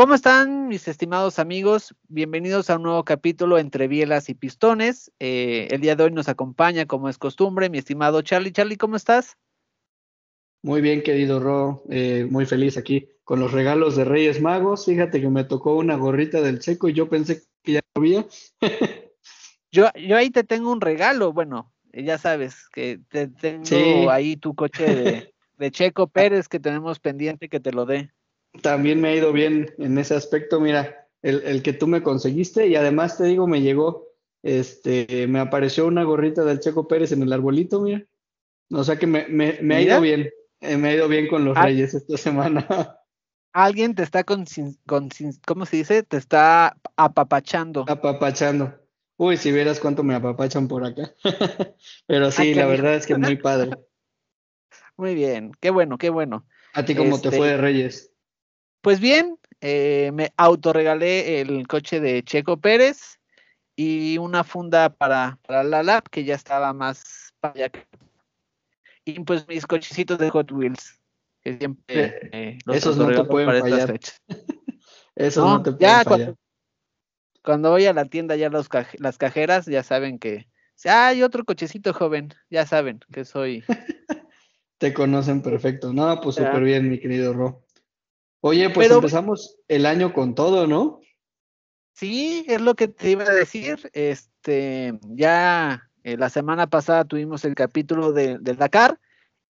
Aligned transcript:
¿Cómo 0.00 0.14
están 0.14 0.66
mis 0.66 0.88
estimados 0.88 1.38
amigos? 1.38 1.94
Bienvenidos 2.08 2.70
a 2.70 2.76
un 2.76 2.84
nuevo 2.84 3.04
capítulo 3.04 3.58
entre 3.58 3.86
bielas 3.86 4.30
y 4.30 4.34
pistones. 4.34 5.12
Eh, 5.18 5.68
el 5.70 5.82
día 5.82 5.94
de 5.94 6.04
hoy 6.04 6.10
nos 6.10 6.30
acompaña, 6.30 6.86
como 6.86 7.10
es 7.10 7.18
costumbre, 7.18 7.68
mi 7.68 7.76
estimado 7.76 8.22
Charlie. 8.22 8.50
Charlie, 8.50 8.78
¿cómo 8.78 8.96
estás? 8.96 9.36
Muy 10.62 10.80
bien, 10.80 11.02
querido 11.02 11.38
Ro, 11.38 11.84
eh, 11.90 12.26
muy 12.30 12.46
feliz 12.46 12.78
aquí 12.78 13.10
con 13.24 13.40
los 13.40 13.52
regalos 13.52 13.94
de 13.94 14.06
Reyes 14.06 14.40
Magos. 14.40 14.86
Fíjate 14.86 15.20
que 15.20 15.28
me 15.28 15.44
tocó 15.44 15.76
una 15.76 15.96
gorrita 15.96 16.40
del 16.40 16.60
Checo 16.60 16.88
y 16.88 16.94
yo 16.94 17.10
pensé 17.10 17.42
que 17.62 17.72
ya 17.72 17.80
había. 17.94 18.26
yo, 19.70 19.90
yo 19.96 20.16
ahí 20.16 20.30
te 20.30 20.44
tengo 20.44 20.72
un 20.72 20.80
regalo, 20.80 21.34
bueno, 21.34 21.74
ya 21.92 22.16
sabes 22.16 22.70
que 22.72 23.00
te 23.10 23.28
tengo 23.28 24.10
ahí 24.10 24.38
tu 24.38 24.54
coche 24.54 24.94
de, 24.94 25.34
de 25.58 25.70
Checo 25.70 26.06
Pérez 26.10 26.48
que 26.48 26.58
tenemos 26.58 27.00
pendiente 27.00 27.50
que 27.50 27.60
te 27.60 27.72
lo 27.72 27.84
dé 27.84 28.10
también 28.62 29.00
me 29.00 29.08
ha 29.08 29.16
ido 29.16 29.32
bien 29.32 29.72
en 29.78 29.98
ese 29.98 30.14
aspecto. 30.14 30.60
Mira, 30.60 31.08
el, 31.22 31.62
que 31.62 31.72
tú 31.72 31.86
me 31.86 32.02
conseguiste 32.02 32.66
y 32.66 32.76
además 32.76 33.18
te 33.18 33.24
digo, 33.24 33.46
me 33.46 33.62
llegó, 33.62 34.08
este, 34.42 35.26
me 35.28 35.40
apareció 35.40 35.86
una 35.86 36.04
gorrita 36.04 36.44
del 36.44 36.60
Checo 36.60 36.88
Pérez 36.88 37.12
en 37.12 37.22
el 37.22 37.32
arbolito, 37.32 37.80
mira. 37.80 38.04
O 38.72 38.84
sea 38.84 38.96
que 38.96 39.06
me, 39.06 39.26
me, 39.28 39.74
ha 39.74 39.82
ido 39.82 40.00
bien, 40.00 40.30
eh, 40.60 40.76
me 40.76 40.90
ha 40.90 40.94
ido 40.94 41.08
bien 41.08 41.28
con 41.28 41.44
los 41.44 41.56
ah. 41.56 41.64
Reyes 41.64 41.94
esta 41.94 42.16
semana. 42.16 42.66
Alguien 43.52 43.96
te 43.96 44.04
está 44.04 44.22
con, 44.22 44.44
con, 44.86 45.08
¿cómo 45.44 45.66
se 45.66 45.78
dice? 45.78 46.04
Te 46.04 46.16
está 46.16 46.76
apapachando. 46.96 47.84
Apapachando. 47.88 48.80
Uy, 49.16 49.36
si 49.36 49.50
vieras 49.50 49.80
cuánto 49.80 50.04
me 50.04 50.14
apapachan 50.14 50.68
por 50.68 50.84
acá. 50.84 51.12
Pero 52.06 52.30
sí, 52.30 52.54
la 52.54 52.66
verdad 52.66 52.94
es 52.94 53.06
que 53.06 53.16
muy 53.16 53.36
padre. 53.42 53.76
Muy 54.96 55.14
bien, 55.14 55.52
qué 55.60 55.70
bueno, 55.70 55.98
qué 55.98 56.10
bueno. 56.10 56.46
¿A 56.74 56.84
ti 56.84 56.94
cómo 56.94 57.20
te 57.20 57.30
fue 57.30 57.48
de 57.48 57.54
este, 57.54 57.60
Reyes? 57.60 58.09
Pues 58.80 58.98
bien, 58.98 59.38
eh, 59.60 60.10
me 60.14 60.32
autorregalé 60.38 61.40
el 61.40 61.66
coche 61.68 62.00
de 62.00 62.22
Checo 62.22 62.56
Pérez 62.56 63.20
y 63.76 64.16
una 64.16 64.42
funda 64.42 64.88
para, 64.88 65.38
la 65.48 65.82
lap 65.82 66.08
que 66.10 66.24
ya 66.24 66.34
estaba 66.34 66.72
más 66.72 67.34
para 67.40 67.54
allá. 67.54 67.70
Y 69.04 69.20
pues 69.20 69.46
mis 69.48 69.66
cochecitos 69.66 70.18
de 70.18 70.30
Hot 70.30 70.50
Wheels, 70.50 70.98
que 71.42 71.58
siempre 71.58 72.30
eh, 72.32 72.58
esos 72.72 72.96
no 72.96 73.08
te 73.08 73.24
pueden 73.24 73.48
para 73.48 73.60
fallar. 73.60 74.00
esos 75.14 75.44
no, 75.44 75.62
te 75.62 75.72
pueden 75.72 75.80
ya 75.80 76.04
fallar. 76.04 76.34
Cuando, 77.42 77.70
voy 77.70 77.84
a 77.84 77.92
la 77.92 78.06
tienda 78.06 78.36
ya 78.36 78.48
los 78.48 78.68
las 78.98 79.18
cajeras 79.18 79.66
ya 79.66 79.82
saben 79.82 80.18
que 80.18 80.46
ah, 80.86 81.08
hay 81.08 81.22
otro 81.22 81.44
cochecito 81.44 81.92
joven, 81.92 82.34
ya 82.48 82.64
saben 82.64 83.00
que 83.12 83.26
soy. 83.26 83.62
te 84.78 84.94
conocen 84.94 85.42
perfecto. 85.42 85.92
No, 85.92 86.18
pues 86.22 86.36
súper 86.36 86.62
bien, 86.62 86.88
mi 86.88 86.98
querido 86.98 87.34
Ro. 87.34 87.66
Oye, 88.40 88.70
pues 88.70 88.90
empezamos 88.90 89.58
el 89.68 89.84
año 89.86 90.12
con 90.12 90.34
todo, 90.34 90.66
¿no? 90.66 91.00
Sí, 91.92 92.44
es 92.48 92.60
lo 92.60 92.74
que 92.74 92.88
te 92.88 93.10
iba 93.10 93.24
a 93.24 93.32
decir. 93.32 93.90
Este, 93.92 94.98
ya 95.02 95.90
eh, 96.02 96.16
la 96.16 96.30
semana 96.30 96.66
pasada 96.66 97.04
tuvimos 97.04 97.44
el 97.44 97.54
capítulo 97.54 98.12
de, 98.12 98.38
del 98.38 98.56
Dakar 98.56 98.98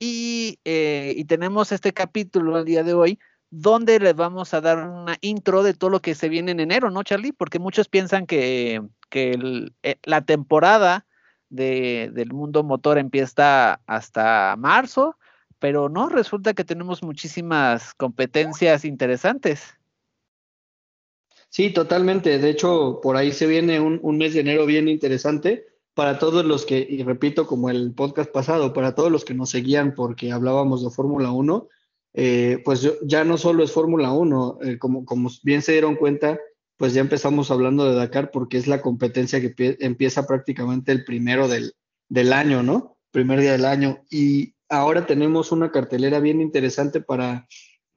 y, 0.01 0.59
eh, 0.65 1.15
y, 1.17 1.25
tenemos 1.27 1.71
este 1.71 1.93
capítulo 1.93 2.59
el 2.59 2.65
día 2.65 2.83
de 2.83 2.95
hoy 2.95 3.19
donde 3.51 4.01
les 4.01 4.15
vamos 4.15 4.55
a 4.55 4.61
dar 4.61 4.79
una 4.79 5.17
intro 5.21 5.63
de 5.63 5.75
todo 5.75 5.91
lo 5.91 6.01
que 6.01 6.15
se 6.15 6.29
viene 6.29 6.53
en 6.53 6.61
enero, 6.61 6.91
¿no, 6.91 7.03
Charlie? 7.03 7.33
Porque 7.33 7.59
muchos 7.59 7.89
piensan 7.89 8.27
que, 8.27 8.81
que 9.11 9.71
eh, 9.83 9.97
la 10.05 10.23
temporada 10.23 11.07
de, 11.51 12.11
del 12.13 12.33
mundo 12.33 12.63
motor 12.65 12.99
empieza 12.99 13.81
hasta 13.87 14.57
marzo 14.57 15.17
pero 15.61 15.89
no, 15.89 16.09
resulta 16.09 16.55
que 16.55 16.65
tenemos 16.65 17.03
muchísimas 17.03 17.95
competencias 17.95 18.85
interesantes. 18.85 19.63
Sí, 21.51 21.71
totalmente. 21.71 22.39
De 22.39 22.49
hecho, 22.51 23.01
por 23.03 23.17
ahí 23.17 23.33
se 23.33 23.47
viene 23.47 23.79
un, 23.79 24.19
mes 24.19 24.35
de 24.35 24.41
enero 24.41 24.67
bien 24.67 24.89
interesante 24.89 25.67
para 25.95 26.19
todos 26.19 26.45
los 26.45 26.65
que, 26.65 26.87
y 26.89 27.03
repito, 27.03 27.47
como 27.47 27.71
el 27.71 27.93
podcast 27.93 28.33
pasado, 28.33 28.73
para 28.73 28.95
todos 28.95 29.13
los 29.13 29.25
que 29.25 29.35
nos 29.35 29.51
seguían 29.51 29.95
porque 29.95 30.33
hablábamos 30.33 30.83
de 30.83 30.91
Fórmula 30.91 31.31
1, 31.31 31.69
eh, 32.15 32.63
pues 32.65 32.91
ya 33.03 33.25
no 33.25 33.37
solo 33.37 33.63
es 33.63 33.73
Fórmula 33.73 34.13
1, 34.13 34.59
eh, 34.63 34.79
como, 34.79 35.05
como 35.05 35.31
bien 35.43 35.61
se 35.61 35.73
dieron 35.73 35.97
cuenta, 35.97 36.41
pues 36.77 36.95
ya 36.95 37.03
empezamos 37.03 37.51
hablando 37.51 37.85
de 37.85 37.97
Dakar 37.97 38.31
porque 38.31 38.57
es 38.57 38.67
la 38.67 38.81
competencia 38.81 39.41
que 39.41 39.77
empieza 39.81 40.27
prácticamente 40.27 40.93
el 40.93 41.05
primero 41.05 41.49
del, 41.49 41.75
del 42.09 42.33
año, 42.33 42.63
¿no? 42.63 42.97
Primer 43.11 43.41
día 43.41 43.53
del 43.53 43.67
año. 43.67 44.03
Y 44.09 44.55
ahora 44.71 45.05
tenemos 45.05 45.53
una 45.53 45.71
cartelera 45.71 46.21
bien 46.21 46.41
interesante 46.41 47.01
para, 47.01 47.47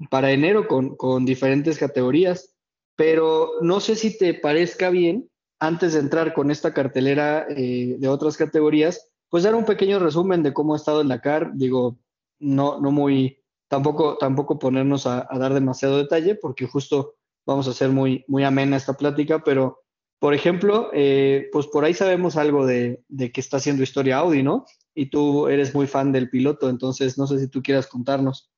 para 0.10 0.32
enero 0.32 0.68
con, 0.68 0.96
con 0.98 1.24
diferentes 1.24 1.78
categorías, 1.78 2.56
pero 2.96 3.52
no 3.62 3.80
sé 3.80 3.96
si 3.96 4.18
te 4.18 4.34
parezca 4.34 4.90
bien, 4.90 5.30
antes 5.60 5.94
de 5.94 6.00
entrar 6.00 6.34
con 6.34 6.52
esta 6.52 6.74
cartelera 6.74 7.46
eh, 7.50 7.96
de 7.98 8.08
otras 8.10 8.36
categorías, 8.36 9.10
pues 9.30 9.44
dar 9.44 9.56
un 9.56 9.66
pequeño 9.66 9.98
resumen 9.98 10.44
de 10.44 10.54
cómo 10.54 10.74
ha 10.74 10.78
estado 10.78 11.02
el 11.02 11.08
Dakar, 11.08 11.52
digo, 11.54 11.98
no, 12.40 12.82
no 12.82 12.92
muy, 12.92 13.40
tampoco, 13.70 14.18
tampoco 14.18 14.60
ponernos 14.60 15.08
a, 15.08 15.28
dar 15.40 15.54
demasiado 15.54 15.98
detalle, 15.98 16.36
porque 16.36 16.68
justo 16.68 17.16
vamos 17.46 17.68
a 17.68 17.72
hacer 17.72 17.90
muy, 17.90 18.26
muy 18.28 18.44
amena 18.44 18.76
esta 18.76 18.94
plática, 18.94 19.40
pero 19.44 19.80
por 20.20 20.34
ejemplo, 20.34 20.90
eh, 20.94 21.50
pues 21.52 21.68
por 21.68 21.86
ahí 21.86 21.94
sabemos 21.94 22.36
algo 22.36 22.66
de, 22.66 23.02
de, 23.08 23.32
que 23.32 23.42
está 23.42 23.58
haciendo 23.58 23.84
historia 23.84 24.18
Audi, 24.18 24.44
¿no? 24.44 24.66
Y 24.96 25.08
tú 25.08 25.48
eres 25.48 25.74
muy 25.74 25.88
fan 25.88 26.12
del 26.12 26.30
piloto, 26.30 26.70
entonces 26.70 27.18
no 27.18 27.28
sé 27.28 27.40
si 27.40 27.48
tú 27.48 27.62
quieras 27.62 27.88
contarnos. 27.88 28.50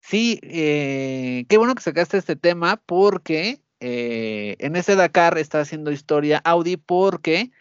Sí, 0.00 0.40
eh, 0.42 1.44
qué 1.48 1.58
bueno 1.58 1.74
que 1.74 1.82
sacaste 1.82 2.18
este 2.18 2.36
tema 2.36 2.82
porque 2.84 3.62
eh, 3.80 4.56
en 4.58 4.76
ese 4.76 4.96
Dakar 4.96 5.38
está 5.38 5.60
haciendo 5.60 5.92
historia 5.92 6.40
Audi 6.44 6.76
porque 6.76 7.52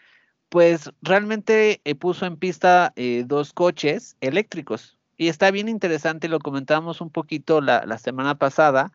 pues 0.50 0.91
realmente 1.01 1.81
eh, 1.85 1.95
puso 1.95 2.25
en 2.25 2.38
pista 2.38 2.94
dos 3.25 3.53
coches 3.53 4.17
eléctricos 4.22 4.97
y 5.17 5.29
está 5.29 5.51
bien 5.51 5.69
interesante, 5.69 6.28
lo 6.28 6.40
comentamos 6.40 7.00
un 7.00 7.11
poquito 7.11 7.61
la 7.61 7.97
semana 8.00 8.35
pasada. 8.35 8.91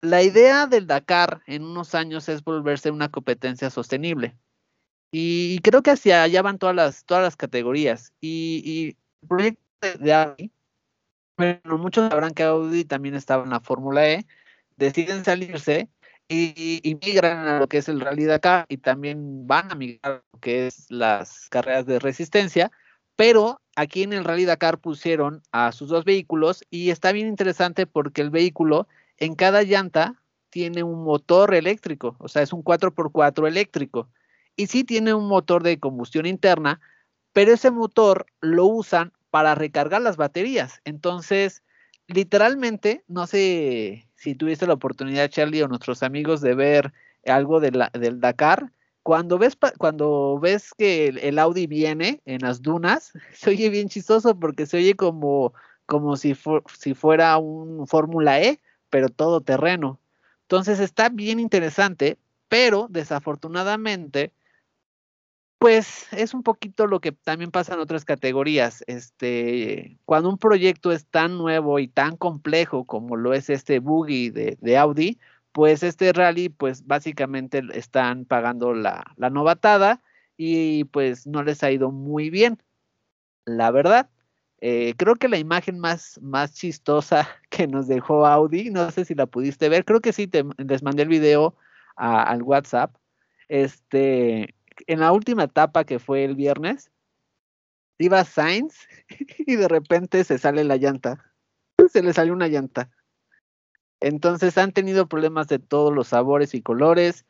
La 0.00 0.24
idea 0.24 0.66
del 0.66 0.88
Dakar 0.88 1.42
en 1.46 1.62
unos 1.62 1.94
años 1.94 2.28
es 2.28 2.42
volverse 2.42 2.90
una 2.90 3.08
competencia 3.08 3.70
sostenible. 3.70 4.36
Y 5.14 5.58
creo 5.58 5.82
que 5.82 5.90
hacia 5.90 6.22
allá 6.22 6.40
van 6.40 6.58
todas 6.58 6.74
las, 6.74 7.04
todas 7.04 7.22
las 7.22 7.36
categorías. 7.36 8.12
Y, 8.20 8.96
el 9.20 9.28
proyecto 9.28 9.60
de 10.00 10.14
Audi, 10.14 10.50
bueno, 11.36 11.78
muchos 11.78 12.08
sabrán 12.08 12.32
que 12.32 12.42
Audi 12.44 12.84
también 12.84 13.14
estaba 13.14 13.44
en 13.44 13.50
la 13.50 13.60
Fórmula 13.60 14.08
E, 14.08 14.26
deciden 14.76 15.22
salirse 15.24 15.90
y, 16.28 16.98
migran 17.04 17.46
a 17.46 17.58
lo 17.58 17.68
que 17.68 17.78
es 17.78 17.88
el 17.88 18.00
Rally 18.00 18.28
acá 18.30 18.64
y 18.68 18.78
también 18.78 19.46
van 19.46 19.70
a 19.70 19.74
migrar 19.74 20.12
a 20.12 20.22
lo 20.32 20.40
que 20.40 20.66
es 20.66 20.90
las 20.90 21.48
carreras 21.50 21.84
de 21.84 21.98
resistencia, 21.98 22.72
pero 23.14 23.60
aquí 23.76 24.02
en 24.04 24.14
el 24.14 24.24
Rally 24.24 24.46
Dakar 24.46 24.78
pusieron 24.78 25.42
a 25.52 25.72
sus 25.72 25.90
dos 25.90 26.06
vehículos 26.06 26.64
y 26.70 26.90
está 26.90 27.12
bien 27.12 27.28
interesante 27.28 27.86
porque 27.86 28.22
el 28.22 28.30
vehículo 28.30 28.88
en 29.18 29.34
cada 29.34 29.62
llanta 29.62 30.22
tiene 30.48 30.82
un 30.82 31.04
motor 31.04 31.54
eléctrico, 31.54 32.16
o 32.18 32.28
sea, 32.28 32.42
es 32.42 32.52
un 32.54 32.64
4x4 32.64 33.46
eléctrico 33.46 34.08
y 34.56 34.66
sí 34.66 34.84
tiene 34.84 35.14
un 35.14 35.28
motor 35.28 35.62
de 35.62 35.78
combustión 35.78 36.26
interna, 36.26 36.80
pero 37.32 37.52
ese 37.52 37.70
motor 37.70 38.26
lo 38.40 38.66
usan 38.66 39.12
para 39.30 39.54
recargar 39.54 40.02
las 40.02 40.16
baterías. 40.16 40.80
Entonces, 40.84 41.62
literalmente, 42.06 43.04
no 43.08 43.26
sé 43.26 44.06
si 44.14 44.34
tuviste 44.34 44.66
la 44.66 44.74
oportunidad, 44.74 45.30
Charlie, 45.30 45.62
o 45.62 45.68
nuestros 45.68 46.02
amigos 46.02 46.40
de 46.40 46.54
ver 46.54 46.92
algo 47.26 47.60
del 47.60 48.20
Dakar. 48.20 48.72
Cuando 49.02 49.38
ves, 49.38 49.56
cuando 49.78 50.38
ves 50.38 50.74
que 50.76 51.08
el, 51.08 51.38
Audi 51.38 51.66
viene 51.66 52.20
en 52.24 52.42
las 52.42 52.62
dunas, 52.62 53.12
se 53.32 53.50
oye 53.50 53.70
bien 53.70 53.88
chistoso 53.88 54.38
porque 54.38 54.66
se 54.66 54.76
oye 54.76 54.94
como, 54.94 55.54
como 55.86 56.16
si, 56.16 56.36
si 56.78 56.94
fuera 56.94 57.36
un 57.38 57.86
Fórmula 57.86 58.40
E, 58.40 58.60
pero 58.90 59.08
todo 59.08 59.40
terreno. 59.40 59.98
Entonces 60.42 60.78
está 60.78 61.08
bien 61.08 61.40
interesante, 61.40 62.18
pero 62.48 62.86
desafortunadamente, 62.90 64.32
pues 65.62 66.08
es 66.12 66.34
un 66.34 66.42
poquito 66.42 66.88
lo 66.88 67.00
que 67.00 67.12
también 67.12 67.52
pasa 67.52 67.74
en 67.74 67.78
otras 67.78 68.04
categorías. 68.04 68.82
Este, 68.88 69.96
cuando 70.04 70.28
un 70.28 70.36
proyecto 70.36 70.90
es 70.90 71.06
tan 71.06 71.38
nuevo 71.38 71.78
y 71.78 71.86
tan 71.86 72.16
complejo 72.16 72.84
como 72.84 73.14
lo 73.14 73.32
es 73.32 73.48
este 73.48 73.78
buggy 73.78 74.30
de, 74.30 74.76
Audi, 74.76 75.20
pues 75.52 75.84
este 75.84 76.12
rally, 76.12 76.48
pues 76.48 76.84
básicamente 76.84 77.62
están 77.74 78.24
pagando 78.24 78.74
la, 78.74 79.04
la 79.16 79.30
novatada 79.30 80.02
y 80.36 80.82
pues 80.86 81.28
no 81.28 81.44
les 81.44 81.62
ha 81.62 81.70
ido 81.70 81.92
muy 81.92 82.28
bien, 82.28 82.58
la 83.44 83.70
verdad. 83.70 84.10
Eh, 84.60 84.94
creo 84.96 85.14
que 85.14 85.28
la 85.28 85.38
imagen 85.38 85.78
más, 85.78 86.18
más 86.22 86.54
chistosa 86.54 87.28
que 87.50 87.68
nos 87.68 87.86
dejó 87.86 88.26
Audi, 88.26 88.70
no 88.70 88.90
sé 88.90 89.04
si 89.04 89.14
la 89.14 89.26
pudiste 89.26 89.68
ver, 89.68 89.84
creo 89.84 90.00
que 90.00 90.12
sí, 90.12 90.26
te, 90.26 90.44
les 90.58 90.82
mandé 90.82 91.04
el 91.04 91.08
video 91.08 91.54
al 91.94 92.42
WhatsApp. 92.42 92.96
Este, 93.48 94.56
en 94.86 95.00
la 95.00 95.12
última 95.12 95.44
etapa 95.44 95.84
que 95.84 95.98
fue 95.98 96.24
el 96.24 96.34
viernes, 96.34 96.90
iba 97.98 98.24
Sainz 98.24 98.74
y 99.38 99.56
de 99.56 99.68
repente 99.68 100.24
se 100.24 100.38
sale 100.38 100.64
la 100.64 100.76
llanta. 100.76 101.32
Se 101.90 102.02
le 102.02 102.12
salió 102.12 102.32
una 102.32 102.48
llanta. 102.48 102.90
Entonces 104.00 104.58
han 104.58 104.72
tenido 104.72 105.06
problemas 105.06 105.46
de 105.48 105.58
todos 105.58 105.94
los 105.94 106.08
sabores 106.08 106.54
y 106.54 106.62
colores, 106.62 107.24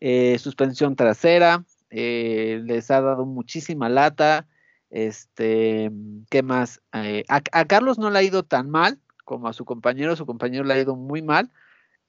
eh, 0.00 0.38
suspensión 0.38 0.94
trasera, 0.94 1.64
eh, 1.90 2.60
les 2.64 2.90
ha 2.90 3.00
dado 3.00 3.24
muchísima 3.24 3.88
lata. 3.88 4.46
Este, 4.90 5.90
¿qué 6.30 6.42
más? 6.42 6.82
Eh, 6.92 7.24
a, 7.28 7.64
Carlos 7.64 7.98
no 7.98 8.10
le 8.10 8.18
ha 8.18 8.22
ido 8.22 8.42
tan 8.42 8.70
mal 8.70 8.98
como 9.24 9.48
a 9.48 9.52
su 9.52 9.64
compañero, 9.64 10.16
su 10.16 10.26
compañero 10.26 10.64
le 10.64 10.74
ha 10.74 10.80
ido 10.80 10.96
muy 10.96 11.22
mal. 11.22 11.50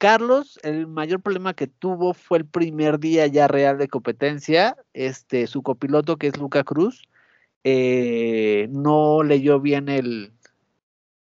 Carlos, 0.02 0.58
el 0.64 0.88
mayor 0.88 1.22
problema 1.22 1.54
que 1.54 1.68
tuvo 1.68 2.12
fue 2.12 2.38
el 2.38 2.44
primer 2.44 2.98
día 2.98 3.28
ya 3.28 3.46
real 3.46 3.78
de 3.78 3.86
competencia. 3.86 4.76
Este, 4.94 5.46
su 5.46 5.62
copiloto, 5.62 6.16
que 6.16 6.26
es 6.26 6.36
Luca 6.38 6.64
Cruz, 6.64 7.04
no 7.62 9.22
leyó 9.22 9.60
bien 9.60 9.88
el, 9.88 10.32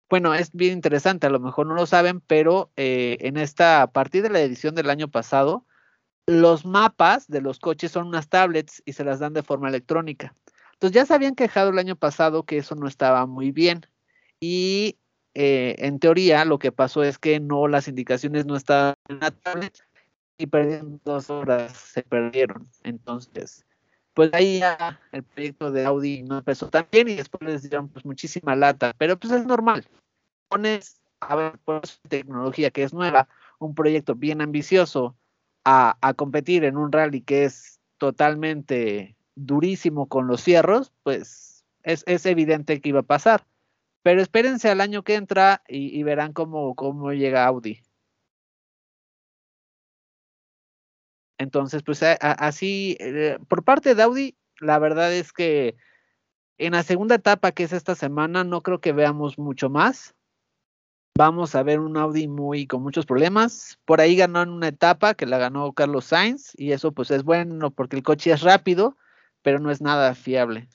bueno, 0.09 0.33
es 0.33 0.53
bien 0.53 0.71
interesante, 0.71 1.27
a 1.27 1.29
lo 1.29 1.41
mejor 1.41 1.67
no 1.67 1.73
lo 1.73 1.85
saben, 1.87 2.21
pero 2.21 2.71
eh, 2.77 3.17
en 3.19 3.35
esta, 3.35 3.81
a 3.81 3.91
partir 3.91 4.23
de 4.23 4.29
la 4.29 4.39
edición 4.39 4.75
del 4.75 4.89
año 4.89 5.09
pasado, 5.09 5.65
los 6.25 6.65
mapas 6.65 7.27
de 7.27 7.41
los 7.41 7.59
coches 7.59 7.91
son 7.91 8.07
unas 8.07 8.29
tablets 8.29 8.81
y 8.85 8.93
se 8.93 9.03
las 9.03 9.19
dan 9.19 9.33
de 9.33 9.43
forma 9.43 9.67
electrónica. 9.67 10.33
Entonces 10.75 10.95
ya 10.95 11.05
se 11.05 11.13
habían 11.13 11.35
quejado 11.35 11.71
el 11.71 11.79
año 11.79 11.97
pasado 11.97 12.43
que 12.43 12.59
eso 12.59 12.75
no 12.75 12.87
estaba 12.87 13.25
muy 13.25 13.51
bien 13.51 13.81
y 14.39 14.98
eh, 15.33 15.75
en 15.79 15.99
teoría 15.99 16.45
lo 16.45 16.59
que 16.59 16.71
pasó 16.71 17.03
es 17.03 17.17
que 17.17 17.39
no, 17.39 17.67
las 17.67 17.87
indicaciones 17.87 18.45
no 18.45 18.55
estaban 18.55 18.95
en 19.07 19.19
la 19.19 19.31
tablet 19.31 19.77
y 20.37 20.47
perdieron 20.47 21.01
dos 21.03 21.29
horas, 21.29 21.73
se 21.73 22.03
perdieron. 22.03 22.69
Entonces, 22.83 23.65
pues 24.13 24.33
ahí 24.33 24.59
ya 24.59 24.99
el 25.11 25.23
proyecto 25.23 25.71
de 25.71 25.85
Audi 25.85 26.23
no 26.23 26.39
empezó 26.39 26.69
tan 26.69 26.87
bien 26.91 27.09
y 27.09 27.15
después 27.15 27.41
les 27.41 27.61
dieron 27.63 27.89
pues 27.89 28.05
muchísima 28.05 28.55
lata, 28.55 28.93
pero 28.97 29.17
pues 29.17 29.33
es 29.33 29.45
normal. 29.45 29.87
Pones 30.47 31.01
a 31.19 31.35
ver 31.35 31.59
por 31.59 31.81
tecnología 32.07 32.71
que 32.71 32.83
es 32.83 32.93
nueva, 32.93 33.27
un 33.59 33.75
proyecto 33.75 34.15
bien 34.15 34.41
ambicioso 34.41 35.15
a, 35.65 36.13
competir 36.15 36.63
en 36.63 36.77
un 36.77 36.91
rally 36.91 37.21
que 37.21 37.43
es 37.45 37.79
totalmente 37.97 39.15
durísimo 39.35 40.07
con 40.07 40.27
los 40.27 40.41
cierros, 40.41 40.91
pues 41.03 41.63
es, 41.83 42.25
evidente 42.25 42.81
que 42.81 42.89
iba 42.89 43.01
a 43.01 43.03
pasar. 43.03 43.45
Pero 44.03 44.21
espérense 44.21 44.69
al 44.69 44.81
año 44.81 45.03
que 45.03 45.15
entra 45.15 45.63
y, 45.67 46.01
verán 46.03 46.33
cómo, 46.33 46.75
cómo 46.75 47.11
llega 47.13 47.45
Audi. 47.45 47.81
Entonces, 51.37 51.83
pues 51.83 52.03
así, 52.03 52.97
eh, 52.99 53.37
por 53.47 53.63
parte 53.63 53.95
de 53.95 54.03
Audi, 54.03 54.37
la 54.59 54.77
verdad 54.79 55.13
es 55.13 55.31
que 55.31 55.75
en 56.57 56.73
la 56.73 56.83
segunda 56.83 57.15
etapa, 57.15 57.53
que 57.53 57.63
es 57.63 57.71
esta 57.73 57.95
semana, 57.95 58.43
no 58.43 58.61
creo 58.61 58.81
que 58.81 58.91
veamos 58.91 59.39
mucho 59.39 59.69
más. 59.69 60.13
Vamos 61.17 61.55
a 61.55 61.63
ver 61.63 61.79
un 61.79 61.97
Audi 61.97 62.27
muy 62.27 62.67
con 62.67 62.83
muchos 62.83 63.05
problemas. 63.05 63.79
Por 63.85 64.01
ahí 64.01 64.15
ganó 64.15 64.41
en 64.41 64.49
una 64.49 64.67
etapa 64.67 65.13
que 65.13 65.25
la 65.25 65.37
ganó 65.37 65.71
Carlos 65.73 66.05
Sainz 66.05 66.53
y 66.55 66.73
eso 66.73 66.91
pues 66.91 67.11
es 67.11 67.23
bueno 67.23 67.71
porque 67.71 67.97
el 67.97 68.03
coche 68.03 68.31
es 68.31 68.41
rápido, 68.41 68.97
pero 69.41 69.59
no 69.59 69.71
es 69.71 69.81
nada 69.81 70.15
fiable. 70.15 70.67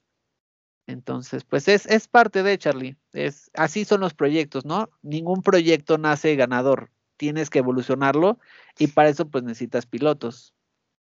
Entonces, 0.87 1.45
pues 1.45 1.69
es, 1.69 1.87
es 1.87 2.09
parte 2.09 2.43
de 2.43 2.59
Charlie. 2.59 2.97
Es, 3.13 3.51
así 3.55 3.85
son 3.85 4.01
los 4.01 4.15
proyectos, 4.15 4.65
¿no? 4.65 4.91
Ningún 5.03 5.43
proyecto 5.43 5.99
nace 5.99 6.37
ganador. 6.37 6.91
Tienes 7.17 7.49
que 7.49 7.61
evolucionarlo 7.61 8.39
y 8.79 8.89
para 8.89 9.09
eso 9.09 9.29
pues 9.29 9.45
necesitas 9.45 9.87
pilotos. 9.87 10.55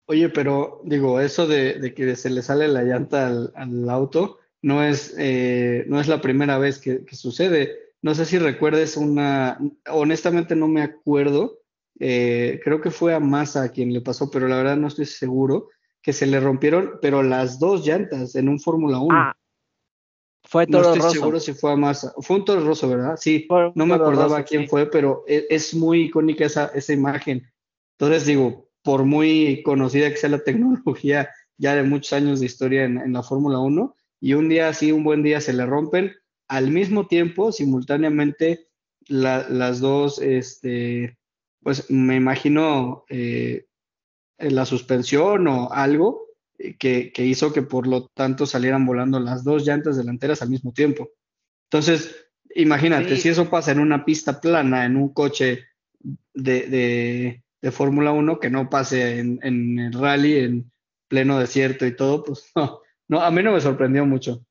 Oye, 0.05 0.29
pero 0.29 0.81
digo, 0.85 1.19
eso 1.19 1.47
de, 1.47 1.93
que 1.93 2.15
se 2.15 2.29
le 2.29 2.41
sale 2.41 2.67
la 2.69 2.83
llanta 2.83 3.27
al, 3.27 3.89
auto 3.89 4.39
no 4.61 4.83
es, 4.83 5.13
eh, 5.17 5.85
no 5.87 5.99
es 5.99 6.07
la 6.07 6.21
primera 6.21 6.57
vez 6.57 6.79
que, 6.79 7.03
sucede. 7.11 7.75
No 8.01 8.15
sé 8.15 8.25
si 8.25 8.39
recuerdes 8.39 8.95
una, 8.95 9.59
honestamente 9.89 10.55
no 10.55 10.69
me 10.69 10.81
acuerdo, 10.81 11.59
eh, 11.99 12.61
creo 12.63 12.79
que 12.79 12.89
fue 12.89 13.13
a 13.13 13.19
Massa 13.19 13.63
a 13.63 13.69
quien 13.69 13.91
le 13.91 14.01
pasó, 14.01 14.31
pero 14.31 14.47
la 14.47 14.55
verdad 14.55 14.77
no 14.77 14.87
estoy 14.87 15.05
seguro, 15.05 15.69
que 16.01 16.13
se 16.13 16.25
le 16.25 16.39
rompieron, 16.39 16.99
pero 17.01 17.21
las 17.21 17.59
dos 17.59 17.85
llantas 17.85 18.35
en 18.35 18.47
un 18.47 18.61
Fórmula 18.61 18.99
1. 18.99 19.09
Ah, 19.11 19.35
fue 20.49 20.65
Toro 20.65 20.89
No 20.89 20.95
estoy 20.95 21.11
seguro 21.11 21.39
si 21.39 21.53
fue 21.53 21.73
a 21.73 21.75
Massa. 21.75 22.13
Fue 22.21 22.37
un 22.37 22.45
Toro 22.45 22.61
Rosso, 22.61 22.87
¿verdad? 22.89 23.17
Sí, 23.19 23.47
no 23.75 23.85
me 23.85 23.95
acordaba 23.95 24.43
quién 24.43 24.67
fue, 24.67 24.89
pero 24.89 25.23
es, 25.27 25.45
es, 25.49 25.73
muy 25.73 26.03
icónica 26.03 26.45
esa, 26.45 26.67
esa 26.73 26.93
imagen. 26.93 27.45
Entonces 27.99 28.25
digo, 28.25 28.69
por 28.83 29.03
muy 29.03 29.61
conocida 29.63 30.09
que 30.09 30.15
sea 30.15 30.29
la 30.29 30.39
tecnología 30.43 31.29
ya 31.57 31.75
de 31.75 31.83
muchos 31.83 32.13
años 32.13 32.39
de 32.39 32.45
historia 32.45 32.85
en, 32.85 33.11
la 33.11 33.23
Fórmula 33.23 33.59
1, 33.59 33.95
y 34.21 34.33
un 34.33 34.47
día 34.47 34.69
así, 34.69 34.91
un 34.91 35.03
buen 35.03 35.23
día 35.23 35.41
se 35.41 35.53
le 35.53 35.65
rompen, 35.65 36.13
al 36.47 36.69
mismo 36.69 37.07
tiempo, 37.07 37.51
simultáneamente, 37.51 38.67
las 39.07 39.79
dos, 39.79 40.19
este, 40.19 41.17
pues 41.61 41.89
me 41.89 42.15
imagino 42.15 43.05
eh, 43.09 43.65
la 44.37 44.65
suspensión 44.65 45.47
o 45.47 45.71
algo 45.71 46.26
eh, 46.57 46.77
que, 46.77 47.11
hizo 47.25 47.53
que 47.53 47.61
por 47.61 47.87
lo 47.87 48.07
tanto 48.07 48.45
salieran 48.45 48.85
volando 48.85 49.19
las 49.19 49.43
dos 49.43 49.65
llantas 49.65 49.97
delanteras 49.97 50.41
al 50.41 50.49
mismo 50.49 50.73
tiempo. 50.73 51.09
Entonces, 51.69 52.27
imagínate, 52.55 53.17
si 53.17 53.29
eso 53.29 53.49
pasa 53.49 53.71
en 53.71 53.79
una 53.79 54.05
pista 54.05 54.39
plana, 54.39 54.85
en 54.85 54.95
un 54.95 55.13
coche 55.13 55.65
de, 56.33 57.41
de 57.61 57.71
Fórmula 57.71 58.11
1 58.11 58.39
que 58.39 58.49
no 58.49 58.69
pase 58.69 59.19
en, 59.19 59.79
el 59.79 59.93
rally, 59.93 60.39
en 60.39 60.71
pleno 61.07 61.39
desierto 61.39 61.85
y 61.85 61.95
todo, 61.95 62.23
pues 62.23 62.51
no, 62.55 62.79
no, 63.07 63.21
a 63.21 63.31
mí 63.31 63.43
no 63.43 63.51
me 63.51 63.61
sorprendió 63.61 64.05
mucho. 64.05 64.43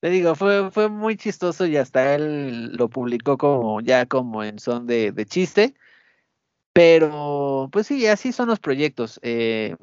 Te 0.00 0.08
digo, 0.08 0.34
fue, 0.34 0.70
fue 0.70 0.88
muy 0.88 1.16
chistoso 1.16 1.66
y 1.66 1.76
hasta 1.76 2.14
él 2.14 2.72
lo 2.72 2.88
publicó 2.88 3.36
como 3.36 3.82
ya 3.82 4.06
como 4.06 4.42
en 4.42 4.58
son 4.58 4.86
de, 4.86 5.12
chiste. 5.28 5.74
Pero, 6.72 7.68
pues 7.72 7.86
sí, 7.86 8.06
así 8.06 8.32
son 8.32 8.48
los 8.48 8.60
proyectos. 8.60 9.18
Eh, 9.22 9.76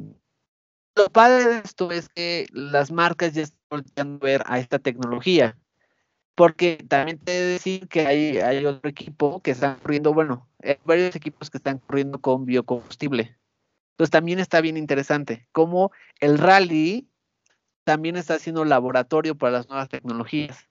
lo 0.95 1.09
padre 1.09 1.45
de 1.45 1.57
esto 1.59 1.91
es 1.91 2.09
que 2.09 2.47
las 2.51 2.91
marcas 2.91 3.33
ya 3.33 3.43
están 3.43 3.59
volviendo 3.69 4.25
a 4.25 4.27
ver 4.27 4.43
a 4.45 4.59
esta 4.59 4.79
tecnología 4.79 5.57
porque 6.37 6.85
también 6.87 7.17
te 7.17 7.35
he 7.35 7.41
de 7.41 7.51
decir 7.53 7.87
que 7.87 8.05
hay, 8.05 8.37
hay 8.37 8.63
otro 8.63 8.87
equipo 8.87 9.41
que 9.41 9.49
está 9.49 9.75
corriendo, 9.77 10.13
bueno, 10.13 10.47
hay 10.61 10.77
varios 10.85 11.15
equipos 11.15 11.49
que 11.49 11.57
están 11.57 11.79
corriendo 11.79 12.21
con 12.21 12.45
biocombustible. 12.45 13.35
Entonces 13.93 14.11
también 14.11 14.37
está 14.37 14.61
bien 14.61 14.77
interesante, 14.77 15.47
como 15.51 15.91
el 16.19 16.37
rally 16.37 17.09
también 17.85 18.17
está 18.17 18.35
haciendo 18.35 18.65
laboratorio 18.65 19.35
para 19.35 19.53
las 19.53 19.67
nuevas 19.67 19.89
tecnologías. 19.89 20.67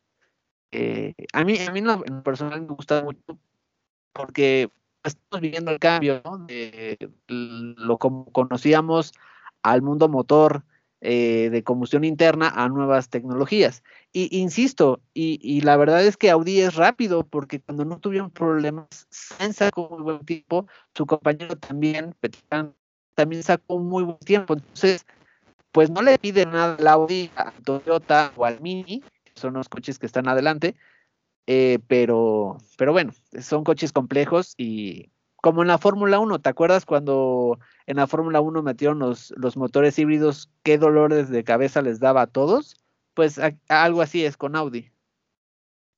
Eh, 0.70 1.14
a 1.32 1.42
mí, 1.42 1.58
a 1.58 1.72
mí 1.72 1.80
en 1.80 1.86
lo 1.86 2.22
personal 2.22 2.60
me 2.60 2.68
gusta 2.68 3.02
mucho 3.02 3.36
porque 4.12 4.70
estamos 5.06 5.40
viviendo 5.40 5.70
el 5.70 5.78
cambio 5.78 6.22
de 6.46 6.98
lo 7.28 7.98
como 7.98 8.26
conocíamos 8.32 9.12
al 9.62 9.82
mundo 9.82 10.08
motor, 10.08 10.64
eh, 11.02 11.50
de 11.50 11.62
combustión 11.62 12.04
interna 12.04 12.48
a 12.48 12.68
nuevas 12.68 13.10
tecnologías. 13.10 13.82
Y 14.12 14.34
insisto, 14.38 15.00
y, 15.12 15.60
la 15.60 15.76
verdad 15.76 16.04
es 16.04 16.16
que 16.16 16.30
Audi 16.30 16.60
es 16.60 16.74
rápido 16.74 17.22
porque 17.24 17.60
cuando 17.60 17.84
no 17.84 17.98
tuvieron 17.98 18.30
problemas, 18.30 19.06
Sainz 19.10 19.56
sacó 19.56 19.90
muy 19.90 20.02
buen 20.02 20.24
tiempo, 20.24 20.66
su 20.94 21.04
compañero 21.04 21.56
también, 21.56 22.14
también 23.14 23.42
sacó 23.42 23.78
muy 23.78 24.04
buen 24.04 24.18
tiempo. 24.18 24.54
Entonces, 24.54 25.06
pues 25.70 25.90
no 25.90 26.00
le 26.00 26.18
piden 26.18 26.52
nada 26.52 26.76
al 26.78 26.86
Audi, 26.86 27.30
a 27.36 27.52
Toyota 27.52 28.32
o 28.34 28.46
al 28.46 28.60
Mini, 28.60 29.04
son 29.34 29.54
los 29.54 29.68
coches 29.68 29.98
que 29.98 30.06
están 30.06 30.26
adelante, 30.28 30.76
eh, 31.46 31.78
pero, 31.86 32.58
pero 32.76 32.92
bueno, 32.92 33.12
son 33.40 33.64
coches 33.64 33.92
complejos 33.92 34.54
y 34.56 35.10
como 35.36 35.62
en 35.62 35.68
la 35.68 35.78
Fórmula 35.78 36.18
1, 36.18 36.40
¿te 36.40 36.48
acuerdas 36.48 36.84
cuando 36.84 37.58
en 37.86 37.96
la 37.96 38.06
Fórmula 38.06 38.40
1 38.40 38.62
metieron 38.62 38.98
los, 38.98 39.32
los, 39.36 39.56
motores 39.56 39.98
híbridos, 39.98 40.50
qué 40.64 40.76
dolores 40.76 41.28
de 41.28 41.44
cabeza 41.44 41.82
les 41.82 42.00
daba 42.00 42.22
a 42.22 42.26
todos? 42.26 42.76
Pues 43.14 43.40
algo 43.68 44.02
así 44.02 44.24
es 44.24 44.36
con 44.36 44.56
Audi. 44.56 44.90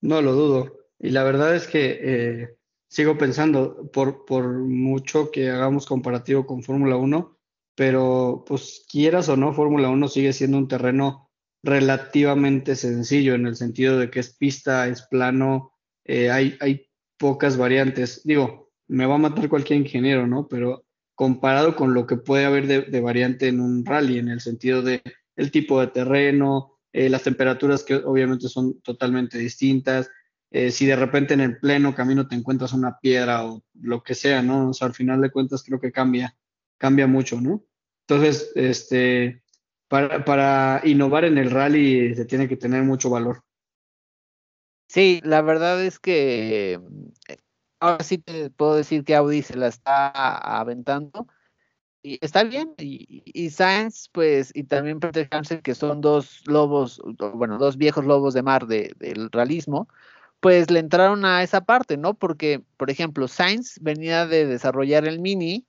No 0.00 0.20
lo 0.20 0.32
dudo. 0.32 0.78
Y 0.98 1.10
la 1.10 1.24
verdad 1.24 1.56
es 1.56 1.66
que, 1.66 1.98
eh, 2.02 2.56
sigo 2.88 3.16
pensando, 3.16 3.90
por, 3.90 4.24
por 4.24 4.48
mucho 4.48 5.30
que 5.30 5.48
hagamos 5.48 5.86
comparativo 5.86 6.46
con 6.46 6.62
Fórmula 6.62 6.96
1, 6.96 7.38
pero 7.74 8.44
pues 8.46 8.84
quieras 8.90 9.28
o 9.28 9.36
no, 9.36 9.52
Fórmula 9.54 9.88
1 9.88 10.08
sigue 10.08 10.32
siendo 10.32 10.58
un 10.58 10.68
terreno 10.68 11.27
relativamente 11.68 12.76
sencillo 12.76 13.34
en 13.34 13.46
el 13.46 13.56
sentido 13.56 13.98
de 13.98 14.10
que 14.10 14.20
es 14.20 14.34
pista, 14.34 14.88
es 14.88 15.02
plano, 15.02 15.72
eh, 16.04 16.30
hay, 16.30 16.56
hay 16.60 16.88
pocas 17.18 17.56
variantes. 17.56 18.22
Digo, 18.24 18.70
me 18.88 19.06
va 19.06 19.16
a 19.16 19.18
matar 19.18 19.48
cualquier 19.48 19.80
ingeniero, 19.80 20.26
¿no? 20.26 20.48
Pero 20.48 20.84
comparado 21.14 21.76
con 21.76 21.94
lo 21.94 22.06
que 22.06 22.16
puede 22.16 22.44
haber 22.44 22.66
de, 22.90 23.00
variante 23.00 23.48
en 23.48 23.60
un 23.60 23.84
rally, 23.84 24.18
en 24.18 24.28
el 24.28 24.40
sentido 24.40 24.82
de 24.82 25.02
el 25.36 25.50
tipo 25.50 25.80
de 25.80 25.88
terreno, 25.88 26.78
eh, 26.92 27.08
las 27.08 27.22
temperaturas 27.22 27.84
que 27.84 27.96
obviamente 27.96 28.48
son 28.48 28.80
totalmente 28.80 29.38
distintas, 29.38 30.10
eh, 30.50 30.70
si 30.70 30.86
de 30.86 30.96
repente 30.96 31.34
en 31.34 31.40
el 31.40 31.58
pleno 31.58 31.94
camino 31.94 32.26
te 32.26 32.34
encuentras 32.34 32.72
una 32.72 32.98
piedra 32.98 33.44
o 33.44 33.62
lo 33.74 34.02
que 34.02 34.14
sea, 34.14 34.42
¿no? 34.42 34.70
O 34.70 34.72
sea, 34.72 34.86
al 34.86 34.94
final 34.94 35.20
de 35.20 35.30
cuentas 35.30 35.62
creo 35.62 35.80
que 35.80 35.92
cambia, 35.92 36.36
cambia 36.78 37.06
mucho, 37.06 37.40
¿no? 37.40 37.64
Entonces, 38.06 38.50
este, 38.54 39.42
para, 39.88 40.24
para 40.24 40.80
innovar 40.84 41.24
en 41.24 41.38
el 41.38 41.50
rally 41.50 42.14
se 42.14 42.24
tiene 42.24 42.48
que 42.48 42.56
tener 42.56 42.82
mucho 42.84 43.10
valor. 43.10 43.42
Sí, 44.88 45.20
la 45.22 45.42
verdad 45.42 45.82
es 45.84 45.98
que 45.98 46.80
eh, 47.28 47.36
ahora 47.80 48.02
sí 48.02 48.18
te 48.18 48.50
puedo 48.50 48.74
decir 48.74 49.04
que 49.04 49.14
Audi 49.14 49.42
se 49.42 49.56
la 49.56 49.66
está 49.68 50.08
aventando 50.58 51.26
y 52.02 52.18
está 52.24 52.44
bien. 52.44 52.74
Y, 52.78 53.22
y 53.24 53.50
Sainz, 53.50 54.08
pues, 54.12 54.50
y 54.54 54.64
también 54.64 55.00
Peter 55.00 55.28
Hansel, 55.30 55.62
que 55.62 55.74
son 55.74 56.00
dos 56.00 56.42
lobos, 56.46 57.02
bueno, 57.34 57.58
dos 57.58 57.76
viejos 57.76 58.04
lobos 58.04 58.34
de 58.34 58.42
mar 58.42 58.66
del 58.66 59.30
realismo, 59.30 59.88
pues 60.40 60.70
le 60.70 60.80
entraron 60.80 61.24
a 61.24 61.42
esa 61.42 61.62
parte, 61.62 61.96
¿no? 61.96 62.14
Porque, 62.14 62.62
por 62.76 62.90
ejemplo, 62.90 63.28
Sainz 63.28 63.78
venía 63.80 64.26
de 64.26 64.46
desarrollar 64.46 65.06
el 65.06 65.20
Mini 65.20 65.66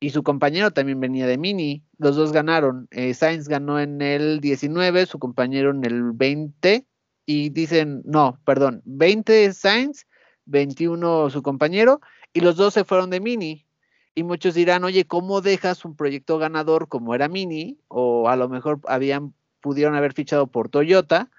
y 0.00 0.10
su 0.10 0.22
compañero 0.22 0.70
también 0.70 1.00
venía 1.00 1.26
de 1.26 1.38
Mini. 1.38 1.84
Los 1.98 2.16
dos 2.16 2.32
ganaron. 2.32 2.88
Eh, 2.90 3.14
Sainz 3.14 3.48
ganó 3.48 3.80
en 3.80 4.02
el 4.02 4.40
19, 4.40 5.06
su 5.06 5.18
compañero 5.18 5.70
en 5.70 5.84
el 5.84 6.12
20 6.12 6.86
y 7.24 7.50
dicen, 7.50 8.02
no, 8.04 8.40
perdón, 8.44 8.82
20 8.84 9.52
Sainz, 9.52 10.06
21 10.44 11.30
su 11.30 11.42
compañero 11.42 12.00
y 12.32 12.40
los 12.40 12.56
dos 12.56 12.74
se 12.74 12.84
fueron 12.84 13.10
de 13.10 13.20
Mini. 13.20 13.66
Y 14.14 14.22
muchos 14.22 14.54
dirán, 14.54 14.84
oye, 14.84 15.06
¿cómo 15.06 15.40
dejas 15.42 15.84
un 15.84 15.96
proyecto 15.96 16.38
ganador 16.38 16.88
como 16.88 17.14
era 17.14 17.28
Mini? 17.28 17.78
O 17.88 18.28
a 18.28 18.36
lo 18.36 18.48
mejor 18.48 18.80
habían, 18.86 19.34
pudieron 19.60 19.94
haber 19.94 20.14
fichado 20.14 20.46
por 20.46 20.68
Toyota 20.68 21.30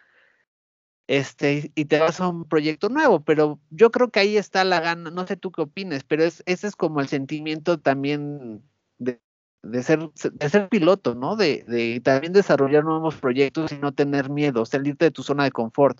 este, 1.08 1.72
y 1.74 1.86
te 1.86 2.00
vas 2.00 2.20
a 2.20 2.28
un 2.28 2.46
proyecto 2.46 2.90
nuevo, 2.90 3.22
pero 3.22 3.60
yo 3.70 3.92
creo 3.92 4.10
que 4.10 4.20
ahí 4.20 4.38
está 4.38 4.64
la 4.66 4.82
gana, 4.82 5.10
no 5.10 5.26
sé 5.26 5.38
tú 5.38 5.52
qué 5.52 5.62
opines, 5.62 6.04
pero 6.04 6.24
es, 6.24 6.44
ese 6.46 6.68
es 6.68 6.76
como 6.76 7.00
el 7.00 7.08
sentimiento 7.08 7.80
también 7.80 8.62
de, 8.98 9.84
ser, 9.84 10.10
de 10.12 10.50
ser 10.50 10.68
piloto, 10.68 11.16
¿no? 11.16 11.38
De, 11.38 11.64
de, 11.68 12.02
también 12.02 12.34
desarrollar 12.34 12.84
nuevos 12.84 13.16
proyectos 13.16 13.72
y 13.72 13.78
no 13.78 13.94
tener 13.94 14.30
miedo, 14.30 14.66
salirte 14.66 15.06
de 15.06 15.12
tu 15.12 15.24
zona 15.24 15.46
de 15.46 15.52
confort. 15.52 16.00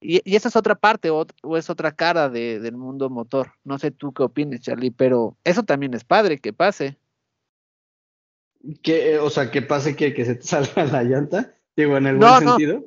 Y, 0.00 0.20
y 0.30 0.36
esa 0.36 0.48
es 0.48 0.56
otra 0.56 0.74
parte 0.74 1.10
o, 1.10 1.26
es 1.56 1.70
otra 1.70 1.92
cara 1.92 2.28
de, 2.28 2.60
del 2.60 2.76
mundo 2.76 3.10
motor. 3.10 3.52
No 3.64 3.78
sé 3.78 3.90
tú 3.90 4.12
qué 4.12 4.22
opines, 4.22 4.60
Charlie, 4.60 4.90
pero 4.90 5.36
eso 5.42 5.62
también 5.62 5.94
es 5.94 6.04
padre 6.04 6.38
que 6.38 6.52
pase. 6.52 6.98
Que, 8.82 9.18
o 9.18 9.30
sea, 9.30 9.50
que 9.50 9.62
pase 9.62 9.96
que, 9.96 10.12
que 10.12 10.24
se 10.24 10.34
te 10.34 10.42
salga 10.46 10.84
la 10.84 11.02
llanta, 11.02 11.54
digo, 11.76 11.96
en 11.96 12.06
el 12.06 12.16
buen 12.16 12.38
sentido. 12.40 12.84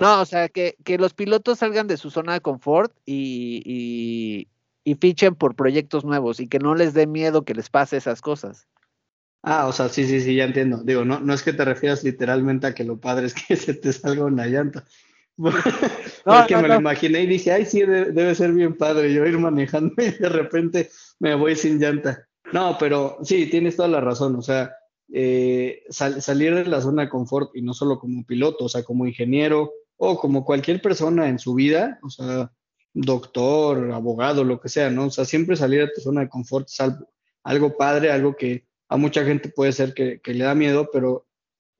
No, 0.00 0.20
o 0.20 0.26
sea, 0.26 0.48
que, 0.48 0.76
los 0.98 1.14
pilotos 1.14 1.58
salgan 1.58 1.86
de 1.86 1.96
su 1.96 2.10
zona 2.10 2.34
de 2.34 2.40
confort 2.40 2.92
y, 3.06 4.46
y, 4.84 4.94
fichen 4.96 5.36
por 5.36 5.54
proyectos 5.54 6.04
nuevos 6.04 6.40
y 6.40 6.48
que 6.48 6.58
no 6.58 6.74
les 6.74 6.94
dé 6.94 7.06
miedo 7.06 7.44
que 7.44 7.54
les 7.54 7.70
pase 7.70 7.96
esas 7.96 8.20
cosas. 8.20 8.66
Ah, 9.42 9.66
o 9.68 9.72
sea, 9.72 9.88
sí, 9.88 10.04
sí, 10.04 10.20
sí, 10.20 10.34
ya 10.34 10.44
entiendo. 10.44 10.82
Digo, 10.82 11.04
no, 11.04 11.20
no 11.20 11.32
es 11.32 11.42
que 11.42 11.52
te 11.52 11.64
refieras 11.64 12.04
literalmente 12.04 12.66
a 12.66 12.74
que 12.74 12.84
lo 12.84 12.98
padre 12.98 13.26
es 13.26 13.34
que 13.34 13.56
se 13.56 13.74
te 13.74 13.92
salga 13.92 14.24
una 14.24 14.46
llanta. 14.46 14.84
No, 16.26 16.38
es 16.38 16.46
que 16.46 16.56
me 16.56 16.68
lo 16.68 16.74
imaginé 16.74 17.22
y 17.22 17.26
dije, 17.26 17.50
ay, 17.50 17.64
sí, 17.64 17.80
debe, 17.80 18.34
ser 18.34 18.52
bien 18.52 18.76
padre 18.76 19.10
yo 19.10 19.24
ir 19.24 19.38
manejando 19.38 19.94
y 20.02 20.10
de 20.10 20.28
repente 20.28 20.90
me 21.18 21.34
voy 21.34 21.56
sin 21.56 21.78
llanta. 21.78 22.26
No, 22.52 22.76
pero 22.78 23.16
sí, 23.22 23.46
tienes 23.46 23.76
toda 23.76 23.88
la 23.88 24.02
razón. 24.02 24.36
O 24.36 24.42
sea, 24.42 24.70
eh, 25.12 25.82
salir 25.90 26.54
de 26.54 26.66
la 26.66 26.80
zona 26.80 27.02
de 27.02 27.08
confort 27.08 27.50
y 27.56 27.62
no 27.62 27.74
solo 27.74 27.98
como 27.98 28.24
piloto, 28.24 28.66
o 28.66 28.68
sea, 28.68 28.84
como 28.84 29.06
ingeniero 29.06 29.72
o 29.96 30.16
como 30.16 30.44
cualquier 30.44 30.80
persona 30.80 31.28
en 31.28 31.40
su 31.40 31.54
vida, 31.54 31.98
o 32.02 32.10
sea, 32.10 32.52
doctor, 32.94 33.90
abogado, 33.90 34.44
lo 34.44 34.60
que 34.60 34.68
sea, 34.68 34.88
¿no? 34.88 35.06
O 35.06 35.10
sea, 35.10 35.24
siempre 35.24 35.56
salir 35.56 35.80
de 35.80 35.92
tu 35.92 36.00
zona 36.00 36.20
de 36.20 36.28
confort 36.28 36.68
es 36.68 36.78
algo, 37.42 37.76
padre, 37.76 38.12
algo 38.12 38.36
que 38.36 38.66
a 38.88 38.96
mucha 38.96 39.24
gente 39.24 39.48
puede 39.48 39.72
ser 39.72 39.94
que, 39.94 40.20
le 40.24 40.44
da 40.44 40.54
miedo, 40.54 40.88
pero 40.92 41.26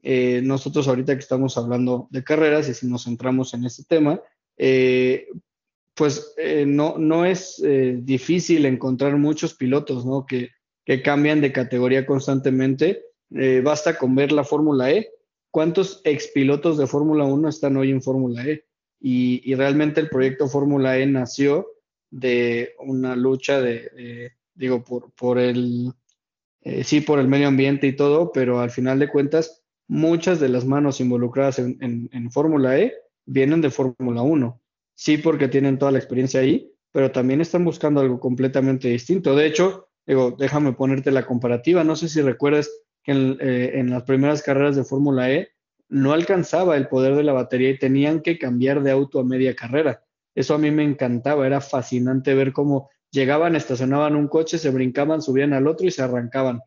eh, 0.02 0.40
nosotros 0.42 0.88
ahorita 0.88 1.14
que 1.14 1.20
estamos 1.20 1.56
hablando 1.56 2.08
de 2.10 2.24
carreras 2.24 2.68
y 2.68 2.74
si 2.74 2.88
nos 2.88 3.04
centramos 3.04 3.54
en 3.54 3.64
este 3.64 3.84
tema, 3.84 4.20
eh, 4.56 5.28
pues 5.94 6.34
no, 6.66 6.96
no 6.98 7.26
es 7.26 7.62
difícil 7.98 8.64
encontrar 8.64 9.16
muchos 9.18 9.54
pilotos, 9.54 10.06
¿no? 10.06 10.24
Que 10.26 10.50
cambian 11.02 11.40
de 11.40 11.52
categoría 11.52 12.06
constantemente 12.06 13.09
eh, 13.34 13.60
basta 13.64 13.96
con 13.96 14.14
ver 14.14 14.32
la 14.32 14.44
Fórmula 14.44 14.90
E. 14.90 15.10
¿Cuántos 15.50 16.00
expilotos 16.04 16.78
de 16.78 16.86
Fórmula 16.86 17.24
1 17.24 17.48
están 17.48 17.76
hoy 17.76 17.90
en 17.90 18.02
Fórmula 18.02 18.46
E? 18.46 18.64
Y, 19.00 19.54
realmente 19.54 20.00
el 20.00 20.10
proyecto 20.10 20.48
Fórmula 20.48 20.98
E 20.98 21.06
nació 21.06 21.66
de 22.10 22.74
una 22.78 23.16
lucha 23.16 23.60
de, 23.60 24.32
digo, 24.54 24.84
por, 24.84 25.10
por 25.12 25.38
el, 25.38 25.92
eh, 26.62 26.84
sí, 26.84 27.00
por 27.00 27.18
el 27.18 27.28
medio 27.28 27.48
ambiente 27.48 27.86
y 27.86 27.96
todo, 27.96 28.30
pero 28.32 28.60
al 28.60 28.70
final 28.70 28.98
de 28.98 29.08
cuentas, 29.08 29.62
muchas 29.88 30.38
de 30.38 30.48
las 30.48 30.66
manos 30.66 31.00
involucradas 31.00 31.58
en, 31.58 32.08
en 32.12 32.30
Fórmula 32.30 32.78
E 32.78 32.94
vienen 33.24 33.60
de 33.60 33.70
Fórmula 33.70 34.22
1. 34.22 34.60
Sí, 34.94 35.16
porque 35.16 35.48
tienen 35.48 35.78
toda 35.78 35.92
la 35.92 35.98
experiencia 35.98 36.40
ahí, 36.40 36.70
pero 36.92 37.10
también 37.10 37.40
están 37.40 37.64
buscando 37.64 38.00
algo 38.00 38.20
completamente 38.20 38.88
distinto. 38.88 39.34
De 39.34 39.46
hecho, 39.46 39.88
digo, 40.06 40.36
déjame 40.38 40.72
ponerte 40.72 41.10
la 41.10 41.26
comparativa. 41.26 41.84
No 41.84 41.96
sé 41.96 42.08
si 42.08 42.20
recuerdas 42.20 42.70
que 43.02 43.12
eh, 43.12 43.78
en, 43.78 43.90
las 43.90 44.02
primeras 44.04 44.42
carreras 44.42 44.76
de 44.76 44.84
Fórmula 44.84 45.30
E 45.30 45.52
no 45.88 46.12
alcanzaba 46.12 46.76
el 46.76 46.88
poder 46.88 47.16
de 47.16 47.24
la 47.24 47.32
batería 47.32 47.70
y 47.70 47.78
tenían 47.78 48.20
que 48.20 48.38
cambiar 48.38 48.82
de 48.82 48.92
auto 48.92 49.20
a 49.20 49.24
media 49.24 49.54
carrera. 49.54 50.04
Eso 50.34 50.54
a 50.54 50.58
mí 50.58 50.70
me 50.70 50.84
encantaba, 50.84 51.46
era 51.46 51.60
fascinante 51.60 52.34
ver 52.34 52.52
cómo 52.52 52.90
llegaban, 53.10 53.56
estacionaban 53.56 54.14
un 54.14 54.28
coche, 54.28 54.58
se 54.58 54.70
brincaban, 54.70 55.22
subían 55.22 55.52
al 55.52 55.66
otro 55.66 55.86
y 55.86 55.90
se 55.90 56.02
arrancaban. 56.02 56.60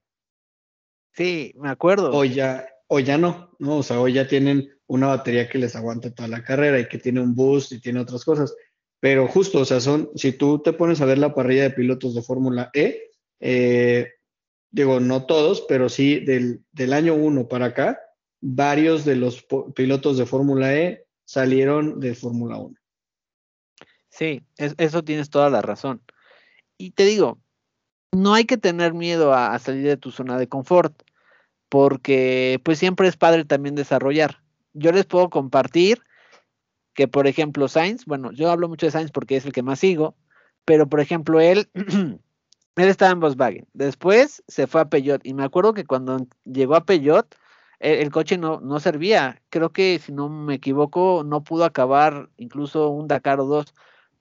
Sí, 1.14 1.54
me 1.58 1.70
acuerdo. 1.70 2.12
O 2.12 2.26
ya, 2.26 2.68
o 2.88 3.00
ya 3.00 3.18
no, 3.18 3.52
¿no? 3.60 3.78
O 3.78 3.84
sea, 3.84 4.02
hoy 4.02 4.14
ya 4.14 4.28
tienen 4.28 4.70
una 4.88 5.08
batería 5.08 5.48
que 5.48 5.58
les 5.58 5.76
aguanta 5.76 6.14
toda 6.14 6.28
la 6.28 6.44
carrera 6.44 6.80
y 6.80 6.88
que 6.88 6.98
tiene 6.98 7.22
un 7.22 7.36
boost 7.36 7.72
y 7.72 7.80
tiene 7.80 8.00
otras 8.00 8.26
cosas. 8.26 8.54
Pero 9.00 9.28
justo, 9.28 9.60
o 9.60 9.66
sea, 9.66 9.80
son, 9.80 10.10
si 10.16 10.34
tú 10.34 10.60
te 10.60 10.74
pones 10.74 11.02
a 11.02 11.06
ver 11.06 11.18
la 11.18 11.34
parrilla 11.34 11.64
de 11.64 11.72
pilotos 11.72 12.16
de 12.16 12.22
Fórmula 12.22 12.70
E, 12.74 13.12
eh, 13.40 14.14
digo, 14.74 15.00
no 15.00 15.26
todos, 15.26 15.62
pero 15.62 15.88
sí 15.88 16.20
del, 16.20 16.94
año 16.94 17.14
1 17.14 17.48
para 17.48 17.68
acá, 17.68 18.02
varios 18.42 19.06
de 19.06 19.16
los 19.16 19.46
pilotos 19.76 20.18
de 20.18 20.26
Fórmula 20.26 20.76
E 20.76 21.06
salieron 21.24 22.00
de 22.00 22.16
Fórmula 22.16 22.58
1. 22.58 22.76
Sí, 24.10 24.42
eso 24.58 25.04
tienes 25.04 25.30
toda 25.30 25.50
la 25.50 25.62
razón. 25.62 26.02
Y 26.78 26.92
te 26.92 27.06
digo, 27.06 27.40
no 28.12 28.34
hay 28.34 28.46
que 28.46 28.58
tener 28.58 28.94
miedo 28.94 29.34
a, 29.34 29.58
salir 29.60 29.86
de 29.86 29.98
tu 29.98 30.12
zona 30.12 30.38
de 30.38 30.50
confort, 30.50 31.04
porque 31.70 32.60
pues 32.64 32.80
siempre 32.80 33.08
es 33.08 33.16
padre 33.16 33.46
también 33.46 33.76
desarrollar. 33.76 34.42
Yo 34.74 34.92
les 34.92 35.06
puedo 35.06 35.30
compartir 35.30 36.02
que, 36.96 37.08
por 37.08 37.28
ejemplo, 37.28 37.68
Sainz, 37.68 38.06
bueno, 38.06 38.32
yo 38.32 38.50
hablo 38.50 38.68
mucho 38.68 38.88
de 38.88 38.92
Sainz 38.92 39.12
porque 39.12 39.36
es 39.36 39.46
el 39.46 39.54
que 39.54 39.64
más 39.64 39.80
sigo, 39.80 40.16
pero 40.66 40.88
por 40.88 41.00
ejemplo, 41.00 41.40
él 41.40 41.70
Él 42.76 42.88
estaba 42.90 43.12
en 43.12 43.20
Volkswagen. 43.20 43.68
Después 43.74 44.44
se 44.48 44.68
fue 44.68 44.82
a 44.82 44.90
Peugeot. 44.90 45.26
Y 45.26 45.34
me 45.34 45.44
acuerdo 45.44 45.74
que 45.74 45.86
cuando 45.86 46.28
llegó 46.44 46.76
a 46.76 46.86
Peugeot, 46.86 47.36
el, 47.80 48.12
coche 48.12 48.38
no, 48.38 48.60
no, 48.62 48.80
servía. 48.80 49.42
Creo 49.50 49.72
que, 49.72 50.00
si 50.00 50.12
no 50.12 50.30
me 50.30 50.56
equivoco, 50.56 51.24
no 51.26 51.44
pudo 51.44 51.66
acabar 51.66 52.30
incluso 52.38 52.90
un 52.90 53.08
Dakar 53.08 53.40
o 53.40 53.46
dos. 53.46 53.74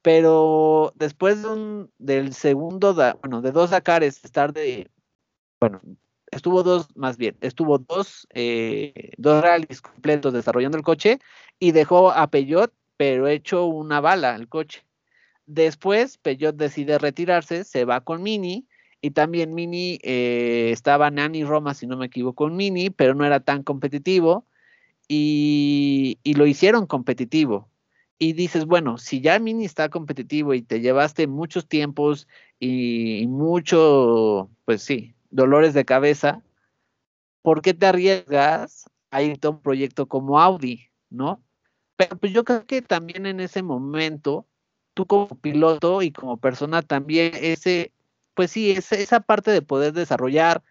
Pero 0.02 0.92
después 0.96 1.42
de 1.42 1.48
un, 1.48 1.90
del 1.98 2.34
segundo, 2.34 2.94
bueno, 3.20 3.40
de 3.40 3.52
dos 3.52 3.70
Dakares, 3.70 4.24
estar 4.24 4.52
de, 4.52 4.90
bueno, 5.60 5.80
estuvo 6.32 6.64
dos, 6.64 6.88
más 6.96 7.16
bien, 7.16 7.36
estuvo 7.40 7.78
dos, 7.78 8.26
eh, 8.34 9.12
dos 9.16 9.42
rallies 9.42 9.80
completos 9.80 10.32
desarrollando 10.32 10.76
el 10.76 10.82
coche 10.82 11.20
y 11.60 11.70
dejó 11.70 12.10
a 12.10 12.26
Peugeot, 12.28 12.72
pero 12.96 13.28
hecho 13.28 13.66
una 13.66 14.00
bala 14.00 14.34
el 14.34 14.48
coche. 14.48 14.84
Después, 15.46 16.18
Peugeot 16.18 16.56
decide 16.56 16.98
retirarse, 16.98 17.64
se 17.64 17.84
va 17.84 18.02
con 18.02 18.22
Mini 18.22 18.66
y 19.00 19.10
también 19.10 19.54
Mini 19.54 19.98
eh, 20.02 20.70
estaba 20.72 21.10
Nani 21.10 21.44
Roma, 21.44 21.74
si 21.74 21.86
no 21.86 21.96
me 21.96 22.06
equivoco, 22.06 22.44
con 22.44 22.56
Mini, 22.56 22.90
pero 22.90 23.14
no 23.14 23.24
era 23.24 23.40
tan 23.40 23.62
competitivo 23.62 24.46
y, 25.08 26.18
lo 26.24 26.46
hicieron 26.46 26.86
competitivo. 26.86 27.68
y 28.18 28.34
dices, 28.34 28.66
bueno, 28.66 28.98
si 28.98 29.20
ya 29.20 29.38
Mini 29.40 29.64
está 29.64 29.88
competitivo 29.88 30.54
y 30.54 30.62
te 30.62 30.80
llevaste 30.80 31.26
muchos 31.26 31.68
tiempos 31.68 32.28
y, 32.60 33.26
mucho, 33.26 34.48
pues 34.64 34.82
sí, 34.82 35.14
dolores 35.30 35.74
de 35.74 35.84
cabeza, 35.84 36.42
¿por 37.42 37.62
qué 37.62 37.74
te 37.74 37.86
arriesgas 37.86 38.88
a 39.10 39.22
ir 39.22 39.38
a 39.42 39.50
un 39.50 39.60
proyecto 39.60 40.06
como 40.06 40.40
Audi, 40.40 40.88
no? 41.10 41.42
Pero 41.96 42.16
pues 42.16 42.32
yo 42.32 42.44
creo 42.44 42.66
que 42.66 42.82
también 42.82 43.26
en 43.26 43.40
ese 43.40 43.62
momento, 43.62 44.46
tú 44.94 45.06
como 45.06 45.28
piloto 45.28 46.02
y 46.02 46.12
como 46.12 46.36
persona 46.36 46.82
también, 46.82 47.32
ese, 47.40 47.92
pues 48.34 48.50
sí, 48.50 48.72
esa 48.72 49.20
parte 49.20 49.50
de 49.50 49.62
poder 49.62 49.92
desarrollar 49.92 50.62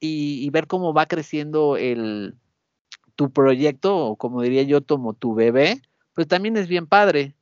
y, 0.00 0.48
ver 0.50 0.66
cómo 0.66 0.94
va 0.94 1.06
creciendo 1.06 1.76
el, 1.76 2.36
tu 3.16 3.32
proyecto, 3.32 3.96
o 3.96 4.16
como 4.16 4.42
diría 4.42 4.62
yo, 4.62 4.84
como 4.84 5.14
tu 5.14 5.34
bebé, 5.34 5.82
pues 6.14 6.28
también 6.28 6.56
es 6.56 6.68
bien 6.68 6.86
padre. 6.86 7.34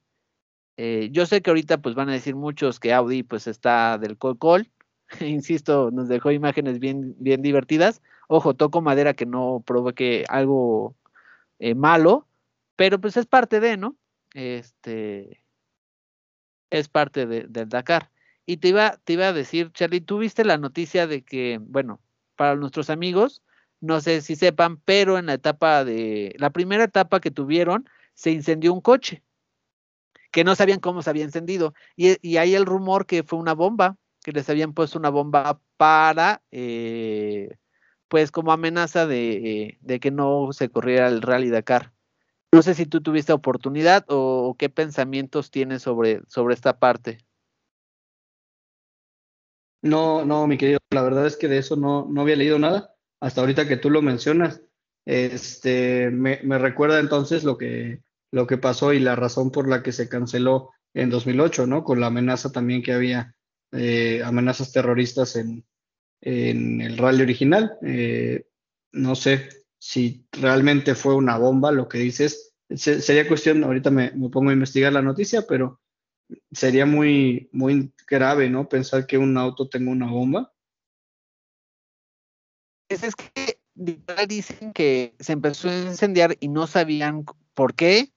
Eh, 0.77 1.09
yo 1.13 1.27
sé 1.27 1.43
que 1.43 1.51
ahorita 1.51 1.79
pues 1.79 1.95
van 1.95 2.09
a 2.09 2.13
decir 2.13 2.37
muchos 2.37 2.79
que 2.81 2.93
Audi 2.93 3.25
pues 3.25 3.47
está 3.49 3.99
del 3.99 4.17
col 4.17 4.69
Insisto, 5.21 5.91
nos 5.91 6.09
dejó 6.09 6.31
imágenes 6.31 6.79
bien, 6.79 7.15
bien 7.19 7.43
divertidas. 7.43 8.03
Ojo, 8.29 8.55
toco 8.55 8.81
madera 8.83 9.15
que 9.15 9.27
no 9.27 9.63
provoque 9.67 10.25
algo 10.29 10.95
eh, 11.59 11.75
malo, 11.75 12.29
pero 12.77 13.01
pues 13.01 13.17
es 13.17 13.27
parte 13.27 13.61
de, 13.61 13.77
¿no? 13.77 13.97
Este 14.35 15.43
es 16.71 16.89
parte 16.89 17.27
del 17.27 17.69
Dakar. 17.69 18.11
Y 18.47 18.59
te 18.59 18.69
iba, 18.69 18.97
te 19.05 19.15
iba 19.15 19.29
a 19.29 19.33
decir, 19.33 19.73
Charlie, 19.73 20.01
tú 20.01 20.19
viste 20.19 20.45
la 20.45 20.59
noticia 20.59 21.07
de 21.07 21.23
que, 21.23 21.59
bueno, 21.61 22.01
para 22.35 22.57
nuestros 22.57 22.89
amigos, 22.89 23.43
no 23.81 24.01
sé 24.01 24.23
si 24.23 24.37
sepan, 24.37 24.79
pero 24.79 25.19
en 25.19 25.27
la 25.27 25.35
etapa 25.35 25.85
de, 25.85 26.35
la 26.39 26.51
primera 26.51 26.85
etapa 26.85 27.21
que 27.21 27.31
tuvieron, 27.31 27.89
se 28.15 28.31
incendió 28.31 28.73
un 28.73 28.81
coche, 28.81 29.23
que 30.31 30.45
no 30.45 30.55
sabían 30.55 30.81
cómo 30.81 31.03
se 31.03 31.11
había 31.11 31.25
encendido. 31.25 31.75
Y, 31.97 32.37
hay 32.37 32.55
el 32.55 32.67
rumor 32.67 33.07
que 33.07 33.23
fue 33.23 33.39
una 33.39 33.55
bomba, 33.55 33.97
que 34.23 34.33
les 34.33 34.49
habían 34.51 34.73
puesto 34.73 34.99
una 34.99 35.11
bomba 35.11 35.61
para, 35.77 36.43
eh, 36.51 37.57
pues 38.09 38.31
como 38.31 38.53
amenaza 38.53 39.07
de, 39.07 39.79
que 40.01 40.11
no 40.11 40.53
se 40.53 40.71
corriera 40.71 41.09
el 41.09 41.23
Rally 41.23 41.51
Dakar. 41.51 41.93
No 42.53 42.63
sé 42.63 42.75
si 42.75 42.87
tú 42.87 43.03
tuviste 43.03 43.33
oportunidad 43.33 44.05
o, 44.09 44.57
qué 44.59 44.71
pensamientos 44.71 45.51
tienes 45.51 45.83
sobre, 45.83 46.23
sobre 46.29 46.55
esta 46.55 46.79
parte. 46.79 47.19
No, 49.83 50.25
no, 50.25 50.47
mi 50.47 50.57
querido, 50.57 50.81
la 50.91 51.03
verdad 51.03 51.27
es 51.27 51.37
que 51.37 51.47
de 51.47 51.59
eso 51.59 51.77
no, 51.77 52.07
no 52.11 52.23
había 52.23 52.37
leído 52.37 52.59
nada. 52.59 52.95
Hasta 53.21 53.43
ahorita 53.43 53.69
que 53.69 53.77
tú 53.77 53.91
lo 53.91 54.01
mencionas, 54.01 54.63
este, 55.05 56.11
me, 56.11 56.41
me 56.43 56.59
recuerda 56.59 57.01
entonces 57.01 57.45
lo 57.45 57.59
que, 57.59 58.03
lo 58.33 58.47
que 58.47 58.59
pasó 58.59 58.93
y 58.93 58.99
la 58.99 59.15
razón 59.15 59.51
por 59.51 59.69
la 59.69 59.83
que 59.83 59.93
se 59.93 60.09
canceló 60.09 60.71
en 60.95 61.11
2008, 61.11 61.67
¿no? 61.67 61.85
Con 61.85 62.01
la 62.01 62.07
amenaza 62.07 62.51
también 62.51 62.83
que 62.83 62.93
había, 62.93 63.35
eh, 63.73 64.23
amenazas 64.25 64.73
terroristas 64.73 65.37
en, 65.37 65.67
en, 66.23 66.81
el 66.81 66.97
rally 66.97 67.23
original. 67.23 67.79
Eh, 67.83 68.47
no 68.93 69.15
sé 69.15 69.49
si 69.79 70.27
realmente 70.33 70.95
fue 70.95 71.15
una 71.15 71.39
bomba, 71.39 71.73
lo 71.73 71.89
que 71.89 71.99
dices. 71.99 72.55
sería 72.75 73.29
cuestión, 73.29 73.65
ahorita 73.65 73.91
me, 73.91 74.11
pongo 74.31 74.51
a 74.51 74.55
investigar 74.55 74.93
la 74.93 75.03
noticia, 75.03 75.47
pero 75.47 75.81
sería 76.51 76.85
muy, 76.85 77.49
muy 77.53 77.93
grave, 78.07 78.51
¿no? 78.51 78.69
Pensar 78.69 79.07
que 79.07 79.19
un 79.19 79.37
auto 79.39 79.69
tenga 79.69 79.91
una 79.91 80.11
bomba. 80.11 80.53
Es, 82.89 83.03
es 83.03 83.15
que 83.15 83.61
dicen 84.27 84.73
que 84.73 85.15
se 85.21 85.33
empezó 85.33 85.69
a 85.69 85.77
incendiar 85.77 86.37
y 86.41 86.49
no 86.49 86.67
sabían 86.67 87.25
por 87.55 87.75
qué, 87.75 88.13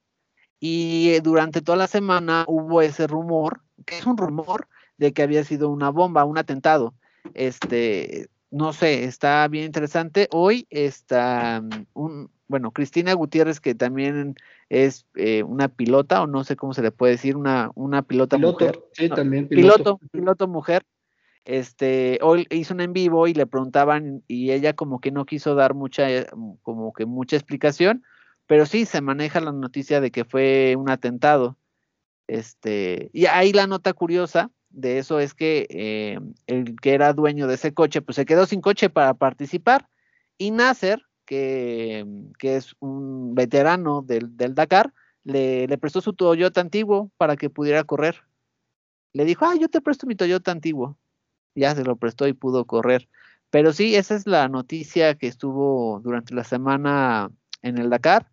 y 0.60 1.10
eh, 1.10 1.22
durante 1.22 1.62
toda 1.62 1.78
la 1.78 1.88
semana 1.88 2.46
hubo 2.48 2.82
ese 2.82 3.08
rumor, 3.08 3.62
que 3.86 3.98
es 3.98 4.06
un 4.06 4.16
rumor 4.16 4.68
de 4.98 5.12
que 5.12 5.24
había 5.24 5.44
sido 5.44 5.70
una 5.70 5.90
bomba, 5.90 6.24
un 6.24 6.38
atentado. 6.38 6.94
Este, 7.34 8.30
no 8.52 8.74
sé, 8.74 9.06
está 9.06 9.48
bien 9.48 9.66
interesante. 9.66 10.28
Hoy 10.32 10.68
está 10.70 11.62
mm, 11.62 11.86
un, 11.94 12.32
bueno, 12.48 12.72
Cristina 12.72 13.14
Gutiérrez, 13.14 13.62
que 13.62 13.74
también 13.74 14.36
es 14.70 15.08
eh, 15.16 15.42
una 15.44 15.70
pilota, 15.70 16.22
o 16.22 16.28
no 16.28 16.44
sé 16.44 16.58
cómo 16.58 16.74
se 16.74 16.82
le 16.82 16.92
puede 16.92 17.14
decir, 17.14 17.38
una, 17.38 17.72
una 17.76 18.02
pilota 18.04 18.38
mujer. 18.38 18.80
Sí, 18.92 19.10
también 19.10 19.48
piloto. 19.48 20.00
piloto. 20.12 20.48
mujer. 20.48 20.84
Este, 21.46 22.20
hoy 22.22 22.46
hizo 22.52 22.74
un 22.74 22.82
en 22.82 22.94
vivo 22.94 23.26
y 23.28 23.34
le 23.34 23.48
preguntaban, 23.48 24.22
y 24.28 24.52
ella 24.52 24.74
como 24.74 25.00
que 25.00 25.12
no 25.12 25.26
quiso 25.26 25.56
dar 25.56 25.74
mucha, 25.74 26.08
como 26.62 26.94
que 26.94 27.06
mucha 27.06 27.38
explicación, 27.38 28.04
pero 28.48 28.66
sí 28.66 28.86
se 28.86 29.02
maneja 29.02 29.40
la 29.40 29.54
noticia 29.54 30.02
de 30.02 30.12
que 30.12 30.26
fue 30.26 30.76
un 30.78 30.90
atentado. 30.90 31.58
Este, 32.28 33.10
y 33.14 33.26
ahí 33.26 33.54
la 33.54 33.66
nota 33.66 33.94
curiosa 33.94 34.52
de 34.72 35.00
eso 35.00 35.20
es 35.20 35.34
que 35.34 35.68
eh, 35.70 36.20
el 36.48 36.76
que 36.80 36.94
era 36.94 37.14
dueño 37.14 37.48
de 37.48 37.56
ese 37.56 37.74
coche, 37.74 38.02
pues 38.02 38.16
se 38.16 38.26
quedó 38.26 38.46
sin 38.46 38.62
coche 38.62 38.90
para 38.90 39.14
participar. 39.14 39.88
Y 40.38 40.52
Nasser, 40.52 41.04
que, 41.26 42.06
es 42.42 42.76
un 42.80 43.36
veterano 43.36 44.02
del, 44.02 44.36
Dakar, 44.56 44.94
le, 45.24 45.68
le, 45.68 45.78
prestó 45.78 46.02
su 46.02 46.14
Toyota 46.14 46.62
antiguo 46.62 47.12
para 47.18 47.36
que 47.38 47.50
pudiera 47.50 47.84
correr. 47.84 48.24
Le 49.14 49.26
dijo, 49.26 49.46
ah, 49.46 49.56
yo 49.60 49.70
te 49.70 49.82
presto 49.82 50.08
mi 50.08 50.16
Toyota 50.16 50.52
antiguo. 50.52 50.98
Ya 51.56 51.76
se 51.76 51.84
lo 51.84 51.96
prestó 51.98 52.28
y 52.28 52.34
pudo 52.34 52.66
correr. 52.66 53.08
Pero 53.50 53.74
sí, 53.74 53.96
esa 53.96 54.16
es 54.16 54.26
la 54.26 54.48
noticia 54.48 55.16
que 55.16 55.28
estuvo 55.28 56.00
durante 56.02 56.34
la 56.34 56.46
semana 56.46 57.30
en 57.62 57.78
el 57.78 57.90
Dakar. 57.90 58.32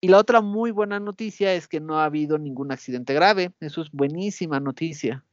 Y 0.00 0.08
la 0.08 0.18
otra 0.18 0.40
muy 0.40 0.70
buena 0.70 1.00
noticia 1.00 1.54
es 1.54 1.66
que 1.66 1.80
no 1.80 1.98
ha 1.98 2.04
habido 2.04 2.38
ningún 2.38 2.72
accidente 2.72 3.14
grave. 3.14 3.52
Eso 3.60 3.82
es 3.82 3.90
buenísima 3.90 4.60
noticia, 4.60 5.24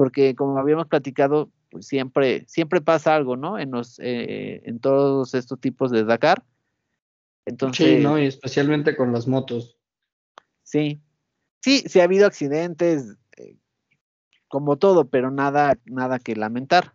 porque 0.00 0.34
como 0.34 0.56
habíamos 0.56 0.86
platicado, 0.86 1.50
pues 1.70 1.86
siempre, 1.86 2.46
siempre 2.46 2.80
pasa 2.80 3.14
algo, 3.14 3.36
¿no? 3.36 3.58
En 3.58 3.70
los, 3.70 3.98
eh, 3.98 4.62
en 4.64 4.80
todos 4.80 5.34
estos 5.34 5.60
tipos 5.60 5.90
de 5.90 6.04
Dakar. 6.04 6.42
Entonces, 7.44 7.98
sí, 7.98 8.02
¿no? 8.02 8.18
Y 8.18 8.24
especialmente 8.24 8.96
con 8.96 9.12
las 9.12 9.28
motos. 9.28 9.76
Sí, 10.62 11.02
sí, 11.62 11.82
sí 11.86 12.00
ha 12.00 12.04
habido 12.04 12.26
accidentes, 12.26 13.14
eh, 13.36 13.58
como 14.48 14.78
todo, 14.78 15.10
pero 15.10 15.30
nada, 15.30 15.78
nada 15.84 16.18
que 16.18 16.34
lamentar. 16.34 16.94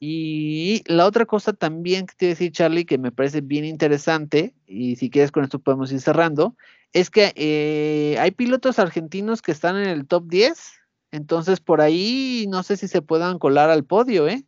Y 0.00 0.82
la 0.86 1.04
otra 1.04 1.26
cosa 1.26 1.52
también 1.52 2.06
que 2.06 2.14
te 2.16 2.24
voy 2.24 2.30
a 2.30 2.36
decir, 2.36 2.52
Charlie, 2.52 2.86
que 2.86 2.96
me 2.96 3.12
parece 3.12 3.42
bien 3.42 3.66
interesante, 3.66 4.54
y 4.66 4.96
si 4.96 5.10
quieres 5.10 5.30
con 5.30 5.44
esto 5.44 5.58
podemos 5.58 5.92
ir 5.92 6.00
cerrando, 6.00 6.56
es 6.94 7.10
que 7.10 7.34
eh, 7.36 8.16
hay 8.18 8.30
pilotos 8.30 8.78
argentinos 8.78 9.42
que 9.42 9.52
están 9.52 9.76
en 9.76 9.90
el 9.90 10.06
top 10.06 10.24
10, 10.26 10.77
entonces 11.10 11.60
por 11.60 11.80
ahí 11.80 12.46
no 12.48 12.62
sé 12.62 12.76
si 12.76 12.88
se 12.88 13.02
puedan 13.02 13.38
colar 13.38 13.70
al 13.70 13.84
podio, 13.84 14.28
¿eh? 14.28 14.44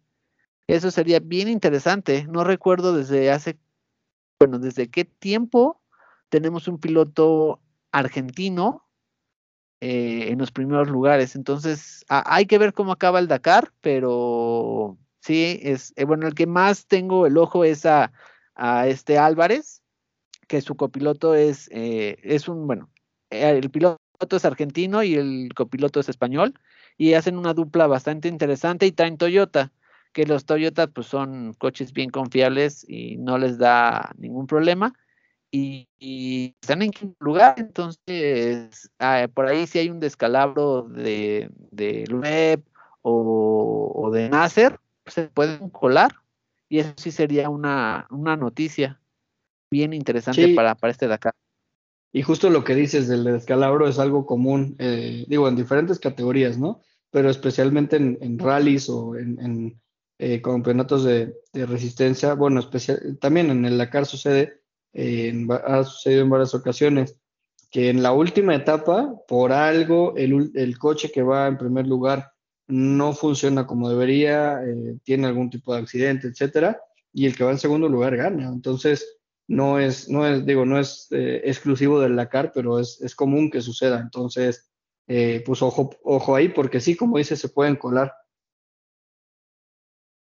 Eso 0.67 0.91
sería 0.91 1.21
bien 1.21 1.49
interesante. 1.49 2.27
No 2.29 2.45
recuerdo 2.45 2.95
desde 2.97 3.31
hace, 3.31 3.59
bueno, 4.39 4.59
desde 4.59 4.89
qué 4.89 5.05
tiempo 5.05 5.81
tenemos 6.29 6.69
un 6.69 6.79
piloto 6.79 7.61
argentino 7.93 8.87
eh, 9.81 10.29
en 10.31 10.39
los 10.39 10.53
primeros 10.53 10.89
lugares. 10.89 11.35
Entonces, 11.35 12.05
hay 12.09 12.47
que 12.47 12.59
ver 12.59 12.73
cómo 12.73 12.93
acaba 12.93 13.19
el 13.19 13.29
Dakar, 13.29 13.73
pero 13.81 14.99
Sí, 15.21 15.61
es, 15.63 15.93
eh, 15.97 16.05
bueno, 16.05 16.27
el 16.27 16.35
que 16.35 16.47
más 16.47 16.87
tengo 16.87 17.27
el 17.27 17.37
ojo 17.37 17.65
es 17.65 17.85
a, 17.87 18.13
este 18.87 19.17
Álvarez, 19.19 19.83
que 20.49 20.61
su 20.61 20.77
copiloto 20.77 21.35
es, 21.35 21.69
eh, 21.73 22.19
es 22.23 22.49
un, 22.49 22.67
bueno, 22.67 22.91
eh, 23.31 23.51
el 23.51 23.71
piloto 23.71 24.00
es 24.31 24.45
argentino 24.45 25.03
y 25.03 25.15
el 25.15 25.51
copiloto 25.55 26.01
es 26.01 26.09
español, 26.09 26.55
y 26.97 27.15
hacen 27.15 27.39
una 27.39 27.55
dupla 27.55 27.87
bastante 27.87 28.29
interesante 28.29 28.87
y 28.87 28.93
traen 28.93 29.17
Toyota, 29.17 29.73
que 30.13 30.27
los 30.27 30.45
Toyota 30.45 30.87
pues 30.87 31.07
son 31.07 31.55
coches 31.55 31.93
bien 31.93 32.11
confiables 32.11 32.85
y 32.89 33.17
no 33.17 33.39
les 33.39 33.59
da 33.59 34.13
ningún 34.19 34.47
problema. 34.47 34.95
Y, 35.53 35.89
están 36.63 36.83
en 36.83 36.93
quinto 36.93 37.17
lugar, 37.25 37.57
entonces 37.59 38.91
ah, 39.01 39.27
por 39.35 39.47
ahí 39.47 39.67
si 39.67 39.81
hay 39.81 39.91
un 39.91 39.99
descalabro 39.99 40.83
de, 40.83 41.51
de 41.73 42.05
Web 42.09 42.63
o, 43.03 43.91
o 43.95 44.11
de 44.11 44.29
Nasser, 44.29 44.79
se 45.07 45.25
pueden 45.25 45.69
colar 45.71 46.13
y 46.69 46.79
eso 46.79 46.93
sí 46.97 47.11
sería 47.11 47.51
una, 47.51 48.07
una 48.11 48.37
noticia 48.37 49.01
bien 49.71 49.93
interesante 49.93 50.55
para, 50.55 50.77
para 50.77 50.93
este 50.93 51.09
Dakar. 51.09 51.35
Y 52.13 52.23
justo 52.23 52.51
lo 52.51 52.65
que 52.65 52.75
dices 52.75 53.07
del 53.09 53.25
descalabro 53.25 53.87
es 53.87 53.99
algo 53.99 54.27
común, 54.27 54.75
eh, 54.79 55.25
digo, 55.29 55.49
en 55.49 55.57
diferentes 55.57 55.99
categorías, 56.01 56.59
¿no? 56.59 56.81
Pero 57.11 57.31
especialmente 57.31 57.97
en, 57.97 58.19
en 58.21 58.39
rallies 58.39 58.89
o 58.89 59.17
en, 59.17 59.39
en 59.41 59.81
eh, 60.19 60.43
campeonatos 60.43 61.05
de, 61.05 61.35
de, 61.53 61.67
resistencia. 61.67 62.35
Bueno, 62.35 62.61
especial, 62.61 63.19
también 63.21 63.51
en 63.51 63.65
el 63.65 63.79
Dakar 63.79 64.07
sucede, 64.07 64.61
eh, 64.93 65.47
ha 65.65 65.85
sucedido 65.85 66.23
en 66.23 66.31
varias 66.31 66.55
ocasiones, 66.55 67.17
que 67.71 67.89
en 67.91 68.03
la 68.03 68.13
última 68.13 68.57
etapa, 68.57 69.15
por 69.29 69.53
algo, 69.53 70.15
el, 70.17 70.51
el 70.55 70.79
coche 70.79 71.13
que 71.13 71.23
va 71.23 71.47
en 71.47 71.59
primer 71.59 71.87
lugar 71.87 72.33
no 72.67 73.13
funciona 73.13 73.67
como 73.67 73.89
debería, 73.89 74.61
tiene 75.05 75.29
algún 75.29 75.51
tipo 75.51 75.75
de 75.75 75.81
accidente, 75.81 76.29
etcétera, 76.29 76.81
y 77.13 77.27
el 77.27 77.37
que 77.37 77.45
va 77.45 77.53
en 77.53 77.59
segundo 77.59 77.89
lugar 77.89 78.17
gana. 78.17 78.49
Entonces, 78.49 79.20
no 79.51 79.79
es, 79.79 80.09
no 80.09 80.27
es, 80.27 80.47
digo, 80.47 80.65
no 80.65 80.79
es 80.79 81.09
eh, 81.11 81.43
exclusivo 81.45 82.01
del 82.01 82.17
Dakar, 82.17 82.53
pero 82.55 82.79
es, 82.79 83.01
es, 83.01 83.15
común 83.15 83.51
que 83.51 83.61
suceda. 83.61 83.99
Entonces, 84.01 84.71
eh, 85.09 85.43
pues 85.45 85.61
ojo, 85.61 85.91
ojo 86.05 86.37
ahí, 86.37 86.49
porque 86.49 86.81
sí, 86.81 86.97
como 86.97 87.19
dice, 87.19 87.37
se 87.37 87.49
pueden 87.49 87.77
colar. 87.77 88.13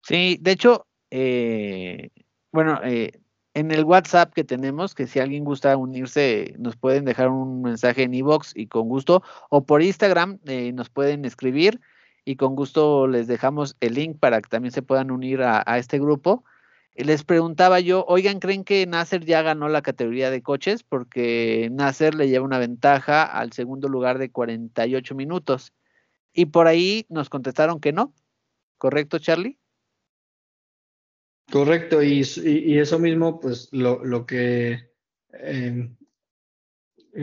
Sí, 0.02 0.38
de 0.40 0.52
hecho, 0.52 0.86
eh, 1.10 2.10
bueno, 2.52 2.80
eh, 2.84 3.12
en 3.54 3.70
el 3.72 3.84
WhatsApp 3.84 4.32
que 4.32 4.44
tenemos, 4.44 4.94
que 4.94 5.06
si 5.06 5.18
alguien 5.18 5.44
gusta 5.44 5.76
unirse, 5.76 6.54
nos 6.58 6.76
pueden 6.76 7.04
dejar 7.04 7.28
un 7.28 7.62
mensaje 7.62 8.04
en 8.04 8.14
iBox 8.14 8.52
y 8.54 8.68
con 8.68 8.88
gusto, 8.88 9.22
o 9.50 9.64
por 9.64 9.82
Instagram 9.82 10.38
eh, 10.46 10.72
nos 10.72 10.90
pueden 10.90 11.24
escribir 11.24 11.80
y 12.24 12.36
con 12.36 12.54
gusto 12.54 13.08
les 13.08 13.26
dejamos 13.26 13.76
el 13.80 13.94
link 13.94 14.18
para 14.20 14.40
que 14.40 14.48
también 14.48 14.72
se 14.72 14.82
puedan 14.82 15.10
unir 15.10 15.42
a, 15.42 15.78
este 15.78 15.98
grupo. 15.98 16.44
Les 17.04 17.22
preguntaba 17.22 17.78
yo, 17.78 18.04
oigan, 18.08 18.40
¿creen 18.40 18.64
que 18.64 18.84
Nasser 18.84 19.24
ya 19.24 19.42
ganó 19.42 19.68
la 19.68 19.82
categoría 19.82 20.32
de 20.32 20.42
coches? 20.42 20.82
Porque 20.82 21.68
Nasser 21.70 22.16
le 22.16 22.28
lleva 22.28 22.44
una 22.44 22.58
ventaja 22.58 23.22
al 23.22 23.52
segundo 23.52 23.88
lugar 23.88 24.18
de 24.18 24.32
48 24.32 25.14
minutos. 25.14 25.72
Y 26.32 26.46
por 26.46 26.66
ahí 26.66 27.06
nos 27.08 27.30
contestaron 27.30 27.78
que 27.78 27.92
no. 27.92 28.12
¿Correcto, 28.78 29.20
Charlie? 29.20 29.58
Correcto, 31.52 32.02
y, 32.02 32.20
eso 32.20 32.98
mismo, 32.98 33.38
pues 33.38 33.68
lo, 33.70 34.04
lo 34.04 34.26
que, 34.26 34.90
eh, 35.32 35.88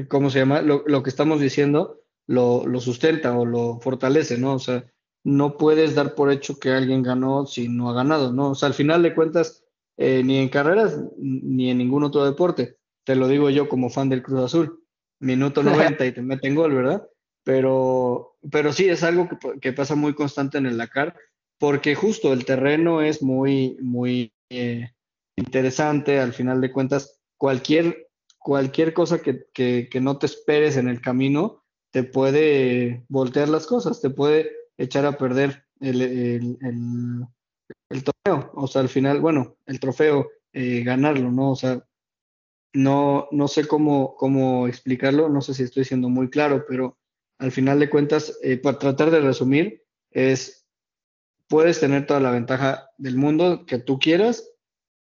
¿cómo 0.07 0.29
se 0.29 0.39
llama? 0.39 0.61
Lo, 0.61 0.83
lo 0.87 1.03
que 1.03 1.09
estamos 1.09 1.41
diciendo 1.41 2.01
lo, 2.27 2.65
lo, 2.65 2.79
sustenta 2.79 3.37
o 3.37 3.45
lo 3.45 3.79
fortalece, 3.81 4.37
¿no? 4.37 4.55
O 4.55 4.59
sea, 4.59 4.89
no 5.23 5.57
puedes 5.57 5.95
dar 5.95 6.15
por 6.15 6.31
hecho 6.31 6.59
que 6.59 6.71
alguien 6.71 7.03
ganó 7.03 7.45
si 7.45 7.67
no 7.67 7.89
ha 7.89 7.93
ganado, 7.93 8.31
¿no? 8.31 8.51
O 8.51 8.55
sea, 8.55 8.67
al 8.67 8.73
final 8.73 9.03
de 9.03 9.13
cuentas, 9.13 9.64
eh, 9.97 10.23
ni 10.23 10.37
en 10.37 10.49
carreras 10.49 10.99
ni 11.17 11.71
en 11.71 11.77
ningún 11.77 12.03
otro 12.03 12.25
deporte, 12.25 12.77
te 13.05 13.15
lo 13.15 13.27
digo 13.27 13.49
yo 13.49 13.69
como 13.69 13.89
fan 13.89 14.09
del 14.09 14.23
Cruz 14.23 14.41
Azul, 14.41 14.83
minuto 15.19 15.63
90 15.63 16.05
y 16.05 16.11
te 16.11 16.21
meten 16.21 16.55
gol, 16.55 16.73
¿verdad? 16.73 17.07
Pero, 17.43 18.37
pero 18.51 18.73
sí, 18.73 18.89
es 18.89 19.03
algo 19.03 19.29
que, 19.29 19.59
que 19.59 19.73
pasa 19.73 19.95
muy 19.95 20.15
constante 20.15 20.57
en 20.57 20.65
el 20.65 20.77
Dakar 20.77 21.15
porque 21.59 21.95
justo 21.95 22.33
el 22.33 22.45
terreno 22.45 23.01
es 23.01 23.21
muy, 23.21 23.77
muy 23.81 24.33
eh, 24.49 24.91
interesante. 25.35 26.19
Al 26.19 26.33
final 26.33 26.61
de 26.61 26.71
cuentas, 26.71 27.19
cualquier, 27.37 28.09
cualquier 28.39 28.93
cosa 28.93 29.21
que, 29.21 29.45
que, 29.53 30.01
no 30.01 30.17
te 30.17 30.25
esperes 30.25 30.77
en 30.77 30.87
el 30.87 31.01
camino 31.01 31.63
te 31.91 32.03
puede 32.03 33.05
voltear 33.07 33.47
las 33.47 33.67
cosas, 33.67 34.01
te 34.01 34.09
puede 34.09 34.51
echar 34.77 35.05
a 35.05 35.17
perder 35.17 35.63
el, 35.79 36.01
el, 36.01 36.57
el, 36.61 37.25
torneo. 38.03 38.51
O 38.53 38.67
sea, 38.67 38.81
al 38.81 38.89
final, 38.89 39.21
bueno, 39.21 39.57
el 39.65 39.79
trofeo, 39.79 40.29
eh, 40.53 40.83
ganarlo, 40.83 41.31
¿no? 41.31 41.51
O 41.51 41.55
sea, 41.55 41.85
no, 42.73 43.27
no 43.31 43.47
sé 43.47 43.67
cómo, 43.67 44.15
cómo 44.15 44.67
explicarlo, 44.67 45.29
no 45.29 45.41
sé 45.41 45.53
si 45.53 45.63
estoy 45.63 45.85
siendo 45.85 46.09
muy 46.09 46.29
claro, 46.29 46.65
pero 46.67 46.97
al 47.39 47.51
final 47.51 47.79
de 47.79 47.89
cuentas, 47.89 48.37
eh, 48.43 48.57
para 48.57 48.79
tratar 48.79 49.11
de 49.11 49.21
resumir, 49.21 49.83
es 50.11 50.65
puedes 51.47 51.79
tener 51.79 52.05
toda 52.05 52.19
la 52.19 52.31
ventaja 52.31 52.89
del 52.97 53.17
mundo 53.17 53.65
que 53.65 53.77
tú 53.77 53.99
quieras 53.99 54.49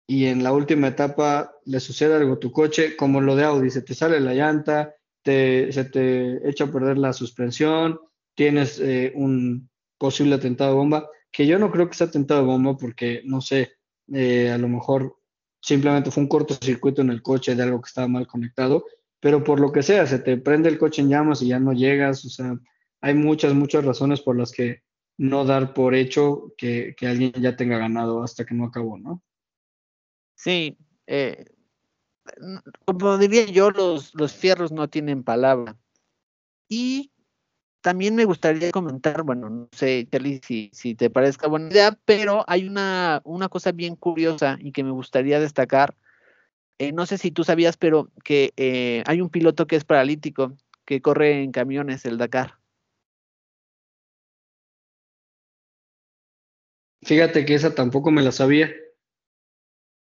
y 0.07 0.27
en 0.27 0.42
la 0.42 0.53
última 0.53 0.88
etapa 0.88 1.53
le 1.64 1.81
sucede 1.81 2.14
algo 2.14 2.35
a 2.35 2.40
tu 2.40 2.53
coche, 2.53 2.96
como 2.96 3.20
lo 3.20 3.37
de 3.37 3.44
Audi, 3.44 3.70
se 3.70 3.83
te 3.83 3.94
sale 3.94 4.20
la 4.20 4.35
llanta, 4.35 4.94
te, 5.22 5.72
se 5.72 5.85
te 5.85 6.48
echa 6.48 6.64
a 6.64 6.72
perder 6.72 6.98
la 6.98 7.12
suspensión, 7.12 7.98
tienes 8.35 8.79
eh, 8.81 9.12
un 9.14 9.70
posible 9.98 10.35
atentado 10.35 10.77
bomba, 10.77 11.09
que 11.35 11.49
yo 11.49 11.59
no 11.59 11.73
creo 11.73 11.88
que 11.88 11.97
sea 11.97 12.07
atentado 12.07 12.42
de 12.42 12.47
bomba 12.47 12.77
porque, 12.77 13.20
no 13.25 13.40
sé, 13.40 13.73
eh, 14.12 14.53
a 14.53 14.57
lo 14.57 14.68
mejor 14.68 15.18
simplemente 15.61 16.12
fue 16.12 16.23
un 16.23 16.29
cortocircuito 16.29 17.03
en 17.03 17.11
el 17.11 17.23
coche 17.23 17.57
de 17.57 17.62
algo 17.64 17.83
que 17.83 17.88
estaba 17.88 18.07
mal 18.07 18.29
conectado, 18.29 18.85
pero 19.18 19.42
por 19.42 19.59
lo 19.59 19.73
que 19.73 19.83
sea, 19.83 20.07
se 20.07 20.20
te 20.20 20.37
prende 20.37 20.68
el 20.68 20.79
coche 20.79 21.03
en 21.03 21.09
llamas 21.09 21.42
y 21.42 21.49
ya 21.49 21.59
no 21.59 21.73
llegas, 21.73 22.25
o 22.25 22.29
sea, 22.29 22.57
hay 23.01 23.14
muchas, 23.14 23.53
muchas 23.53 23.85
razones 23.85 24.20
por 24.20 24.38
las 24.38 24.53
que 24.53 24.85
no 25.18 25.44
dar 25.44 25.75
por 25.75 25.97
hecho 25.97 26.53
que, 26.57 26.94
alguien 27.01 27.33
ya 27.33 27.57
tenga 27.57 27.79
ganado 27.79 28.23
hasta 28.23 28.47
que 28.47 28.55
no 28.55 28.66
acabó, 28.66 28.97
¿no? 28.97 29.20
Sí, 30.37 30.79
eh, 31.09 31.47
como 32.85 33.18
diría 33.18 33.47
yo, 33.47 33.73
los, 33.73 34.14
los 34.14 34.33
fierros 34.33 34.70
no 34.70 34.88
tienen 34.88 35.25
palabra. 35.25 35.77
Y 36.68 37.11
también 37.85 38.14
me 38.14 38.25
gustaría 38.25 38.70
comentar, 38.70 39.25
bueno, 39.25 39.51
no 39.51 39.68
sé, 39.73 40.09
Charlie, 40.11 40.40
si, 40.42 40.70
si 40.73 40.94
te 40.94 41.11
parezca 41.11 41.49
buena 41.49 41.68
idea, 41.68 41.99
pero 42.07 42.42
hay 42.49 42.66
una, 42.66 43.20
una 43.25 43.51
cosa 43.51 43.73
bien 43.73 43.94
curiosa 43.94 44.57
y 44.59 44.73
que 44.73 44.83
me 44.83 44.90
gustaría 44.90 45.38
destacar. 45.38 45.94
Eh, 46.79 46.92
no 46.92 47.05
sé 47.05 47.18
si 47.18 47.31
tú 47.31 47.44
sabías, 47.44 47.77
pero 47.77 48.09
que 48.25 48.55
eh, 48.57 49.03
hay 49.05 49.20
un 49.20 49.29
piloto 49.29 49.66
que 49.66 49.77
es 49.77 49.85
paralítico, 49.85 50.57
que 50.87 51.03
corre 51.03 51.42
en 51.42 51.53
camiones 51.53 52.07
el 52.07 52.16
Dakar. 52.16 52.55
Fíjate 57.03 57.44
que 57.44 57.55
esa 57.55 57.75
tampoco 57.75 58.11
me 58.11 58.23
la 58.23 58.33
sabía. 58.33 58.73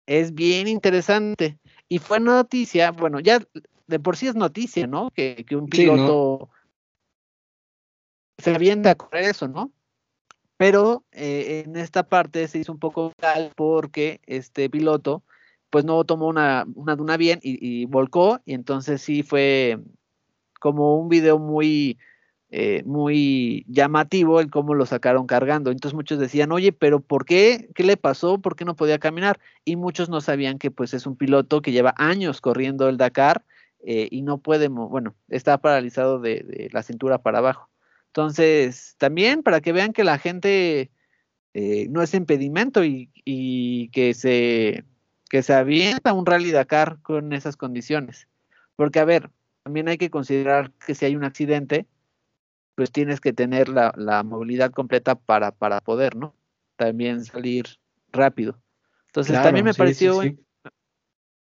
Es 0.05 0.35
bien 0.35 0.69
interesante. 0.69 1.59
Y 1.89 2.01
fue 2.01 2.21
noticia, 2.21 2.91
bueno, 2.91 3.19
ya 3.19 3.43
de 3.87 3.99
por 3.99 4.19
sí 4.19 4.27
es 4.27 4.35
noticia, 4.35 4.87
¿no? 4.87 5.11
Que, 5.15 5.47
un 5.53 5.69
piloto 5.69 6.51
se 8.43 8.55
avienta 8.55 8.91
a 8.91 8.95
correr 8.95 9.25
eso, 9.25 9.49
¿no? 9.49 9.71
Pero 10.57 11.05
eh, 11.13 11.65
en 11.67 11.77
esta 11.77 12.03
parte 12.05 12.47
se 12.49 12.59
hizo 12.59 12.73
un 12.73 12.79
poco 12.79 13.13
mal 13.21 13.53
porque 13.57 14.21
este 14.27 14.69
piloto 14.71 15.23
pues 15.71 15.85
no 15.85 16.05
tomó 16.05 16.29
una, 16.29 16.67
una 16.75 16.97
duna 16.97 17.17
bien 17.17 17.41
y, 17.43 17.59
y 17.61 17.87
volcó 17.87 18.41
y 18.45 18.55
entonces 18.55 19.01
sí 19.01 19.23
fue 19.23 19.79
como 20.61 20.99
un 20.99 21.09
video 21.09 21.39
muy 21.39 21.99
eh, 22.55 22.83
muy 22.85 23.65
llamativo 23.67 24.39
el 24.39 24.51
cómo 24.51 24.75
lo 24.75 24.85
sacaron 24.85 25.27
cargando. 25.27 25.71
Entonces 25.71 25.95
muchos 25.95 26.19
decían, 26.19 26.53
oye, 26.53 26.71
pero 26.71 27.01
¿por 27.01 27.25
qué? 27.25 27.71
¿Qué 27.75 27.83
le 27.83 27.97
pasó? 27.97 28.39
¿Por 28.43 28.57
qué 28.57 28.67
no 28.67 28.77
podía 28.77 28.99
caminar? 28.99 29.41
Y 29.65 29.77
muchos 29.77 30.11
no 30.11 30.21
sabían 30.21 30.59
que 30.59 30.71
pues 30.71 30.93
es 30.93 31.07
un 31.07 31.17
piloto 31.17 31.63
que 31.63 31.73
lleva 31.73 31.95
años 31.97 32.43
corriendo 32.43 32.91
el 32.91 32.99
Dakar 32.99 33.43
eh, 33.83 34.07
y 34.11 34.21
no 34.21 34.37
puede, 34.37 34.69
bueno, 34.69 35.15
está 35.29 35.57
paralizado 35.57 36.21
de, 36.21 36.69
la 36.73 36.83
cintura 36.83 37.17
para 37.23 37.39
abajo. 37.39 37.71
Entonces, 38.13 38.95
también 38.99 39.43
para 39.43 39.63
que 39.63 39.73
vean 39.73 39.95
que 39.95 40.05
la 40.05 40.19
gente 40.19 40.91
eh, 41.55 41.87
no 41.89 42.03
es 42.03 42.13
impedimento 42.13 42.85
y, 42.85 43.11
y, 43.25 43.89
que 43.89 44.13
se 44.13 44.85
que 45.31 45.43
se 45.43 45.55
avienta 45.55 46.13
un 46.13 46.27
rally 46.27 46.51
Dakar 46.51 47.01
con 47.01 47.33
esas 47.33 47.57
condiciones. 47.57 48.29
Porque, 48.77 49.01
a 49.01 49.07
ver, 49.07 49.31
también 49.63 49.89
hay 49.89 49.97
que 49.97 50.11
considerar 50.11 50.73
que 50.87 50.95
si 50.95 51.07
hay 51.07 51.17
un 51.17 51.25
accidente, 51.25 51.87
pues 52.75 52.93
tienes 52.93 53.19
que 53.19 53.33
tener 53.33 53.71
la, 53.71 54.23
movilidad 54.23 54.73
completa 54.73 55.15
para, 55.15 55.51
para 55.53 55.81
poder, 55.81 56.17
¿no? 56.17 56.37
También 56.77 57.25
salir 57.25 57.65
rápido. 58.13 58.61
Entonces, 59.07 59.41
también 59.43 59.65
me 59.65 59.73
pareció, 59.73 60.21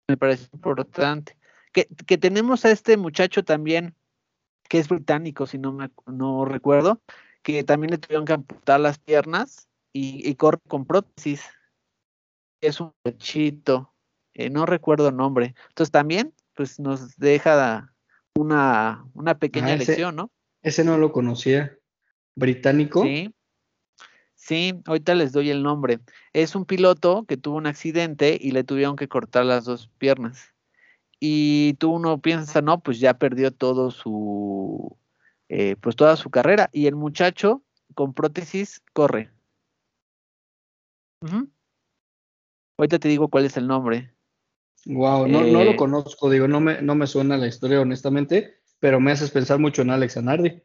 me 0.08 0.16
pareció 0.16 0.48
importante. 0.54 1.36
Que, 1.74 1.86
que, 2.06 2.16
tenemos 2.16 2.64
a 2.64 2.70
este 2.70 2.96
muchacho 2.96 3.44
también, 3.44 3.94
que 4.72 4.78
es 4.78 4.88
británico, 4.88 5.46
si 5.46 5.58
no 5.58 5.70
me 5.70 5.90
no 6.06 6.46
recuerdo, 6.46 7.02
que 7.42 7.62
también 7.62 7.90
le 7.90 7.98
tuvieron 7.98 8.24
que 8.24 8.32
amputar 8.32 8.80
las 8.80 8.98
piernas 8.98 9.68
y, 9.92 10.34
corre 10.36 10.60
con 10.66 10.86
prótesis. 10.86 11.44
Es 12.62 12.80
un 12.80 12.94
muchachito, 13.04 13.92
eh, 14.32 14.48
no 14.48 14.64
recuerdo 14.64 15.08
el 15.10 15.16
nombre. 15.16 15.54
Entonces 15.68 15.92
también, 15.92 16.32
pues 16.54 16.80
nos 16.80 17.18
deja 17.18 17.92
una, 18.34 19.04
una 19.12 19.38
pequeña 19.38 19.74
ah, 19.74 19.76
lección, 19.76 20.16
¿no? 20.16 20.30
Ese 20.62 20.84
no 20.84 20.96
lo 20.96 21.12
conocía. 21.12 21.76
¿Británico? 22.34 23.02
Sí. 23.02 23.30
Sí, 24.36 24.80
ahorita 24.86 25.14
les 25.14 25.32
doy 25.32 25.50
el 25.50 25.62
nombre. 25.62 26.00
Es 26.32 26.54
un 26.54 26.64
piloto 26.64 27.26
que 27.28 27.36
tuvo 27.36 27.58
un 27.58 27.66
accidente 27.66 28.38
y 28.40 28.52
le 28.52 28.64
tuvieron 28.64 28.96
que 28.96 29.06
cortar 29.06 29.44
las 29.44 29.66
dos 29.66 29.90
piernas. 29.98 30.51
Y 31.24 31.74
tú 31.74 31.92
uno 31.92 32.20
piensa, 32.20 32.62
no, 32.62 32.80
pues 32.80 32.98
ya 32.98 33.14
perdió 33.14 33.52
todo 33.52 33.92
su, 33.92 34.96
eh, 35.48 35.76
pues 35.80 35.94
toda 35.94 36.16
su 36.16 36.30
carrera. 36.30 36.68
Y 36.72 36.88
el 36.88 36.96
muchacho 36.96 37.62
con 37.94 38.12
prótesis 38.12 38.82
corre. 38.92 39.30
Ahorita 42.76 42.98
te 42.98 43.06
digo 43.06 43.28
cuál 43.28 43.44
es 43.44 43.56
el 43.56 43.68
nombre. 43.68 44.12
Wow, 44.86 45.28
no, 45.28 45.42
no 45.42 45.62
lo 45.62 45.70
eh, 45.70 45.76
conozco, 45.76 46.28
digo, 46.28 46.48
no 46.48 46.58
me, 46.58 46.82
no 46.82 46.96
me 46.96 47.06
suena 47.06 47.36
la 47.36 47.46
historia 47.46 47.80
honestamente, 47.80 48.56
pero 48.80 48.98
me 48.98 49.12
haces 49.12 49.30
pensar 49.30 49.60
mucho 49.60 49.82
en 49.82 49.90
Alex 49.90 50.14
Zanardi. 50.14 50.60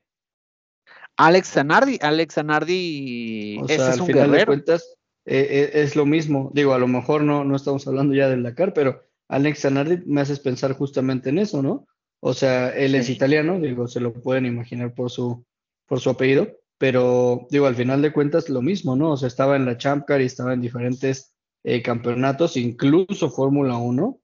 Alex 1.18 1.52
Zanardi, 1.52 2.00
Alex 2.02 2.34
Zanardi, 2.34 3.60
o 3.62 3.68
sea, 3.68 3.92
al 3.92 4.02
final 4.02 4.32
de 4.32 4.46
cuentas 4.48 4.98
eh, 5.24 5.48
eh, 5.52 5.72
es 5.84 5.96
lo 5.96 6.08
mismo. 6.08 6.50
Digo, 6.56 6.74
a 6.74 6.80
lo 6.80 6.88
mejor 6.88 7.22
no, 7.22 7.44
no 7.44 7.56
estamos 7.56 7.88
hablando 7.88 8.16
ya 8.16 8.28
del 8.28 8.42
Dakar, 8.42 8.74
pero 8.74 9.07
Alex 9.30 9.62
Zanardi 9.62 10.04
me 10.06 10.22
haces 10.22 10.40
pensar 10.40 10.74
justamente 10.74 11.30
en 11.30 11.40
eso, 11.40 11.62
¿no? 11.62 11.88
O 12.20 12.34
sea, 12.34 12.70
él 12.70 12.96
es 12.96 13.10
italiano, 13.10 13.60
digo, 13.60 13.88
se 13.88 14.00
lo 14.00 14.14
pueden 14.14 14.46
imaginar 14.46 14.94
por 14.94 15.12
su, 15.12 15.46
por 15.86 16.00
su 16.00 16.10
apellido, 16.10 16.48
pero 16.78 17.48
digo, 17.50 17.68
al 17.68 17.76
final 17.76 18.02
de 18.02 18.14
cuentas 18.14 18.50
lo 18.50 18.62
mismo, 18.62 18.96
¿no? 18.96 19.12
O 19.12 19.18
sea, 19.18 19.28
estaba 19.28 19.56
en 19.56 19.66
la 19.66 19.78
Champ 19.78 20.06
Car 20.06 20.22
y 20.22 20.26
estaba 20.26 20.54
en 20.54 20.62
diferentes 20.62 21.36
eh, 21.64 21.82
campeonatos, 21.82 22.58
incluso 22.58 23.30
Fórmula 23.30 23.78
1, 23.78 24.20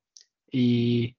y 0.51 1.15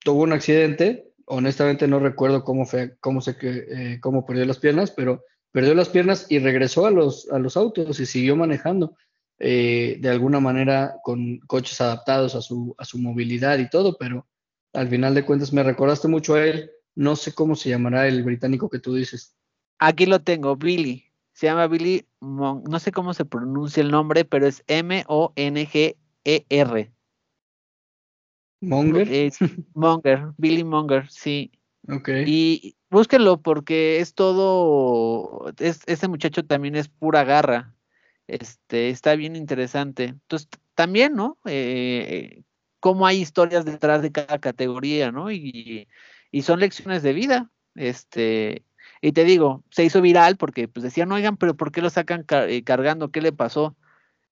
tuvo 0.00 0.22
un 0.22 0.32
accidente. 0.32 1.10
Honestamente 1.26 1.88
no 1.88 2.00
recuerdo 2.00 2.44
cómo 2.44 2.66
fue, 2.66 2.96
cómo 3.00 3.20
se 3.20 3.36
eh, 3.40 3.98
cómo 4.00 4.26
perdió 4.26 4.44
las 4.44 4.58
piernas, 4.58 4.90
pero 4.90 5.24
perdió 5.52 5.74
las 5.74 5.88
piernas 5.88 6.26
y 6.28 6.38
regresó 6.38 6.86
a 6.86 6.90
los, 6.90 7.30
a 7.30 7.38
los 7.38 7.56
autos 7.56 7.98
y 7.98 8.06
siguió 8.06 8.36
manejando. 8.36 8.96
Eh, 9.40 9.98
de 10.00 10.08
alguna 10.10 10.38
manera 10.38 10.96
con 11.02 11.38
coches 11.40 11.80
adaptados 11.80 12.36
a 12.36 12.40
su, 12.40 12.74
a 12.78 12.84
su 12.84 12.98
movilidad 12.98 13.58
y 13.58 13.68
todo, 13.68 13.96
pero 13.98 14.28
al 14.72 14.88
final 14.88 15.14
de 15.14 15.24
cuentas 15.24 15.52
me 15.52 15.62
recordaste 15.62 16.08
mucho 16.08 16.34
a 16.34 16.44
él. 16.44 16.70
No 16.94 17.16
sé 17.16 17.34
cómo 17.34 17.56
se 17.56 17.70
llamará 17.70 18.06
el 18.06 18.22
británico 18.22 18.70
que 18.70 18.78
tú 18.78 18.94
dices. 18.94 19.36
Aquí 19.78 20.06
lo 20.06 20.20
tengo, 20.20 20.54
Billy. 20.56 21.04
Se 21.32 21.46
llama 21.46 21.66
Billy, 21.66 22.06
no 22.20 22.78
sé 22.78 22.92
cómo 22.92 23.12
se 23.12 23.24
pronuncia 23.24 23.80
el 23.82 23.90
nombre, 23.90 24.24
pero 24.24 24.46
es 24.46 24.62
M-O-N-G-E-R. 24.68 26.04
Monger. 28.60 29.32
Monger, 29.74 30.32
Billy 30.36 30.62
Monger, 30.62 31.10
sí. 31.10 31.50
Ok. 31.88 32.08
Y 32.26 32.76
búsquenlo 32.88 33.42
porque 33.42 33.98
es 33.98 34.14
todo, 34.14 35.52
ese 35.58 36.08
muchacho 36.08 36.44
también 36.44 36.76
es 36.76 36.88
pura 36.88 37.24
garra. 37.24 37.73
Este, 38.26 38.90
está 38.90 39.14
bien 39.16 39.36
interesante. 39.36 40.04
Entonces, 40.04 40.48
también, 40.74 41.14
¿no? 41.14 41.38
Eh, 41.44 42.42
cómo 42.80 43.06
hay 43.06 43.20
historias 43.20 43.64
detrás 43.64 44.02
de 44.02 44.12
cada 44.12 44.38
categoría, 44.38 45.12
¿no? 45.12 45.30
Y, 45.30 45.88
son 46.42 46.60
lecciones 46.60 47.02
de 47.02 47.12
vida. 47.12 47.50
Este, 47.74 48.64
y 49.00 49.12
te 49.12 49.24
digo, 49.24 49.64
se 49.70 49.84
hizo 49.84 50.00
viral 50.00 50.36
porque 50.36 50.68
pues 50.68 50.82
decían, 50.82 51.12
oigan, 51.12 51.36
pero 51.36 51.56
¿por 51.56 51.72
qué 51.72 51.80
lo 51.80 51.90
sacan 51.90 52.24
eh, 52.28 52.64
cargando? 52.64 53.10
¿Qué 53.10 53.20
le 53.22 53.32
pasó? 53.32 53.76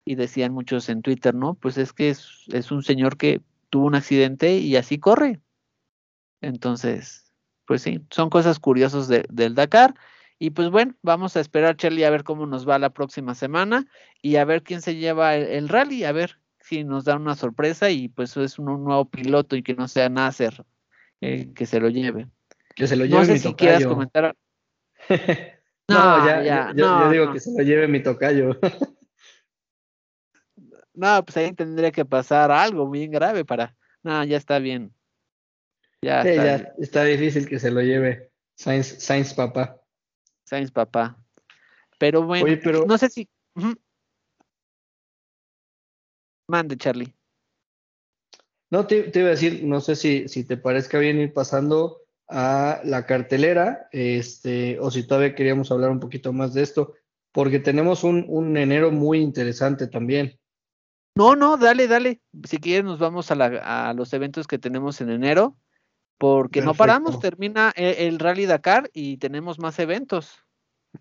Y 0.05 0.17
decían 0.17 0.53
muchos 0.53 0.89
en 0.89 1.03
Twitter, 1.03 1.35
¿no? 1.35 1.55
Pues 1.55 1.79
es 1.79 1.93
que 1.93 2.11
es 2.11 2.71
un 2.71 2.83
señor 2.83 3.17
que 3.17 3.41
tuvo 3.71 3.87
un 3.87 3.95
accidente 3.95 4.59
y 4.59 4.77
así 4.77 4.99
corre. 4.99 5.41
Entonces, 6.43 7.33
pues 7.67 7.83
sí, 7.83 8.05
son 8.11 8.29
cosas 8.29 8.59
curiosas 8.59 9.09
del 9.09 9.55
Dakar. 9.55 9.95
Y 10.43 10.51
pues 10.51 10.71
bueno, 10.71 10.93
vamos 11.03 11.37
a 11.37 11.41
esperar, 11.41 11.77
Charlie, 11.77 12.03
a 12.03 12.11
ver 12.11 12.25
cómo 12.25 12.47
nos 12.47 12.69
va 12.69 12.77
la 12.81 12.91
próxima 12.91 13.37
semana 13.37 13.87
y 14.23 14.35
a 14.35 14.45
ver 14.45 14.65
quién 14.65 14.83
se 14.83 14.97
lleva 14.97 15.37
el, 15.37 15.69
rally, 15.69 16.03
a 16.03 16.11
ver 16.11 16.41
si 16.59 16.83
nos 16.83 17.05
da 17.05 17.15
una 17.15 17.37
sorpresa 17.37 17.91
y 17.91 18.09
pues 18.09 18.37
es 18.37 18.59
un, 18.59 18.83
nuevo 18.83 19.05
piloto 19.05 19.55
y 19.55 19.63
que 19.63 19.75
no 19.75 19.87
sea 19.87 20.09
Nasser 20.09 20.65
eh, 21.21 21.53
que 21.55 21.65
se 21.65 21.79
lo 21.79 21.91
lleve. 21.91 22.27
Que 22.75 22.89
se 22.89 22.97
lo 22.97 23.05
lleve. 23.05 23.21
No 23.21 23.25
sé 23.25 23.39
si 23.39 23.55
quieras 23.55 23.87
comentar. 23.87 24.35
no, 25.89 26.27
ya, 26.27 26.43
ya, 26.43 26.73
yo, 26.75 27.09
digo 27.09 27.33
que 27.33 27.39
se 27.39 27.53
lo 27.57 27.63
lleve 27.63 27.87
mi 27.87 28.03
tocayo. 28.03 28.59
no, 30.95 31.25
pues 31.25 31.37
ahí 31.37 31.53
tendría 31.53 31.93
que 31.93 32.05
pasar 32.05 32.51
algo 32.51 32.91
bien 32.91 33.13
grave 33.13 33.45
para. 33.45 33.77
No, 34.03 34.25
ya 34.25 34.39
está 34.39 34.59
bien. 34.59 34.93
Ya, 36.03 36.23
está, 36.23 36.45
ya 36.45 36.75
está 36.79 37.05
difícil 37.05 37.49
que 37.49 37.61
se 37.61 37.71
lo 37.71 37.81
lleve 37.81 38.33
Sainz, 38.57 38.89
Sainz 38.99 39.35
papá. 39.35 39.79
Sainz 40.53 40.71
papá. 40.71 41.17
Pero 41.99 42.25
bueno, 42.25 42.47
no 42.87 42.99
sé 42.99 43.09
si. 43.09 43.27
Mande, 46.47 46.77
Charlie. 46.77 47.15
No, 48.69 48.87
te, 48.87 49.11
iba 49.15 49.29
a 49.29 49.31
decir, 49.31 49.65
no 49.65 49.81
sé 49.81 49.97
si, 49.97 50.29
si 50.29 50.45
te 50.45 50.59
parezca 50.59 50.99
bien 50.99 51.19
ir 51.19 51.33
pasando 51.33 52.03
a 52.29 52.83
la 52.85 53.07
cartelera, 53.07 53.89
este, 53.93 54.79
o 54.79 54.91
si 54.91 55.07
todavía 55.07 55.35
queríamos 55.35 55.71
hablar 55.71 55.91
un 55.91 56.01
poquito 56.01 56.35
más 56.35 56.53
de 56.53 56.63
esto, 56.63 56.93
porque 57.33 57.59
tenemos 57.59 58.05
un, 58.05 58.27
un 58.29 58.55
enero 58.59 58.91
muy 58.91 59.21
interesante 59.21 59.87
también. 59.87 60.39
No, 61.15 61.35
no, 61.35 61.57
dale, 61.57 61.89
dale. 61.89 62.21
Si 62.45 62.59
quieres, 62.59 62.85
nos 62.85 62.99
vamos 62.99 63.31
a, 63.31 63.37
la, 63.37 63.89
a 63.89 63.95
los 63.95 64.13
eventos 64.13 64.47
que 64.47 64.59
tenemos 64.59 65.01
en 65.01 65.09
enero 65.09 65.57
porque 66.23 66.63
no 66.63 66.73
paramos, 66.73 67.19
termina 67.19 67.73
el, 67.75 68.21
Rally 68.21 68.47
Dakar 68.47 68.89
y 68.93 69.17
tenemos 69.17 69.59
más 69.59 69.81
eventos. 69.81 70.31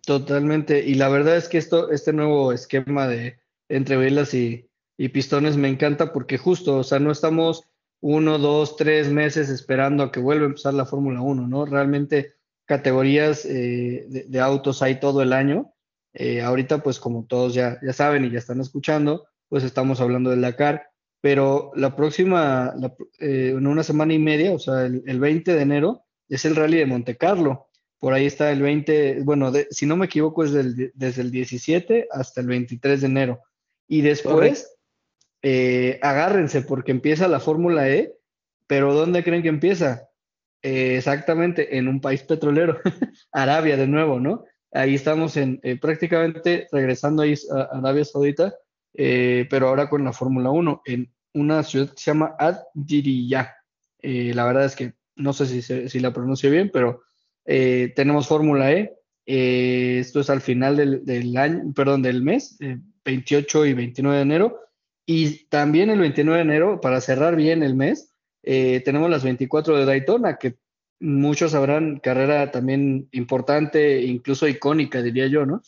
Totalmente, 0.04 0.84
y 0.84 0.96
la 0.96 1.10
verdad 1.10 1.38
es 1.38 1.48
que 1.48 1.60
esto, 1.60 1.92
este 1.92 2.12
nuevo 2.12 2.52
esquema 2.52 3.08
de 3.08 3.38
entre 3.70 3.98
velas 3.98 4.34
y, 4.34 4.68
pistones 5.14 5.58
me 5.58 5.68
encanta 5.68 6.12
porque 6.12 6.40
justo, 6.40 6.78
o 6.78 6.84
sea, 6.84 6.98
no 6.98 7.12
estamos 7.12 7.70
uno, 8.00 8.40
dos, 8.40 8.76
tres 8.78 9.12
meses 9.12 9.50
esperando 9.50 10.02
a 10.02 10.12
que 10.12 10.20
vuelva 10.20 10.46
a 10.46 10.50
empezar 10.50 10.74
la 10.74 10.88
Fórmula 10.88 11.22
1, 11.22 11.48
¿no? 11.48 11.66
Realmente 11.68 12.34
categorías 12.66 13.46
eh, 13.46 14.08
de, 14.08 14.40
autos 14.40 14.82
hay 14.82 15.00
todo 15.00 15.22
el 15.22 15.34
año. 15.34 15.72
Eh, 16.14 16.42
ahorita, 16.42 16.82
pues 16.82 17.00
como 17.00 17.26
todos 17.26 17.54
ya, 17.54 17.80
ya 17.84 17.94
saben 17.94 18.26
y 18.26 18.32
ya 18.32 18.40
están 18.40 18.60
escuchando, 18.60 19.28
pues 19.50 19.64
estamos 19.64 20.02
hablando 20.02 20.32
del 20.32 20.42
Dakar 20.42 20.91
pero 21.22 21.72
la 21.76 21.96
próxima, 21.96 22.74
eh, 23.20 23.54
en 23.56 23.68
una 23.68 23.84
semana 23.84 24.14
y 24.14 24.20
media, 24.20 24.52
o 24.52 24.60
sea, 24.60 24.86
el, 24.86 25.20
20 25.20 25.54
de 25.54 25.62
enero, 25.62 26.04
es 26.28 26.46
el 26.46 26.56
rally 26.56 26.80
de 26.80 26.88
Monte 26.88 27.16
Carlo. 27.16 27.68
Por 28.00 28.14
ahí 28.14 28.26
está 28.26 28.52
el 28.52 28.64
20, 28.64 29.22
bueno, 29.24 29.52
si 29.70 29.86
no 29.86 29.96
me 29.96 30.08
equivoco, 30.08 30.44
es 30.44 30.52
desde 30.52 31.22
el 31.22 31.30
17 31.30 32.08
hasta 32.12 32.42
el 32.42 32.48
23 32.48 33.02
de 33.02 33.08
enero. 33.08 33.40
Y 33.88 34.02
después, 34.02 34.76
eh, 35.44 36.00
agárrense 36.02 36.64
porque 36.64 36.92
empieza 36.92 37.28
la 37.28 37.40
Fórmula 37.40 37.88
E, 37.88 38.16
pero 38.66 38.96
¿dónde 38.96 39.24
creen 39.24 39.44
que 39.44 39.50
empieza? 39.50 40.10
Eh, 40.64 40.96
exactamente, 40.98 41.78
en 41.78 41.88
un 41.88 42.02
país 42.02 42.24
petrolero, 42.24 42.80
Arabia 43.32 43.78
de 43.78 43.86
nuevo, 43.86 44.20
¿no? 44.20 44.46
Ahí 44.72 44.96
estamos 44.96 45.38
en 45.38 45.60
prácticamente 45.80 46.68
regresando 46.72 47.22
ahí 47.22 47.36
a 47.52 47.78
Arabia 47.78 48.06
Saudita 48.06 48.56
eh, 48.94 49.48
pero 49.50 49.68
ahora 49.68 49.90
con 49.90 50.04
la 50.04 50.14
Fórmula 50.14 50.50
1 50.50 50.82
en 50.86 51.12
una 51.34 51.64
ciudad 51.64 51.90
que 51.90 51.98
se 51.98 52.12
llama 52.12 52.36
Ad 52.38 52.58
eh, 54.04 54.34
la 54.34 54.46
verdad 54.46 54.66
es 54.66 54.76
que 54.76 54.94
no 55.16 55.34
sé 55.34 55.46
si, 55.46 55.62
si 55.62 56.00
la 56.00 56.14
pronuncio 56.14 56.50
bien, 56.50 56.72
pero 56.74 57.04
eh, 57.46 57.94
tenemos 57.96 58.28
Fórmula 58.28 58.72
E. 58.72 58.98
esto 59.26 60.20
es 60.20 60.30
al 60.30 60.42
final 60.42 61.06
del, 61.06 61.38
año, 61.38 61.72
perdón, 61.74 62.02
del 62.02 62.24
mes, 62.24 62.58
28 63.06 63.66
y 63.68 63.74
29 63.74 64.18
de 64.18 64.24
enero. 64.24 64.60
Y 65.06 65.46
también 65.46 65.90
el 65.90 66.00
29 66.00 66.38
de 66.38 66.44
enero, 66.44 66.82
para 66.82 67.02
cerrar 67.02 67.36
bien 67.36 67.62
el 67.62 67.76
mes, 67.76 68.14
tenemos 68.42 69.10
las 69.10 69.24
24 69.24 69.78
de 69.78 69.86
Daytona, 69.86 70.38
que 70.38 70.58
muchos 71.00 71.52
sabrán, 71.52 72.00
carrera 72.00 72.52
también 72.52 73.10
importante, 73.12 74.02
incluso 74.02 74.48
icónica, 74.48 75.02
diría 75.02 75.28
yo, 75.28 75.46
¿no? 75.46 75.62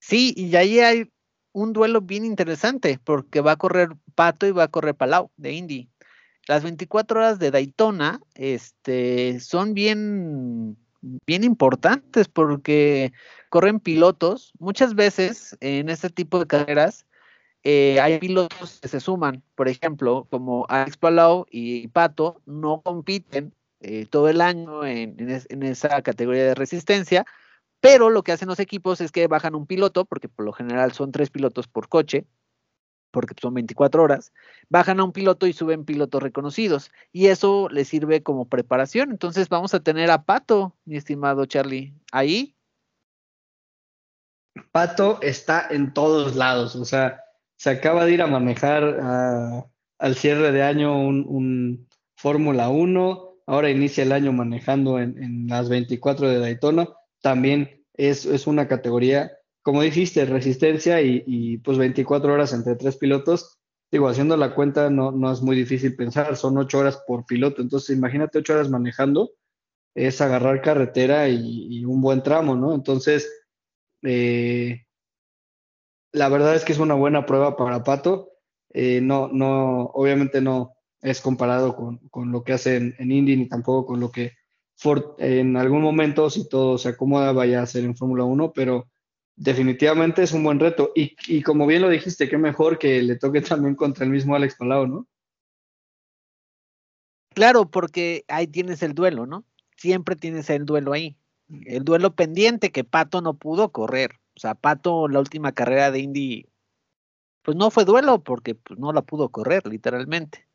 Sí, 0.00 0.34
y 0.36 0.54
ahí 0.56 0.80
hay 0.80 1.12
un 1.52 1.72
duelo 1.72 2.00
bien 2.00 2.24
interesante 2.24 2.98
porque 3.02 3.40
va 3.40 3.52
a 3.52 3.56
correr 3.56 3.90
Pato 4.14 4.46
y 4.46 4.50
va 4.50 4.64
a 4.64 4.68
correr 4.68 4.94
Palau 4.94 5.30
de 5.36 5.52
Indy. 5.52 5.88
Las 6.48 6.62
24 6.64 7.20
horas 7.20 7.38
de 7.38 7.50
Daytona 7.50 8.20
este, 8.34 9.38
son 9.40 9.74
bien, 9.74 10.76
bien 11.26 11.44
importantes 11.44 12.28
porque 12.28 13.12
corren 13.48 13.78
pilotos. 13.78 14.52
Muchas 14.58 14.94
veces 14.94 15.56
en 15.60 15.88
este 15.88 16.10
tipo 16.10 16.38
de 16.40 16.46
carreras 16.46 17.06
eh, 17.62 18.00
hay 18.00 18.18
pilotos 18.18 18.80
que 18.80 18.88
se 18.88 18.98
suman, 18.98 19.42
por 19.54 19.68
ejemplo, 19.68 20.26
como 20.30 20.66
Alex 20.68 20.96
Palau 20.96 21.46
y 21.50 21.86
Pato 21.88 22.42
no 22.44 22.82
compiten 22.82 23.54
eh, 23.80 24.06
todo 24.06 24.28
el 24.28 24.40
año 24.40 24.84
en 24.84 25.62
esa 25.62 26.02
categoría 26.02 26.44
de 26.44 26.54
resistencia, 26.54 27.24
pero 27.82 28.10
lo 28.10 28.22
que 28.22 28.30
hacen 28.30 28.46
los 28.46 28.60
equipos 28.60 29.00
es 29.00 29.10
que 29.10 29.26
bajan 29.26 29.56
un 29.56 29.66
piloto, 29.66 30.04
porque 30.04 30.28
por 30.28 30.44
lo 30.44 30.52
general 30.52 30.92
son 30.92 31.10
tres 31.10 31.30
pilotos 31.30 31.66
por 31.66 31.88
coche, 31.88 32.26
porque 33.10 33.34
son 33.42 33.54
24 33.54 34.00
horas, 34.00 34.32
bajan 34.68 35.00
a 35.00 35.04
un 35.04 35.10
piloto 35.10 35.48
y 35.48 35.52
suben 35.52 35.84
pilotos 35.84 36.22
reconocidos. 36.22 36.92
Y 37.10 37.26
eso 37.26 37.68
les 37.70 37.88
sirve 37.88 38.22
como 38.22 38.48
preparación. 38.48 39.10
Entonces 39.10 39.48
vamos 39.48 39.74
a 39.74 39.80
tener 39.80 40.12
a 40.12 40.22
Pato, 40.22 40.76
mi 40.84 40.96
estimado 40.96 41.44
Charlie, 41.46 41.92
ahí. 42.12 42.54
Pato 44.70 45.20
está 45.20 45.66
en 45.68 45.92
todos 45.92 46.36
lados, 46.36 46.76
o 46.76 46.84
sea, 46.84 47.24
se 47.56 47.70
acaba 47.70 48.04
de 48.04 48.12
ir 48.12 48.22
a 48.22 48.28
manejar 48.28 48.84
al 49.98 50.14
cierre 50.14 50.52
de 50.52 50.62
año 50.62 50.96
un, 50.96 51.88
Fórmula 52.14 52.68
1, 52.68 53.34
ahora 53.48 53.70
inicia 53.70 54.04
el 54.04 54.12
año 54.12 54.32
manejando 54.32 55.00
en, 55.00 55.20
en 55.20 55.48
las 55.48 55.68
24 55.68 56.28
de 56.28 56.38
Daytona 56.38 56.88
también 57.22 57.82
es, 57.94 58.46
una 58.46 58.68
categoría, 58.68 59.32
como 59.62 59.80
dijiste, 59.80 60.24
resistencia 60.26 61.00
y, 61.00 61.58
pues 61.58 61.78
24 61.78 62.34
horas 62.34 62.52
entre 62.52 62.76
tres 62.76 62.96
pilotos. 62.96 63.58
Digo, 63.90 64.08
haciendo 64.08 64.36
la 64.36 64.54
cuenta 64.54 64.90
no, 64.90 65.12
no 65.12 65.32
es 65.32 65.42
muy 65.42 65.54
difícil 65.56 65.96
pensar, 65.96 66.36
son 66.36 66.58
ocho 66.58 66.78
horas 66.78 67.02
por 67.06 67.24
piloto. 67.24 67.62
Entonces, 67.62 67.96
imagínate 67.96 68.38
ocho 68.38 68.54
horas 68.54 68.70
manejando, 68.70 69.32
es 69.94 70.20
agarrar 70.20 70.62
carretera 70.62 71.28
y, 71.28 71.84
un 71.84 72.00
buen 72.00 72.22
tramo, 72.22 72.56
¿no? 72.56 72.74
Entonces, 72.74 73.30
eh, 74.02 74.84
la 76.12 76.28
verdad 76.28 76.54
es 76.56 76.64
que 76.64 76.72
es 76.72 76.78
una 76.78 76.94
buena 76.94 77.26
prueba 77.26 77.56
para 77.56 77.84
Pato. 77.84 78.30
Eh, 78.70 79.00
no, 79.00 79.28
no, 79.28 79.90
obviamente 79.94 80.40
no 80.40 80.74
es 81.02 81.20
comparado 81.20 81.76
con, 81.76 82.32
lo 82.32 82.42
que 82.42 82.54
hace 82.54 82.76
en, 82.76 82.94
en 82.98 83.12
Indy 83.12 83.36
ni 83.36 83.48
tampoco 83.48 83.86
con 83.86 84.00
lo 84.00 84.10
que 84.10 84.32
en 85.18 85.56
algún 85.56 85.82
momento, 85.82 86.30
si 86.30 86.48
todo 86.48 86.78
se 86.78 86.90
acomoda, 86.90 87.32
vaya 87.32 87.62
a 87.62 87.66
ser 87.66 87.84
en 87.84 87.96
Fórmula 87.96 88.24
1, 88.24 88.52
pero 88.52 88.88
definitivamente 89.36 90.22
es 90.22 90.32
un 90.32 90.44
buen 90.44 90.60
reto. 90.60 90.92
Y, 90.94 91.42
como 91.42 91.66
bien 91.66 91.82
lo 91.82 91.88
dijiste, 91.88 92.28
qué 92.28 92.38
mejor 92.38 92.78
que 92.78 93.02
le 93.02 93.16
toque 93.16 93.40
también 93.40 93.74
contra 93.74 94.04
el 94.04 94.10
mismo 94.10 94.34
Alex 94.34 94.56
Palau, 94.56 94.86
¿no? 94.86 95.06
Claro, 97.34 97.70
porque 97.70 98.24
ahí 98.28 98.46
tienes 98.46 98.82
el 98.82 98.94
duelo, 98.94 99.26
¿no? 99.26 99.44
Siempre 99.76 100.16
tienes 100.16 100.50
el 100.50 100.66
duelo 100.66 100.92
ahí. 100.92 101.16
El 101.64 101.84
duelo 101.84 102.14
pendiente 102.14 102.70
que 102.70 102.84
Pato 102.84 103.20
no 103.20 103.34
pudo 103.34 103.72
correr. 103.72 104.20
O 104.36 104.40
sea, 104.40 104.54
Pato, 104.54 105.08
la 105.08 105.18
última 105.18 105.52
carrera 105.52 105.90
de 105.90 106.00
Indy, 106.00 106.46
pues 107.42 107.56
no 107.56 107.70
fue 107.70 107.84
duelo 107.84 108.22
porque 108.22 108.54
pues, 108.54 108.78
no 108.78 108.92
la 108.92 109.02
pudo 109.02 109.30
correr, 109.30 109.66
literalmente. 109.66 110.46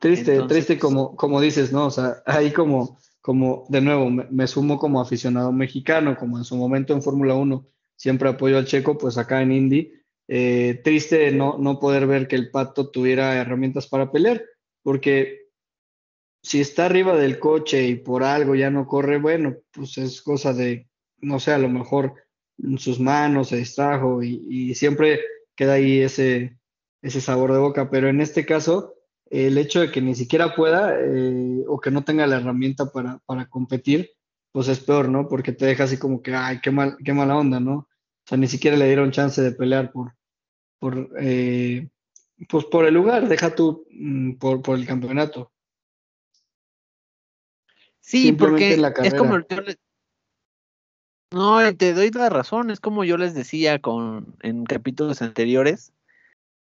Triste, 0.00 0.42
triste 0.42 0.78
como, 0.78 1.16
como 1.16 1.40
dices, 1.40 1.72
¿no? 1.72 1.86
O 1.86 1.90
sea, 1.90 2.22
ahí 2.26 2.52
como, 2.52 2.98
como 3.22 3.64
de 3.68 3.80
nuevo, 3.80 4.10
me, 4.10 4.46
sumo 4.46 4.78
como 4.78 5.00
aficionado 5.00 5.52
mexicano, 5.52 6.16
como 6.18 6.38
en 6.38 6.44
su 6.44 6.56
momento 6.56 6.92
en 6.92 7.02
Fórmula 7.02 7.34
1 7.34 7.66
siempre 7.96 8.28
apoyo 8.28 8.58
al 8.58 8.66
Checo, 8.66 8.98
pues 8.98 9.16
acá 9.16 9.42
en 9.42 9.52
Indy, 9.52 9.92
eh, 10.26 10.80
triste 10.82 11.30
no, 11.30 11.56
no 11.56 11.78
poder 11.78 12.06
ver 12.06 12.26
que 12.26 12.34
el 12.34 12.50
Pato 12.50 12.90
tuviera 12.90 13.36
herramientas 13.36 13.86
para 13.86 14.10
pelear, 14.10 14.44
porque 14.82 15.42
si 16.42 16.60
está 16.60 16.86
arriba 16.86 17.16
del 17.16 17.38
coche 17.38 17.86
y 17.86 17.94
por 17.94 18.24
algo 18.24 18.56
ya 18.56 18.70
no 18.70 18.88
corre, 18.88 19.18
bueno, 19.18 19.56
pues 19.70 19.98
es 19.98 20.20
cosa 20.20 20.52
de, 20.52 20.88
no 21.18 21.38
sé, 21.38 21.52
a 21.52 21.58
lo 21.58 21.68
mejor 21.68 22.14
sus 22.76 22.98
manos 22.98 23.48
se 23.48 23.56
distrajo 23.56 24.22
y, 24.22 24.74
siempre 24.74 25.20
queda 25.54 25.74
ahí 25.74 26.00
ese, 26.00 26.58
ese 27.02 27.20
sabor 27.20 27.52
de 27.52 27.58
boca, 27.58 27.88
pero 27.88 28.08
en 28.08 28.20
este 28.20 28.44
caso, 28.44 28.94
el 29.32 29.56
hecho 29.56 29.80
de 29.80 29.90
que 29.90 30.02
ni 30.02 30.14
siquiera 30.14 30.54
pueda 30.54 30.94
eh, 31.00 31.64
o 31.66 31.80
que 31.80 31.90
no 31.90 32.04
tenga 32.04 32.26
la 32.26 32.36
herramienta 32.36 32.92
para, 32.92 33.18
para, 33.24 33.48
competir, 33.48 34.10
pues 34.52 34.68
es 34.68 34.78
peor, 34.80 35.08
¿no? 35.08 35.26
Porque 35.26 35.52
te 35.52 35.64
deja 35.64 35.84
así 35.84 35.96
como 35.96 36.20
que, 36.20 36.34
ay, 36.34 36.60
qué, 36.60 36.70
mal, 36.70 36.98
qué 37.02 37.14
mala 37.14 37.38
onda, 37.38 37.58
¿no? 37.58 37.74
O 37.74 37.88
sea, 38.26 38.36
ni 38.36 38.46
siquiera 38.46 38.76
le 38.76 38.84
dieron 38.84 39.10
chance 39.10 39.40
de 39.40 39.52
pelear 39.52 39.90
por, 39.90 40.14
por, 40.78 41.08
eh, 41.18 41.88
pues 42.46 42.66
por 42.66 42.84
el 42.84 42.92
lugar, 42.92 43.26
deja 43.26 43.54
tú 43.54 43.86
mm, 43.90 44.34
por, 44.34 44.60
por 44.60 44.78
el 44.78 44.86
campeonato. 44.86 45.50
Sí, 48.00 48.32
porque 48.32 48.74
es 49.02 49.14
como 49.14 49.38
No, 51.30 51.76
te 51.76 51.94
doy 51.94 52.10
la 52.10 52.28
razón, 52.28 52.70
es 52.70 52.80
como 52.80 53.04
yo 53.04 53.16
les 53.16 53.32
decía 53.32 53.78
con 53.78 54.36
en 54.42 54.64
capítulos 54.64 55.22
anteriores 55.22 55.91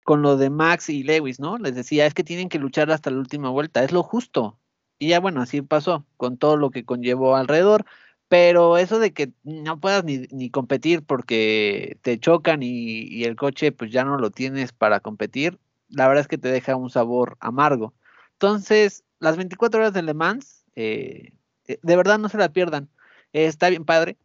con 0.05 0.23
lo 0.23 0.37
de 0.37 0.51
Max 0.51 0.91
y 0.91 1.03
Lewis, 1.03 1.41
¿no? 1.41 1.59
Les 1.59 1.75
decía, 1.75 2.07
es 2.07 2.15
que 2.15 2.25
tienen 2.25 2.49
que 2.49 2.59
luchar 2.59 2.91
hasta 2.91 3.11
la 3.11 3.19
última 3.19 3.51
vuelta, 3.51 3.85
es 3.85 3.93
lo 3.93 4.03
justo. 4.03 4.61
Y 4.99 5.09
ya 5.09 5.21
bueno, 5.21 5.43
así 5.43 5.63
pasó, 5.63 6.07
con 6.17 6.39
todo 6.39 6.57
lo 6.57 6.71
que 6.71 6.85
conllevó 6.85 7.37
alrededor, 7.37 7.85
pero 8.29 8.79
eso 8.79 8.99
de 8.99 9.13
que 9.13 9.33
no 9.43 9.81
puedas 9.81 10.05
ni, 10.05 10.51
competir 10.51 11.05
porque 11.05 11.99
te 12.03 12.19
chocan 12.19 12.63
y, 12.63 13.03
y, 13.03 13.25
el 13.25 13.37
coche 13.37 13.73
pues 13.73 13.91
ya 13.93 14.05
no 14.05 14.19
lo 14.19 14.31
tienes 14.31 14.73
para 14.73 15.01
competir, 15.01 15.59
la 15.89 16.09
verdad 16.09 16.23
es 16.23 16.29
que 16.29 16.39
te 16.39 16.49
deja 16.51 16.77
un 16.77 16.91
sabor 16.91 17.37
amargo. 17.41 17.95
Entonces, 18.33 19.05
las 19.21 19.37
24 19.37 19.81
horas 19.81 19.93
de 19.93 20.03
Le 20.03 20.15
Mans 20.15 20.65
eh, 20.77 21.33
eh, 21.67 21.79
de 21.83 21.97
verdad 21.97 22.19
no 22.19 22.29
se 22.29 22.39
la 22.39 22.53
pierdan. 22.53 22.91
está 23.33 23.69
bien 23.69 23.85
padre. 23.85 24.17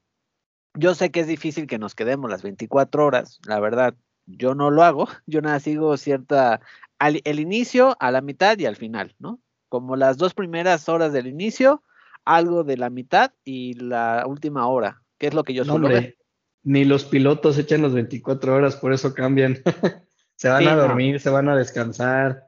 Yo 0.76 0.96
sé 0.96 1.12
que 1.12 1.22
es 1.22 1.28
difícil 1.28 1.68
que 1.68 1.80
nos 1.80 1.96
quedemos 1.96 2.30
las 2.30 2.44
24 2.44 3.06
horas, 3.06 3.40
la 3.46 3.60
verdad, 3.60 3.96
yo 4.38 4.56
no 4.56 4.72
lo 4.72 4.84
hago, 4.84 5.08
yo 5.28 5.42
nada 5.42 5.60
sigo 5.60 5.96
cierta, 5.98 6.62
el 7.00 7.40
inicio, 7.40 7.96
a 8.00 8.12
la 8.12 8.22
mitad 8.22 8.58
y 8.58 8.66
al 8.66 8.76
final, 8.76 9.16
¿no? 9.20 9.40
Como 9.68 9.96
las 9.96 10.18
dos 10.18 10.34
primeras 10.34 10.90
horas 10.90 11.14
del 11.14 11.28
inicio, 11.28 11.84
algo 12.26 12.64
de 12.64 12.78
la 12.78 12.90
mitad 12.90 13.32
y 13.44 13.74
la 13.74 14.26
última 14.28 14.68
hora, 14.68 15.02
que 15.18 15.28
es 15.28 15.34
lo 15.34 15.44
que 15.44 15.54
yo 15.54 15.66
suelo 15.66 15.88
ver. 15.88 16.18
Ni 16.64 16.86
los 16.86 17.06
pilotos 17.06 17.58
echan 17.58 17.82
las 17.82 17.94
24 17.94 18.56
horas, 18.56 18.76
por 18.76 18.94
eso 18.94 19.14
cambian. 19.14 19.60
se 20.36 20.50
van 20.50 20.68
a 20.68 20.76
dormir, 20.76 21.20
se 21.20 21.30
van 21.30 21.50
a 21.50 21.56
descansar. 21.56 22.48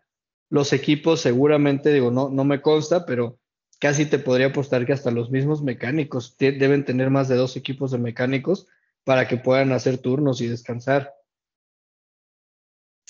Los 0.50 0.74
equipos 0.74 1.22
seguramente, 1.22 1.94
digo, 1.94 2.12
no, 2.12 2.30
no 2.30 2.44
me 2.44 2.62
consta, 2.62 3.06
pero 3.06 3.39
casi 3.80 4.06
te 4.06 4.20
podría 4.20 4.48
apostar 4.48 4.86
que 4.86 4.94
hasta 4.94 5.12
los 5.12 5.32
mismos 5.32 5.63
mecánicos 5.63 6.36
deben 6.38 6.86
tener 6.86 7.10
más 7.10 7.30
de 7.30 7.36
dos 7.36 7.56
equipos 7.56 7.91
de 7.91 7.98
mecánicos 7.98 8.67
para 9.04 9.28
que 9.28 9.38
puedan 9.38 9.72
hacer 9.72 9.98
turnos 9.98 10.41
y 10.41 10.48
descansar. 10.48 11.13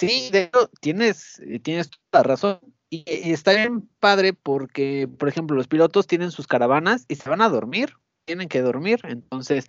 Sí, 0.07 0.29
de 0.31 0.43
hecho, 0.43 0.69
tienes, 0.79 1.41
tienes 1.63 1.89
toda 1.89 2.23
la 2.23 2.23
razón. 2.23 2.59
Y, 2.89 3.03
está 3.31 3.53
bien 3.53 3.87
padre 3.99 4.33
porque, 4.33 5.07
por 5.07 5.29
ejemplo, 5.29 5.55
los 5.55 5.67
pilotos 5.67 6.07
tienen 6.07 6.31
sus 6.31 6.47
caravanas 6.47 7.05
y 7.07 7.15
se 7.15 7.29
van 7.29 7.41
a 7.41 7.49
dormir, 7.49 7.95
tienen 8.25 8.49
que 8.49 8.61
dormir. 8.61 8.99
Entonces, 9.03 9.67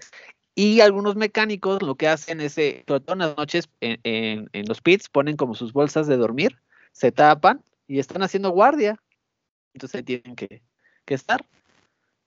y 0.55 0.81
algunos 0.81 1.17
mecánicos 1.17 1.83
lo 1.83 1.95
que 1.95 2.09
hacen 2.09 2.41
es, 2.41 2.59
eh, 2.59 2.85
sobre 2.89 3.05
en 3.13 3.19
las 3.19 3.37
noches 3.37 3.69
en, 3.81 4.49
en 4.53 4.67
los 4.67 4.81
pits, 4.81 5.09
ponen 5.09 5.37
como 5.37 5.55
sus 5.55 5.73
bolsas 5.73 6.07
de 6.07 6.17
dormir, 6.17 6.59
se 6.93 7.13
tapan 7.13 7.63
y 7.87 7.99
están 7.99 8.23
haciendo 8.23 8.51
guardia. 8.51 9.01
Entonces 9.75 10.05
tienen 10.05 10.37
que, 10.37 10.63
que 11.05 11.15
estar. 11.15 11.47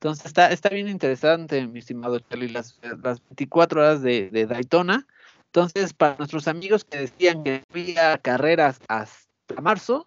Entonces 0.05 0.25
está, 0.27 0.51
está 0.51 0.69
bien 0.69 0.87
interesante, 0.87 1.65
mi 1.67 1.79
estimado 1.79 2.19
Charlie, 2.19 2.49
las, 2.49 2.79
las 3.01 3.21
24 3.29 3.81
horas 3.81 4.01
de, 4.01 4.45
Daytona. 4.47 5.07
Entonces, 5.55 5.93
para 5.93 6.17
nuestros 6.17 6.49
amigos 6.49 6.83
que 6.83 6.97
decían 6.97 7.41
que 7.41 7.63
había 7.69 8.17
carreras 8.17 8.81
hasta 8.89 9.61
marzo, 9.61 10.05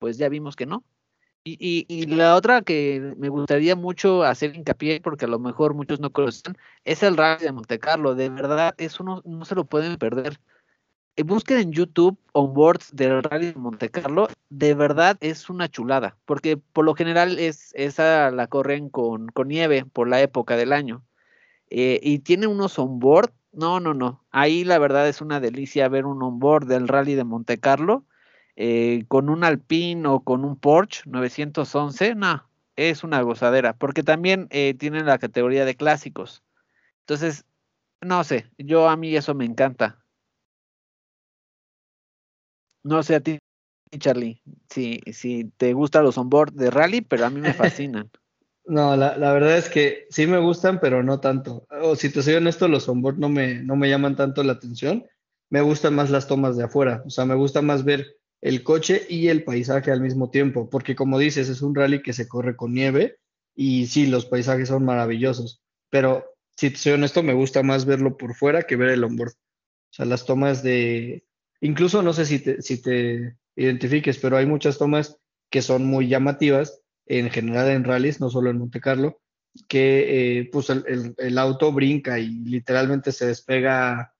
pues 0.00 0.18
ya 0.18 0.28
vimos 0.28 0.56
que 0.56 0.66
no. 0.66 0.82
Y, 1.44 1.86
y, 1.88 2.06
la 2.06 2.34
otra 2.34 2.62
que 2.62 3.14
me 3.16 3.28
gustaría 3.28 3.76
mucho 3.76 4.24
hacer 4.24 4.56
hincapié, 4.56 5.00
porque 5.00 5.26
a 5.26 5.28
lo 5.28 5.38
mejor 5.38 5.74
muchos 5.74 6.00
no 6.00 6.10
conocen, 6.10 6.56
es 6.84 7.04
el 7.04 7.16
Rally 7.16 7.44
de 7.44 7.52
Monte 7.52 7.78
Carlo. 7.78 8.16
De 8.16 8.28
verdad, 8.28 8.74
eso 8.76 9.04
no, 9.04 9.22
no 9.24 9.44
se 9.44 9.54
lo 9.54 9.66
pueden 9.66 9.98
perder. 9.98 10.40
Eh, 11.14 11.22
busquen 11.22 11.58
en 11.58 11.72
YouTube 11.72 12.18
onboards 12.32 12.90
del 12.92 13.22
Rally 13.22 13.52
de 13.52 13.54
Monte 13.54 13.90
Carlo, 13.90 14.26
de 14.50 14.74
verdad 14.74 15.16
es 15.20 15.48
una 15.48 15.68
chulada, 15.68 16.16
porque 16.24 16.56
por 16.56 16.84
lo 16.84 16.94
general 16.94 17.38
es 17.38 17.70
esa 17.74 18.32
la 18.32 18.48
corren 18.48 18.88
con, 18.88 19.28
con 19.28 19.46
nieve 19.46 19.84
por 19.84 20.08
la 20.08 20.20
época 20.20 20.56
del 20.56 20.72
año. 20.72 21.04
Eh, 21.70 22.00
y 22.02 22.20
tiene 22.20 22.46
unos 22.46 22.78
onboard, 22.78 23.32
no, 23.52 23.80
no, 23.80 23.94
no, 23.94 24.24
ahí 24.30 24.64
la 24.64 24.78
verdad 24.78 25.08
es 25.08 25.20
una 25.20 25.40
delicia 25.40 25.88
ver 25.88 26.06
un 26.06 26.22
onboard 26.22 26.66
del 26.66 26.88
Rally 26.88 27.14
de 27.14 27.24
Monte 27.24 27.58
Carlo 27.58 28.04
eh, 28.56 29.04
con 29.08 29.28
un 29.28 29.44
Alpine 29.44 30.06
o 30.08 30.20
con 30.20 30.44
un 30.44 30.56
Porsche 30.56 31.02
911, 31.06 32.14
no, 32.14 32.48
es 32.76 33.04
una 33.04 33.20
gozadera, 33.22 33.74
porque 33.74 34.02
también 34.02 34.48
tienen 34.48 35.06
la 35.06 35.18
categoría 35.18 35.64
de 35.64 35.74
clásicos. 35.74 36.42
Entonces, 37.00 37.44
no 38.00 38.22
sé, 38.24 38.50
yo 38.58 38.88
a 38.88 38.96
mí 38.96 39.16
eso 39.16 39.34
me 39.34 39.44
encanta. 39.44 39.98
No 42.84 43.02
sé 43.02 43.16
a 43.16 43.20
ti, 43.20 43.38
Charlie, 43.98 44.40
si, 44.70 45.00
si 45.12 45.44
te 45.56 45.72
gustan 45.72 46.04
los 46.04 46.18
onboard 46.18 46.52
de 46.52 46.70
rally, 46.70 47.00
pero 47.00 47.26
a 47.26 47.30
mí 47.30 47.40
me 47.40 47.52
fascinan. 47.54 48.10
No, 48.68 48.96
la, 48.96 49.16
verdad 49.32 49.56
es 49.56 49.68
que 49.70 50.06
sí 50.10 50.26
me 50.26 50.38
gustan, 50.38 50.78
pero 50.78 51.02
no 51.02 51.20
tanto. 51.20 51.66
O 51.70 51.96
si 51.96 52.10
te 52.10 52.22
soy 52.22 52.34
honesto, 52.34 52.68
los 52.68 52.88
onboard 52.88 53.18
no 53.18 53.28
me, 53.28 53.62
no 53.62 53.76
me 53.76 53.88
llaman 53.88 54.14
tanto 54.14 54.42
la 54.42 54.52
atención. 54.52 55.06
Me 55.50 55.62
gustan 55.62 55.94
más 55.94 56.10
las 56.10 56.28
tomas 56.28 56.56
de 56.56 56.64
afuera. 56.64 57.02
O 57.06 57.10
sea, 57.10 57.24
me 57.24 57.34
gusta 57.34 57.62
más 57.62 57.84
ver 57.84 58.18
el 58.42 58.62
coche 58.62 59.06
y 59.08 59.28
el 59.28 59.42
paisaje 59.42 59.90
al 59.90 60.02
mismo 60.02 60.30
tiempo, 60.30 60.68
porque 60.68 60.94
como 60.94 61.18
dices, 61.18 61.48
es 61.48 61.62
un 61.62 61.74
rally 61.74 62.02
que 62.02 62.12
se 62.12 62.28
corre 62.28 62.56
con 62.56 62.74
nieve 62.74 63.18
y 63.56 63.86
sí, 63.86 64.06
los 64.06 64.26
paisajes 64.26 64.68
son 64.68 64.84
maravillosos. 64.84 65.62
Pero 65.90 66.26
si 66.56 66.70
te 66.70 66.76
soy 66.76 66.92
honesto, 66.92 67.22
me 67.22 67.32
gusta 67.32 67.62
más 67.62 67.86
verlo 67.86 68.16
por 68.18 68.34
fuera 68.34 68.64
que 68.64 68.76
ver 68.76 68.90
el 68.90 69.02
onboard. 69.02 69.32
O 69.32 69.94
sea, 69.94 70.04
las 70.04 70.26
tomas 70.26 70.62
de, 70.62 71.24
Incluso 71.60 72.02
no 72.02 72.12
sé 72.12 72.26
si 72.26 72.38
te, 72.38 72.62
si 72.62 72.80
te 72.80 73.36
identifiques, 73.56 74.18
pero 74.18 74.36
hay 74.36 74.46
muchas 74.46 74.78
tomas 74.78 75.18
que 75.50 75.62
son 75.62 75.86
muy 75.86 76.08
llamativas 76.08 76.82
en 77.08 77.30
general 77.30 77.68
en 77.70 77.84
rallies, 77.84 78.20
no 78.20 78.30
solo 78.30 78.50
en 78.50 78.58
Monte 78.58 78.80
Carlo, 78.80 79.20
que 79.66 80.40
eh, 80.40 80.50
pues 80.52 80.70
el, 80.70 81.38
auto 81.38 81.72
brinca 81.72 82.18
y 82.18 82.28
literalmente 82.28 83.12
se 83.12 83.26
despega 83.26 84.14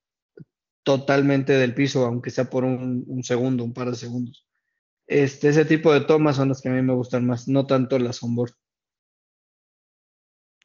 totalmente 0.83 1.53
del 1.53 1.75
piso, 1.75 2.05
aunque 2.07 2.31
sea 2.31 2.49
por 2.49 2.65
un, 2.65 3.23
segundo, 3.23 3.63
un 3.63 3.75
par 3.75 3.91
de 3.91 3.97
segundos. 3.97 4.47
Este, 5.07 5.49
ese 5.49 5.65
tipo 5.65 5.93
de 5.93 6.01
tomas 6.01 6.37
son 6.37 6.49
las 6.49 6.61
que 6.61 6.71
a 6.71 6.73
mí 6.73 6.83
me 6.83 6.95
gustan 6.95 7.27
más, 7.27 7.47
no 7.47 7.67
tanto 7.67 7.99
las 7.99 8.23
onboard. 8.23 8.53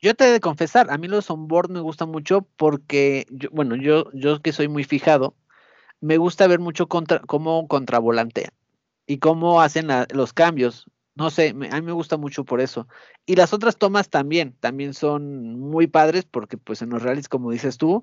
Yo 0.01 0.15
te 0.15 0.25
he 0.25 0.31
de 0.31 0.39
confesar, 0.39 0.91
a 0.91 0.97
mí 0.97 1.07
los 1.07 1.29
onboard 1.29 1.69
me 1.69 1.79
gustan 1.79 2.09
mucho 2.09 2.47
porque, 2.57 3.25
yo, 3.31 3.49
bueno, 3.51 3.75
yo, 3.75 4.11
yo 4.13 4.41
que 4.41 4.51
soy 4.51 4.67
muy 4.67 4.83
fijado, 4.83 5.35
me 6.01 6.17
gusta 6.17 6.47
ver 6.47 6.59
mucho 6.59 6.87
contra, 6.87 7.19
cómo 7.19 7.67
contravolantean 7.67 8.51
y 9.07 9.19
cómo 9.19 9.61
hacen 9.61 9.87
los 10.13 10.33
cambios. 10.33 10.85
No 11.15 11.29
sé, 11.29 11.49
a 11.49 11.53
mí 11.53 11.81
me 11.81 11.91
gusta 11.91 12.17
mucho 12.17 12.43
por 12.43 12.59
eso. 12.59 12.87
Y 13.25 13.35
las 13.35 13.53
otras 13.53 13.77
tomas 13.77 14.09
también, 14.09 14.55
también 14.59 14.93
son 14.93 15.59
muy 15.59 15.87
padres 15.87 16.25
porque 16.25 16.57
pues 16.57 16.81
en 16.81 16.89
los 16.89 17.03
rallies, 17.03 17.29
como 17.29 17.51
dices 17.51 17.77
tú, 17.77 18.01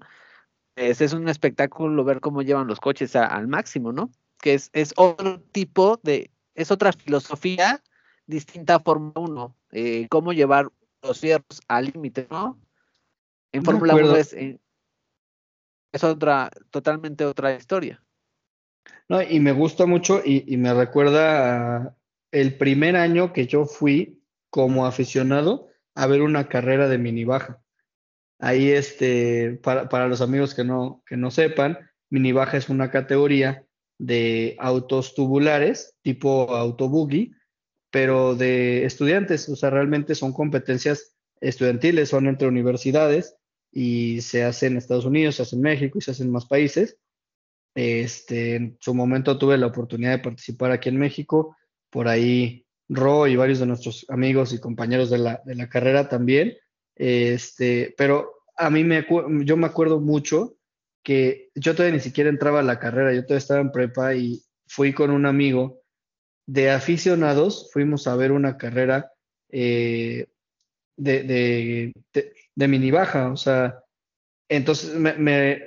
es, 0.76 1.00
es 1.00 1.12
un 1.12 1.28
espectáculo 1.28 2.04
ver 2.04 2.20
cómo 2.20 2.42
llevan 2.42 2.68
los 2.68 2.80
coches 2.80 3.16
al 3.16 3.48
máximo, 3.48 3.92
¿no? 3.92 4.10
Que 4.40 4.54
es, 4.54 4.70
es 4.72 4.94
otro 4.96 5.40
tipo 5.52 5.98
de, 6.02 6.30
es 6.54 6.70
otra 6.70 6.92
filosofía 6.92 7.82
distinta 8.26 8.76
a 8.76 8.80
Fórmula 8.80 9.14
1, 9.16 9.56
eh, 9.72 10.06
cómo 10.08 10.32
llevar 10.32 10.70
los 11.02 11.18
cierros 11.18 11.60
al 11.68 11.86
límite, 11.86 12.28
¿no? 12.30 12.60
En 13.52 13.64
Fórmula 13.64 13.94
1 13.96 14.16
es, 14.16 14.36
es 15.92 16.04
otra, 16.04 16.50
totalmente 16.70 17.24
otra 17.24 17.54
historia. 17.54 18.02
No, 19.08 19.20
y 19.20 19.40
me 19.40 19.52
gusta 19.52 19.86
mucho 19.86 20.22
y, 20.24 20.56
me 20.56 20.72
recuerda 20.72 21.96
el 22.32 22.56
primer 22.56 22.96
año 22.96 23.32
que 23.32 23.46
yo 23.46 23.66
fui 23.66 24.22
como 24.50 24.86
aficionado 24.86 25.68
a 25.94 26.06
ver 26.06 26.22
una 26.22 26.48
carrera 26.48 26.88
de 26.88 26.98
mini 26.98 27.24
baja. 27.24 27.62
Ahí, 28.38 28.70
este, 28.70 29.58
para, 29.62 29.88
para 29.88 30.08
los 30.08 30.20
amigos 30.20 30.54
que 30.54 30.64
no, 30.64 31.02
que 31.06 31.16
no 31.16 31.30
sepan, 31.30 31.78
mini 32.08 32.32
baja 32.32 32.56
es 32.56 32.68
una 32.68 32.90
categoría 32.90 33.66
de 33.98 34.56
autos 34.58 35.14
tubulares, 35.14 35.94
tipo 36.02 36.54
autobuggy, 36.54 37.32
pero 37.90 38.34
de 38.34 38.84
estudiantes, 38.84 39.48
o 39.48 39.56
sea, 39.56 39.70
realmente 39.70 40.14
son 40.14 40.32
competencias 40.32 41.16
estudiantiles, 41.40 42.08
son 42.08 42.26
entre 42.26 42.48
universidades 42.48 43.36
y 43.72 44.20
se 44.22 44.44
hace 44.44 44.66
en 44.66 44.76
Estados 44.76 45.04
Unidos, 45.04 45.36
se 45.36 45.42
hace 45.42 45.56
en 45.56 45.62
México 45.62 45.98
y 45.98 46.00
se 46.00 46.12
hace 46.12 46.22
en 46.22 46.30
más 46.30 46.46
países. 46.46 46.98
Este, 47.74 48.56
en 48.56 48.78
su 48.80 48.94
momento 48.94 49.38
tuve 49.38 49.58
la 49.58 49.66
oportunidad 49.66 50.12
de 50.12 50.24
participar 50.24 50.72
aquí 50.72 50.88
en 50.88 50.98
México, 50.98 51.56
por 51.90 52.08
ahí 52.08 52.66
Ro 52.88 53.28
y 53.28 53.36
varios 53.36 53.60
de 53.60 53.66
nuestros 53.66 54.04
amigos 54.08 54.52
y 54.52 54.58
compañeros 54.58 55.10
de 55.10 55.18
la, 55.18 55.40
de 55.44 55.54
la 55.54 55.68
carrera 55.68 56.08
también. 56.08 56.56
Este, 56.96 57.94
pero 57.96 58.42
a 58.56 58.68
mí 58.68 58.84
me, 58.84 59.06
yo 59.44 59.56
me 59.56 59.66
acuerdo 59.66 60.00
mucho 60.00 60.56
que 61.02 61.50
yo 61.54 61.74
todavía 61.74 61.96
ni 61.96 62.02
siquiera 62.02 62.28
entraba 62.28 62.60
a 62.60 62.64
la 62.64 62.78
carrera, 62.78 63.14
yo 63.14 63.22
todavía 63.22 63.38
estaba 63.38 63.60
en 63.60 63.72
prepa 63.72 64.14
y 64.14 64.42
fui 64.66 64.92
con 64.92 65.10
un 65.10 65.24
amigo 65.24 65.80
de 66.46 66.70
aficionados, 66.70 67.70
fuimos 67.72 68.06
a 68.06 68.16
ver 68.16 68.32
una 68.32 68.58
carrera 68.58 69.12
eh, 69.50 70.26
de, 70.96 71.22
de, 71.22 71.92
de, 72.54 72.68
mini 72.68 72.90
baja, 72.90 73.30
o 73.30 73.36
sea, 73.36 73.82
entonces 74.48 74.94
me, 74.94 75.14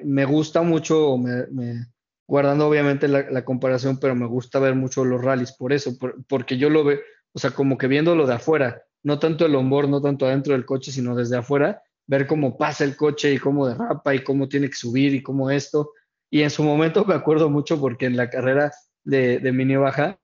me, 0.04 0.26
gusta 0.26 0.62
mucho, 0.62 1.18
me, 1.18 1.88
guardando 2.34 2.68
obviamente 2.68 3.08
la, 3.08 3.46
comparación, 3.46 4.00
pero 4.00 4.16
me 4.16 4.26
gusta 4.26 4.58
ver 4.58 4.74
mucho 4.74 5.06
los 5.06 5.22
rallies 5.22 5.52
por 5.52 5.72
eso, 5.72 5.92
porque 6.28 6.58
yo 6.58 6.72
lo 6.72 6.84
veo, 6.84 6.98
o 7.32 7.38
sea, 7.38 7.52
como 7.52 7.78
que 7.78 7.86
viéndolo 7.86 8.26
de 8.26 8.34
afuera, 8.34 8.82
no 9.04 9.20
tanto 9.20 9.46
el 9.46 9.54
onboard, 9.54 9.88
no 9.88 10.02
tanto 10.02 10.26
adentro 10.26 10.54
del 10.54 10.66
coche, 10.66 10.92
sino 10.92 11.16
desde 11.16 11.38
afuera, 11.38 11.84
ver 12.08 12.26
cómo 12.26 12.58
pasa 12.58 12.86
el 12.86 12.98
coche 12.98 13.36
y 13.36 13.38
cómo 13.38 13.68
derrapa 13.68 14.16
y 14.16 14.24
cómo 14.24 14.50
tiene 14.50 14.68
que 14.68 14.76
subir 14.76 15.14
y 15.14 15.22
cómo 15.22 15.52
esto. 15.52 15.92
Y 16.32 16.42
en 16.42 16.50
su 16.50 16.64
momento 16.64 17.06
me 17.06 17.14
acuerdo 17.14 17.52
mucho 17.52 17.80
porque 17.80 18.08
en 18.08 18.18
la 18.18 18.32
carrera 18.32 18.72
de, 19.04 19.52
mini 19.54 19.76
baja, 19.76 20.18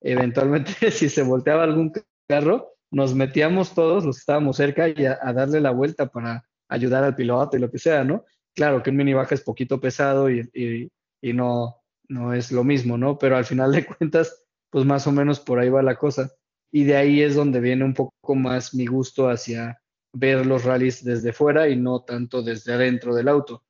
eventualmente 0.00 0.70
si 0.92 1.08
se 1.08 1.24
volteaba 1.24 1.64
algún 1.64 1.92
carro, 2.28 2.68
nos 2.92 3.16
metíamos 3.16 3.74
todos 3.74 4.04
los 4.04 4.18
estábamos 4.18 4.58
cerca 4.58 4.88
y 4.88 5.06
a, 5.06 5.18
darle 5.32 5.60
la 5.60 5.72
vuelta 5.72 6.06
para 6.06 6.44
ayudar 6.68 7.02
al 7.02 7.16
piloto 7.16 7.56
y 7.56 7.60
lo 7.60 7.68
que 7.68 7.80
sea, 7.80 8.04
¿no? 8.04 8.24
Claro 8.54 8.80
que 8.80 8.90
un 8.90 8.96
mini 8.96 9.12
baja 9.12 9.34
es 9.34 9.40
poquito 9.40 9.80
pesado 9.80 10.30
y, 10.30 10.88
y 11.20 11.32
no, 11.32 11.82
no 12.08 12.34
es 12.34 12.52
lo 12.52 12.64
mismo, 12.64 12.98
¿no? 12.98 13.18
Pero 13.18 13.36
al 13.36 13.44
final 13.44 13.72
de 13.72 13.86
cuentas, 13.98 14.44
pues 14.70 14.84
más 14.84 15.06
o 15.06 15.12
menos 15.12 15.40
por 15.40 15.58
ahí 15.58 15.68
va 15.68 15.82
la 15.82 15.96
cosa. 15.96 16.30
Y 16.70 16.84
de 16.84 16.96
ahí 16.96 17.22
es 17.22 17.34
donde 17.34 17.60
viene 17.60 17.84
un 17.84 17.94
poco 17.94 18.34
más 18.34 18.74
mi 18.74 18.86
gusto 18.86 19.28
hacia 19.28 19.80
ver 20.12 20.46
los 20.46 20.64
rallies 20.64 21.04
desde 21.04 21.32
fuera 21.32 21.68
y 21.68 21.76
no 21.76 22.00
tanto 22.02 22.42
desde 22.42 22.72
adentro 22.72 23.14
del 23.14 23.28
auto. 23.28 23.64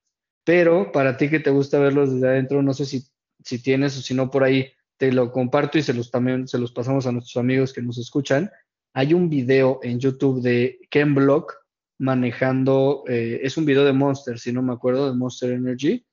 Pero 0.45 0.91
para 0.93 1.17
ti 1.17 1.29
que 1.29 1.41
te 1.41 1.51
gusta 1.51 1.79
verlos 1.79 2.13
desde 2.13 2.29
adentro, 2.29 2.63
no 2.63 2.73
sé 2.75 2.87
si, 2.87 3.05
si 3.45 3.63
tienes 3.63 3.99
o 3.99 4.03
si 4.03 4.15
no 4.15 4.31
por 4.31 4.45
ahí 4.45 4.73
te 4.99 5.13
lo 5.13 5.31
comparto 5.31 5.79
y 5.79 5.83
se 5.83 5.95
los 5.95 6.11
también 6.11 6.49
se 6.49 6.59
los 6.59 6.73
pasamos 6.73 7.07
a 7.07 7.13
nuestros 7.13 7.37
amigos 7.37 7.73
que 7.73 7.83
nos 7.83 7.99
escuchan. 7.99 8.51
Hay 8.95 9.15
un 9.15 9.29
video 9.29 9.79
en 9.83 10.01
YouTube 10.01 10.43
de 10.43 10.81
Ken 10.91 11.15
Block 11.15 11.55
manejando, 11.99 13.05
eh, 13.09 13.41
es 13.43 13.57
un 13.57 13.65
video 13.65 13.85
de 13.85 13.93
Monster, 13.93 14.39
si 14.39 14.53
no 14.53 14.63
me 14.63 14.73
acuerdo, 14.73 15.11
de 15.11 15.17
Monster 15.17 15.53
Energy, 15.53 16.05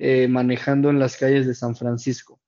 eh, 0.00 0.26
manejando 0.26 0.90
en 0.90 0.98
las 0.98 1.16
calles 1.16 1.46
de 1.46 1.54
San 1.54 1.76
Francisco. 1.76 2.40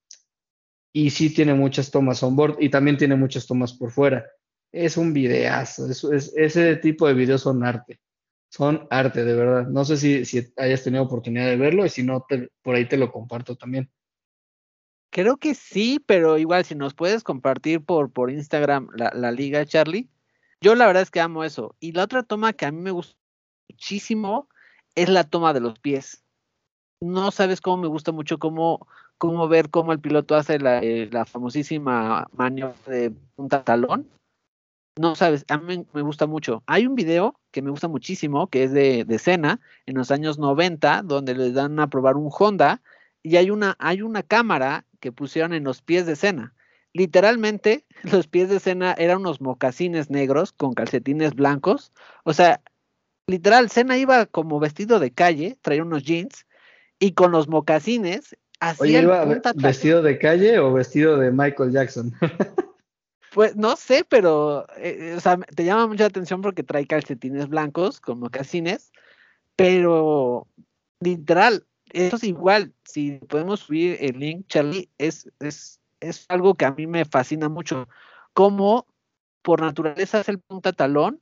Y 0.93 1.11
sí 1.11 1.31
tiene 1.31 1.55
muchas 1.55 1.91
tomas 1.91 2.23
on 2.23 2.35
board 2.35 2.57
y 2.59 2.69
también 2.69 2.97
tiene 2.97 3.15
muchas 3.15 3.47
tomas 3.47 3.73
por 3.73 3.93
fuera 3.93 4.27
es 4.73 4.97
un 4.97 5.13
videazo. 5.13 5.89
Es, 5.89 6.33
ese 6.35 6.77
tipo 6.77 7.07
de 7.07 7.15
videos 7.15 7.43
son 7.43 7.63
arte. 7.63 8.01
Son 8.49 8.87
arte, 8.91 9.25
de 9.25 9.35
verdad. 9.35 9.67
No 9.69 9.85
sé 9.85 9.97
si, 9.97 10.53
hayas 10.57 10.83
tenido 10.83 11.05
oportunidad 11.05 11.47
de 11.47 11.57
verlo 11.57 11.87
y 11.87 11.91
si 11.91 12.03
no, 12.03 12.27
por 12.63 12.75
ahí 12.75 12.89
te 12.89 12.97
lo 12.97 13.13
comparto 13.13 13.57
también. 13.57 13.91
Creo 15.11 15.37
que 15.37 15.55
sí, 15.55 16.03
pero 16.05 16.39
igual 16.39 16.65
si 16.65 16.75
nos 16.75 16.95
puedes 16.95 17.23
compartir 17.23 17.85
por, 17.85 18.11
por 18.11 18.31
Instagram 18.31 18.89
la, 18.97 19.13
la 19.15 19.31
liga, 19.31 19.65
Charlie. 19.67 20.09
Yo 20.63 20.75
la 20.75 20.87
verdad 20.87 21.03
es 21.03 21.11
que 21.11 21.21
amo 21.21 21.45
eso. 21.45 21.77
Y 21.81 21.93
la 21.93 22.05
otra 22.05 22.23
toma 22.23 22.55
que 22.55 22.65
a 22.65 22.73
mí 22.73 22.81
me 22.81 22.93
gusta 22.93 23.15
muchísimo 23.69 24.49
es 24.95 25.09
la 25.09 25.25
toma 25.25 25.53
de 25.53 25.61
los 25.61 25.79
pies. 25.79 26.22
No 27.03 27.31
sabes 27.31 27.61
cómo 27.61 27.83
me 27.83 27.89
gusta 27.89 28.13
mucho 28.13 28.39
cómo, 28.39 28.87
cómo 29.19 29.49
ver 29.49 29.71
cómo 29.71 29.93
el 29.93 30.01
piloto 30.01 30.37
hace 30.37 30.59
la, 30.59 30.81
eh, 30.81 31.09
la 31.11 31.25
famosísima 31.25 32.29
maniobra 32.33 32.77
de 32.87 33.11
punta 33.35 33.65
talón 33.65 34.09
no 34.99 35.15
sabes, 35.15 35.45
a 35.49 35.59
mí 35.59 35.87
me 35.93 36.03
gusta 36.03 36.27
mucho. 36.27 36.63
Hay 36.67 36.87
un 36.87 36.95
video 36.95 37.41
que 37.51 37.63
me 37.63 37.71
gusta 37.71 37.89
muchísimo, 37.89 38.49
que 38.49 38.65
es 38.65 38.73
de, 38.73 39.05
de 39.05 39.59
en 39.87 39.95
los 39.95 40.11
años 40.11 40.39
90, 40.39 41.03
donde 41.03 41.35
les 41.35 41.55
dan 41.55 41.81
a 41.81 41.89
probar 41.89 42.17
un 42.17 42.31
Honda, 42.31 42.83
y 43.23 43.37
hay 43.37 43.51
una, 43.51 43.77
hay 43.79 44.03
una 44.03 44.23
cámara 44.23 44.85
que 45.01 45.13
pusieron 45.13 45.55
en 45.55 45.65
los 45.65 45.81
pies 45.81 46.07
de 46.07 46.17
Cena. 46.17 46.55
Literalmente, 46.93 47.87
los 48.03 48.27
pies 48.27 48.51
de 48.51 48.61
Cena 48.61 48.95
eran 48.99 49.19
unos 49.19 49.41
mocasines 49.41 50.11
negros 50.11 50.53
con 50.53 50.75
calcetines 50.75 51.35
blancos. 51.35 51.93
O 52.25 52.35
sea, 52.35 52.61
literal, 53.27 53.71
Cena 53.71 53.97
iba 53.97 54.27
como 54.27 54.61
vestido 54.61 54.99
de 54.99 55.11
calle, 55.11 55.57
traía 55.63 55.83
unos 55.83 56.03
jeans, 56.03 56.47
y 57.03 57.15
con 57.15 57.33
los 57.33 57.49
mocasines 57.49 58.37
hacía. 58.61 59.03
¿iba 59.03 59.25
vestido 59.57 60.03
de 60.03 60.19
calle 60.21 60.61
o 60.61 60.73
vestido 60.73 61.19
de 61.19 61.33
Michael 61.33 61.73
Jackson? 61.73 62.13
Pues 63.35 63.57
no 63.57 63.77
sé, 63.77 64.05
pero 64.07 64.67
eh, 64.77 65.15
o 65.17 65.21
sea, 65.21 65.39
te 65.39 65.65
llama 65.65 65.87
mucha 65.87 66.05
atención 66.05 66.43
porque 66.43 66.63
trae 66.63 66.87
calcetines 66.87 67.49
blancos 67.49 67.99
como 67.99 68.29
casines, 68.29 68.93
pero 69.57 70.47
literal, 71.01 71.65
eso 71.95 72.17
es 72.17 72.25
igual. 72.25 72.75
Si 72.85 73.13
podemos 73.31 73.61
subir 73.61 73.97
el 74.01 74.19
link, 74.19 74.49
Charlie, 74.49 74.91
es, 74.99 75.33
es, 75.41 75.81
es 76.01 76.27
algo 76.29 76.57
que 76.57 76.67
a 76.67 76.73
mí 76.73 76.87
me 76.87 77.07
fascina 77.07 77.49
mucho. 77.49 77.89
Como 78.35 78.87
por 79.41 79.63
naturaleza 79.63 80.21
es 80.21 80.29
el 80.29 80.39
punta 80.39 80.75
talón, 80.75 81.19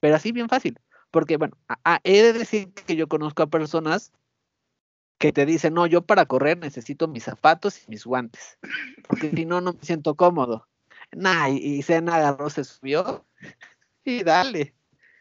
pero 0.00 0.16
así 0.16 0.32
bien 0.32 0.50
fácil. 0.50 0.78
Porque, 1.10 1.38
bueno, 1.38 1.56
he 2.04 2.22
de 2.22 2.34
decir 2.34 2.74
que 2.74 2.96
yo 2.96 3.08
conozco 3.08 3.42
a 3.42 3.46
personas 3.46 4.12
que 5.18 5.32
te 5.32 5.46
dicen, 5.46 5.74
no, 5.74 5.86
yo 5.86 6.02
para 6.02 6.26
correr 6.26 6.58
necesito 6.58 7.08
mis 7.08 7.24
zapatos 7.24 7.82
y 7.82 7.90
mis 7.90 8.04
guantes, 8.04 8.58
porque 9.08 9.30
si 9.30 9.46
no, 9.46 9.60
no 9.60 9.72
me 9.72 9.82
siento 9.82 10.14
cómodo. 10.14 10.66
Nah, 11.12 11.48
y, 11.48 11.82
Cena 11.82 12.16
agarró, 12.16 12.50
se 12.50 12.64
subió 12.64 13.24
y 14.04 14.22
dale. 14.22 14.74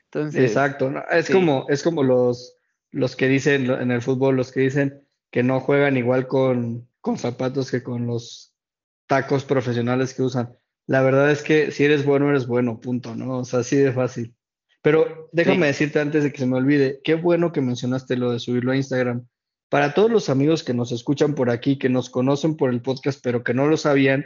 Entonces, 0.05 0.43
Exacto, 0.43 0.91
es, 1.11 1.29
como, 1.29 1.65
es 1.69 1.83
como 1.83 2.03
los, 2.03 2.57
los 2.91 3.15
que 3.15 3.27
dicen 3.27 3.69
en 3.69 3.91
el 3.91 4.01
fútbol, 4.01 4.35
los 4.35 4.51
que 4.51 4.61
dicen 4.61 5.05
que 5.31 5.43
no 5.43 5.59
juegan 5.59 5.97
igual 5.97 6.27
con, 6.27 6.87
con 7.01 7.17
zapatos 7.17 7.69
que 7.69 7.83
con 7.83 8.07
los 8.07 8.53
tacos 9.07 9.43
profesionales 9.43 10.13
que 10.13 10.21
usan. 10.21 10.57
La 10.87 11.01
verdad 11.01 11.31
es 11.31 11.41
que 11.41 11.71
si 11.71 11.83
eres 11.83 12.05
bueno, 12.05 12.29
eres 12.29 12.47
bueno, 12.47 12.79
punto, 12.79 13.15
¿no? 13.15 13.39
O 13.39 13.45
sea, 13.45 13.59
así 13.59 13.75
de 13.75 13.91
fácil. 13.91 14.35
Pero 14.81 15.29
déjame 15.31 15.67
decirte 15.67 15.99
antes 15.99 16.23
de 16.23 16.31
que 16.31 16.37
se 16.37 16.45
me 16.45 16.57
olvide, 16.57 17.01
qué 17.03 17.15
bueno 17.15 17.51
que 17.51 17.59
mencionaste 17.59 18.17
lo 18.17 18.31
de 18.31 18.39
subirlo 18.39 18.71
a 18.71 18.77
Instagram. 18.77 19.27
Para 19.70 19.93
todos 19.93 20.11
los 20.11 20.30
amigos 20.30 20.63
que 20.63 20.74
nos 20.74 20.91
escuchan 20.91 21.36
por 21.36 21.49
aquí, 21.49 21.78
que 21.78 21.89
nos 21.89 22.09
conocen 22.09 22.55
por 22.55 22.70
el 22.70 22.82
podcast, 22.82 23.20
pero 23.24 23.43
que 23.43 23.53
no 23.53 23.68
lo 23.68 23.78
sabían, 23.78 24.26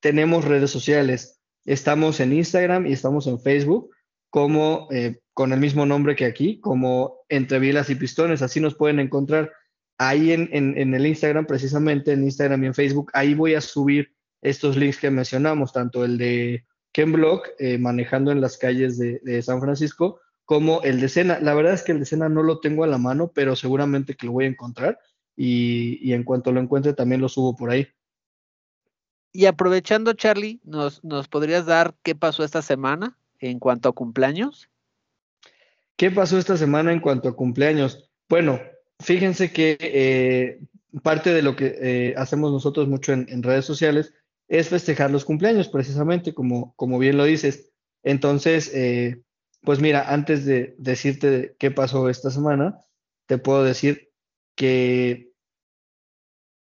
tenemos 0.00 0.44
redes 0.44 0.70
sociales. 0.70 1.40
Estamos 1.64 2.20
en 2.20 2.32
Instagram 2.32 2.86
y 2.86 2.92
estamos 2.92 3.26
en 3.26 3.40
Facebook 3.40 3.90
como 4.30 4.88
eh, 4.90 5.20
con 5.34 5.52
el 5.52 5.60
mismo 5.60 5.86
nombre 5.86 6.16
que 6.16 6.24
aquí, 6.24 6.60
como 6.60 7.20
Entre 7.28 7.58
Vilas 7.58 7.90
y 7.90 7.94
Pistones. 7.94 8.42
Así 8.42 8.60
nos 8.60 8.74
pueden 8.74 9.00
encontrar 9.00 9.52
ahí 9.98 10.32
en, 10.32 10.94
el 10.94 11.06
Instagram, 11.06 11.46
precisamente 11.46 12.12
en 12.12 12.24
Instagram 12.24 12.62
y 12.62 12.66
en 12.68 12.74
Facebook. 12.74 13.10
Ahí 13.14 13.34
voy 13.34 13.54
a 13.54 13.60
subir 13.60 14.14
estos 14.42 14.76
links 14.76 14.98
que 14.98 15.10
mencionamos, 15.10 15.72
tanto 15.72 16.04
el 16.04 16.18
de 16.18 16.64
Ken 16.92 17.12
Block, 17.12 17.48
eh, 17.58 17.78
manejando 17.78 18.30
en 18.30 18.40
las 18.40 18.56
calles 18.56 18.98
de, 18.98 19.42
San 19.42 19.60
Francisco, 19.60 20.20
como 20.48 20.80
el 20.80 20.98
de 20.98 21.10
Sena. 21.10 21.40
La 21.40 21.52
verdad 21.52 21.74
es 21.74 21.82
que 21.82 21.92
el 21.92 21.98
de 21.98 22.06
Sena 22.06 22.30
no 22.30 22.42
lo 22.42 22.58
tengo 22.58 22.82
a 22.82 22.86
la 22.86 22.96
mano, 22.96 23.30
pero 23.34 23.54
seguramente 23.54 24.14
que 24.14 24.24
lo 24.24 24.32
voy 24.32 24.46
a 24.46 24.48
encontrar 24.48 24.98
y, 25.36 25.98
y 26.00 26.14
en 26.14 26.24
cuanto 26.24 26.52
lo 26.52 26.58
encuentre 26.58 26.94
también 26.94 27.20
lo 27.20 27.28
subo 27.28 27.54
por 27.54 27.68
ahí. 27.68 27.86
Y 29.30 29.44
aprovechando, 29.44 30.14
Charlie, 30.14 30.58
¿nos, 30.64 31.04
¿nos 31.04 31.28
podrías 31.28 31.66
dar 31.66 31.94
qué 32.02 32.14
pasó 32.14 32.44
esta 32.44 32.62
semana 32.62 33.18
en 33.40 33.58
cuanto 33.58 33.90
a 33.90 33.92
cumpleaños? 33.92 34.70
¿Qué 35.96 36.10
pasó 36.10 36.38
esta 36.38 36.56
semana 36.56 36.94
en 36.94 37.00
cuanto 37.00 37.28
a 37.28 37.36
cumpleaños? 37.36 38.08
Bueno, 38.30 38.58
fíjense 39.00 39.52
que 39.52 39.76
eh, 39.82 40.60
parte 41.02 41.30
de 41.30 41.42
lo 41.42 41.56
que 41.56 41.76
eh, 41.78 42.14
hacemos 42.16 42.52
nosotros 42.52 42.88
mucho 42.88 43.12
en, 43.12 43.42
redes 43.42 43.66
sociales 43.66 44.14
es 44.48 44.70
festejar 44.70 45.10
los 45.10 45.26
cumpleaños, 45.26 45.68
precisamente 45.68 46.32
como, 46.32 46.72
como 46.76 46.98
bien 46.98 47.18
lo 47.18 47.24
dices. 47.24 47.70
Entonces, 48.02 48.72
eh, 48.74 49.20
pues 49.62 49.80
mira, 49.80 50.12
antes 50.12 50.44
de 50.44 50.74
decirte 50.78 51.56
qué 51.58 51.70
pasó 51.70 52.08
esta 52.08 52.30
semana, 52.30 52.78
te 53.26 53.38
puedo 53.38 53.64
decir 53.64 54.10
que 54.54 55.32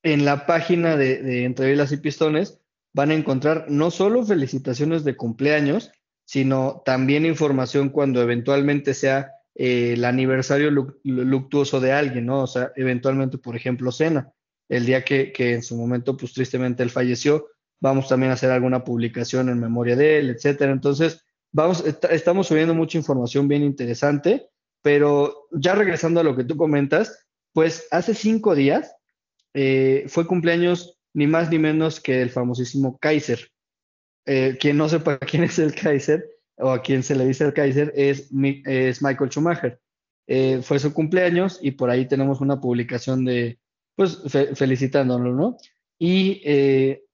en 0.02 0.24
la 0.24 0.46
página 0.46 0.96
de, 0.96 1.44
Entre 1.44 1.74
y 1.74 1.96
Pistones 1.98 2.60
van 2.92 3.10
a 3.10 3.14
encontrar 3.14 3.66
no 3.68 3.90
solo 3.90 4.24
felicitaciones 4.24 5.04
de 5.04 5.16
cumpleaños, 5.16 5.92
sino 6.24 6.82
también 6.84 7.26
información 7.26 7.90
cuando 7.90 8.22
eventualmente 8.22 8.94
sea 8.94 9.32
eh, 9.54 9.94
el 9.94 10.04
aniversario 10.04 10.70
luctuoso 11.02 11.80
de 11.80 11.92
alguien, 11.92 12.26
¿no? 12.26 12.42
O 12.42 12.46
sea, 12.46 12.72
eventualmente, 12.76 13.38
por 13.38 13.56
ejemplo, 13.56 13.92
Cena, 13.92 14.32
el 14.68 14.84
día 14.86 15.04
que, 15.04 15.32
en 15.36 15.62
su 15.62 15.76
momento, 15.76 16.16
pues 16.16 16.32
tristemente 16.32 16.82
él 16.82 16.90
falleció, 16.90 17.48
vamos 17.80 18.08
también 18.08 18.30
a 18.30 18.34
hacer 18.34 18.50
alguna 18.50 18.84
publicación 18.84 19.48
en 19.48 19.58
memoria 19.58 19.96
de 19.96 20.18
él, 20.18 20.30
etcétera. 20.30 20.72
Entonces, 20.72 21.24
vamos, 21.52 21.84
estamos 22.10 22.46
subiendo 22.46 22.74
mucha 22.74 22.98
información 22.98 23.48
bien 23.48 23.62
interesante, 23.62 24.48
pero 24.82 25.48
ya 25.52 25.74
regresando 25.74 26.20
a 26.20 26.24
lo 26.24 26.36
que 26.36 26.44
tú 26.44 26.56
comentas, 26.56 27.26
pues 27.52 27.86
hace 27.90 28.14
cinco 28.14 28.54
días 28.54 28.94
eh, 29.54 30.04
fue 30.08 30.26
cumpleaños 30.26 30.98
ni 31.14 31.26
más 31.26 31.50
ni 31.50 31.58
menos 31.58 32.00
que 32.00 32.22
el 32.22 32.30
famosísimo 32.30 32.98
Kaiser. 32.98 33.50
Eh, 34.26 34.56
quien 34.60 34.76
no 34.76 34.88
sepa 34.88 35.18
quién 35.18 35.44
es 35.44 35.58
el 35.58 35.74
Kaiser, 35.74 36.24
o 36.58 36.70
a 36.70 36.82
quien 36.82 37.02
se 37.02 37.14
le 37.14 37.24
dice 37.26 37.44
el 37.44 37.54
Kaiser 37.54 37.92
es, 37.94 38.30
es 38.64 39.02
Michael 39.02 39.30
Schumacher. 39.30 39.80
Eh, 40.26 40.60
fue 40.62 40.78
su 40.78 40.92
cumpleaños 40.92 41.58
y 41.62 41.70
por 41.70 41.88
ahí 41.88 42.06
tenemos 42.06 42.40
una 42.40 42.60
publicación 42.60 43.24
de, 43.24 43.58
pues, 43.94 44.20
felicitándolo, 44.54 45.34
¿no? 45.34 45.56
Y 45.98 46.42
eh, 46.44 47.04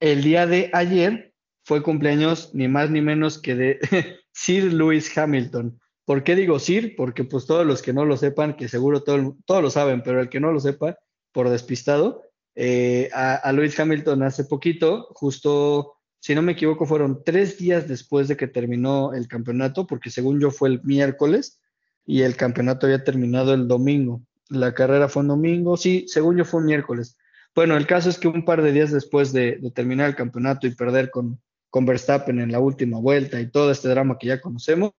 el 0.00 0.22
día 0.22 0.46
de 0.46 0.70
ayer 0.72 1.29
fue 1.70 1.84
cumpleaños 1.84 2.50
ni 2.52 2.66
más 2.66 2.90
ni 2.90 3.00
menos 3.00 3.38
que 3.38 3.54
de 3.54 3.78
Sir 4.32 4.72
Lewis 4.72 5.16
Hamilton. 5.16 5.78
¿Por 6.04 6.24
qué 6.24 6.34
digo 6.34 6.58
Sir? 6.58 6.96
Porque 6.96 7.22
pues 7.22 7.46
todos 7.46 7.64
los 7.64 7.80
que 7.80 7.92
no 7.92 8.04
lo 8.04 8.16
sepan, 8.16 8.56
que 8.56 8.66
seguro 8.66 9.04
todo, 9.04 9.36
todos 9.46 9.62
lo 9.62 9.70
saben, 9.70 10.02
pero 10.02 10.20
el 10.20 10.28
que 10.28 10.40
no 10.40 10.50
lo 10.50 10.58
sepa, 10.58 10.98
por 11.30 11.48
despistado, 11.48 12.24
eh, 12.56 13.08
a, 13.12 13.36
a 13.36 13.52
Lewis 13.52 13.78
Hamilton 13.78 14.24
hace 14.24 14.46
poquito, 14.46 15.06
justo 15.12 15.94
si 16.18 16.34
no 16.34 16.42
me 16.42 16.52
equivoco, 16.52 16.86
fueron 16.86 17.22
tres 17.24 17.56
días 17.56 17.86
después 17.86 18.26
de 18.26 18.36
que 18.36 18.48
terminó 18.48 19.14
el 19.14 19.28
campeonato, 19.28 19.86
porque 19.86 20.10
según 20.10 20.40
yo 20.40 20.50
fue 20.50 20.70
el 20.70 20.80
miércoles 20.82 21.60
y 22.04 22.22
el 22.22 22.34
campeonato 22.34 22.86
había 22.86 23.04
terminado 23.04 23.54
el 23.54 23.68
domingo. 23.68 24.22
La 24.48 24.74
carrera 24.74 25.08
fue 25.08 25.22
un 25.22 25.28
domingo, 25.28 25.76
sí, 25.76 26.04
según 26.08 26.36
yo 26.36 26.44
fue 26.44 26.58
un 26.58 26.66
miércoles. 26.66 27.16
Bueno, 27.54 27.76
el 27.76 27.86
caso 27.86 28.10
es 28.10 28.18
que 28.18 28.26
un 28.26 28.44
par 28.44 28.60
de 28.60 28.72
días 28.72 28.90
después 28.90 29.32
de, 29.32 29.60
terminar 29.72 30.08
el 30.08 30.16
campeonato 30.16 30.66
y 30.66 30.74
perder 30.74 31.12
con, 31.12 31.40
con 31.70 31.86
Verstappen 31.86 32.40
en 32.40 32.52
la 32.52 32.60
última 32.60 32.98
vuelta 32.98 33.40
y 33.40 33.50
todo 33.50 33.70
este 33.70 33.88
drama 33.88 34.18
que 34.18 34.26
ya 34.28 34.40
conocemos, 34.40 34.92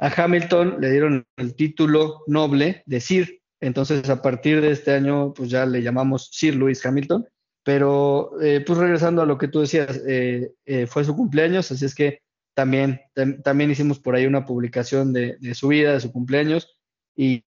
a 0.00 0.24
Hamilton 0.24 0.80
le 0.80 0.90
dieron 0.90 1.26
el 1.36 1.54
título 1.54 2.22
noble 2.26 2.82
de 2.86 3.00
Sir. 3.00 3.40
Entonces, 3.60 4.08
a 4.08 4.22
partir 4.22 4.60
de 4.60 4.70
este 4.70 4.92
año, 4.92 5.32
pues 5.34 5.50
ya 5.50 5.66
le 5.66 5.82
llamamos 5.82 6.30
Sir 6.32 6.54
Lewis 6.54 6.84
Hamilton 6.86 7.26
pero 7.68 8.30
eh, 8.40 8.64
pues 8.66 8.78
regresando 8.78 9.20
a 9.20 9.26
lo 9.26 9.36
que 9.36 9.46
tú 9.46 9.60
decías, 9.60 10.00
eh, 10.08 10.52
eh, 10.64 10.86
fue 10.86 11.04
su 11.04 11.14
cumpleaños, 11.14 11.70
así 11.70 11.84
es 11.84 11.94
que 11.94 12.22
también, 12.54 13.02
también 13.44 13.70
hicimos 13.70 14.00
por 14.00 14.14
ahí 14.14 14.24
una 14.24 14.46
publicación 14.46 15.12
de, 15.12 15.36
su 15.52 15.68
vida, 15.68 15.92
de 15.92 16.00
su 16.00 16.10
cumpleaños, 16.10 16.78
y, 17.14 17.44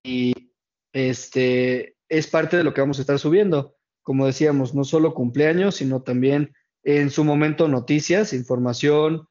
este, 0.94 1.96
es 2.08 2.28
parte 2.28 2.56
de 2.56 2.64
lo 2.64 2.72
que 2.72 2.82
vamos 2.82 3.00
a 3.00 3.02
estar 3.02 3.18
subiendo. 3.18 3.76
Como 4.04 4.28
decíamos, 4.28 4.76
no 4.76 4.84
solo 4.84 5.16
cumpleaños, 5.16 5.78
sino 5.78 6.04
también 6.04 6.54
en 6.84 7.10
su 7.10 7.24
momento 7.24 7.68
noticias, 7.68 8.34
información, 8.34 9.28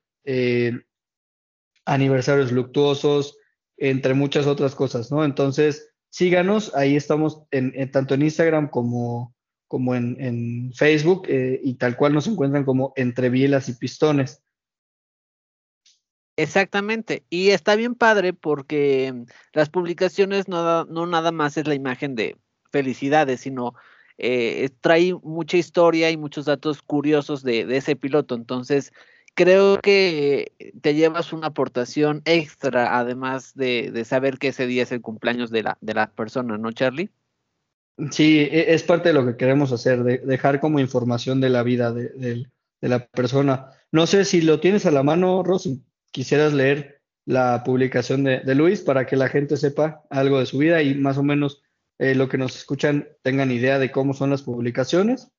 aniversarios 1.85 2.53
luctuosos, 2.53 3.37
entre 3.77 4.15
muchas 4.15 4.47
otras 4.47 4.75
cosas, 4.75 5.11
¿no? 5.11 5.25
Entonces, 5.25 5.91
síganos, 6.11 6.75
ahí 6.75 6.97
estamos 6.97 7.43
en, 7.51 7.91
tanto 7.91 8.15
en 8.15 8.23
Instagram 8.23 8.69
como, 8.69 9.35
como 9.67 9.95
en, 9.95 10.73
Facebook 10.75 11.27
eh, 11.29 11.61
y 11.63 11.75
tal 11.75 11.97
cual 11.97 12.13
nos 12.13 12.27
encuentran 12.27 12.65
como 12.65 12.93
entre 12.97 13.31
bielas 13.31 13.69
y 13.69 13.73
pistones. 13.73 14.43
Exactamente, 16.37 17.25
y 17.29 17.51
está 17.51 17.75
bien 17.75 17.95
padre 17.95 18.33
porque 18.33 19.25
las 19.53 19.69
publicaciones 19.69 20.49
no 20.49 20.87
nada 20.87 21.33
más 21.33 21.57
es 21.57 21.67
la 21.67 21.75
imagen 21.75 22.15
de 22.15 22.39
felicidades, 22.71 23.41
sino 23.41 23.75
eh, 24.23 24.69
trae 24.81 25.15
mucha 25.23 25.57
historia 25.57 26.11
y 26.11 26.17
muchos 26.17 26.45
datos 26.45 26.83
curiosos 26.83 27.43
de, 27.43 27.67
ese 27.77 27.97
piloto. 27.97 28.35
Entonces, 28.35 28.93
creo 29.35 29.81
que 29.81 30.53
te 30.81 30.95
llevas 30.95 31.33
una 31.33 31.49
aportación 31.49 32.23
extra, 32.25 32.99
además 32.99 33.55
de, 33.55 33.91
de, 33.93 34.05
saber 34.05 34.39
que 34.39 34.49
ese 34.49 34.67
día 34.67 34.83
es 34.83 34.93
el 34.93 35.01
cumpleaños 35.01 35.51
de 35.51 35.63
la, 35.63 35.79
de 35.81 35.95
la 35.95 36.11
persona, 36.11 36.59
¿no, 36.59 36.73
Charlie? 36.73 37.11
Sí, 38.11 38.39
e, 38.41 38.73
es 38.73 38.83
parte 38.83 39.11
de 39.11 39.15
lo 39.15 39.27
que 39.27 39.37
queremos 39.37 39.73
hacer, 39.73 40.03
de 40.03 40.19
dejar 40.19 40.61
como 40.61 40.81
información 40.81 41.41
de 41.41 41.51
la 41.51 41.63
vida 41.63 41.93
de, 41.93 42.47
la 42.81 43.07
persona. 43.09 43.73
No 43.93 44.07
sé 44.07 44.25
si 44.25 44.41
lo 44.41 44.61
tienes 44.61 44.87
a 44.87 44.91
la 44.91 45.03
mano, 45.03 45.43
Rosy, 45.43 45.83
quisieras 46.13 46.55
leer 46.55 47.03
la 47.27 47.63
publicación 47.65 48.25
de, 48.25 48.55
Luis 48.55 48.81
para 48.81 49.07
que 49.07 49.17
la 49.17 49.29
gente 49.29 49.57
sepa 49.57 50.03
algo 50.09 50.39
de 50.41 50.47
su 50.47 50.59
vida 50.59 50.83
y 50.83 50.95
más 50.95 51.19
o 51.19 51.23
menos 51.23 51.63
eh, 52.01 52.15
lo 52.15 52.31
que 52.31 52.39
nos 52.39 52.57
escuchan 52.57 53.07
tengan 53.21 53.51
idea 53.51 53.79
de 53.79 53.93
cómo 53.93 54.15
son 54.15 54.31
las 54.31 54.43
publicaciones. 54.43 55.31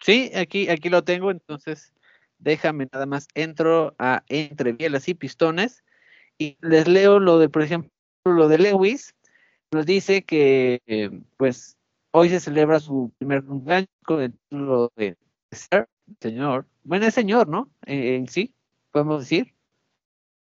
Sí, 0.00 0.32
aquí, 0.34 0.70
aquí 0.70 0.88
lo 0.88 1.04
tengo, 1.04 1.30
entonces 1.30 1.92
déjame 2.38 2.88
nada 2.90 3.04
más, 3.04 3.28
entro 3.34 3.94
a 3.98 4.24
Entre 4.28 4.72
Bielas 4.72 5.06
y 5.08 5.14
Pistones 5.14 5.84
y 6.38 6.56
les 6.62 6.88
leo 6.88 7.20
lo 7.20 7.38
de, 7.38 7.50
por 7.50 7.60
ejemplo, 7.60 7.90
lo 8.24 8.48
de 8.48 8.56
Lewis, 8.56 9.14
nos 9.72 9.84
dice 9.84 10.22
que 10.22 10.80
eh, 10.86 11.10
pues 11.36 11.76
hoy 12.10 12.30
se 12.30 12.40
celebra 12.40 12.80
su 12.80 13.12
primer 13.18 13.44
cumpleaños 13.44 13.90
con 14.06 14.22
el 14.22 14.32
título 14.32 14.90
de 14.96 15.18
ser 15.52 15.86
señor. 16.18 16.66
Bueno, 16.82 17.04
es 17.04 17.12
señor, 17.12 17.48
¿no? 17.48 17.70
en 17.84 18.26
sí, 18.26 18.54
podemos 18.90 19.20
decir. 19.20 19.52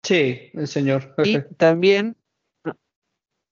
Sí, 0.03 0.51
el 0.53 0.69
señor. 0.69 1.13
y 1.25 1.41
también 1.57 2.15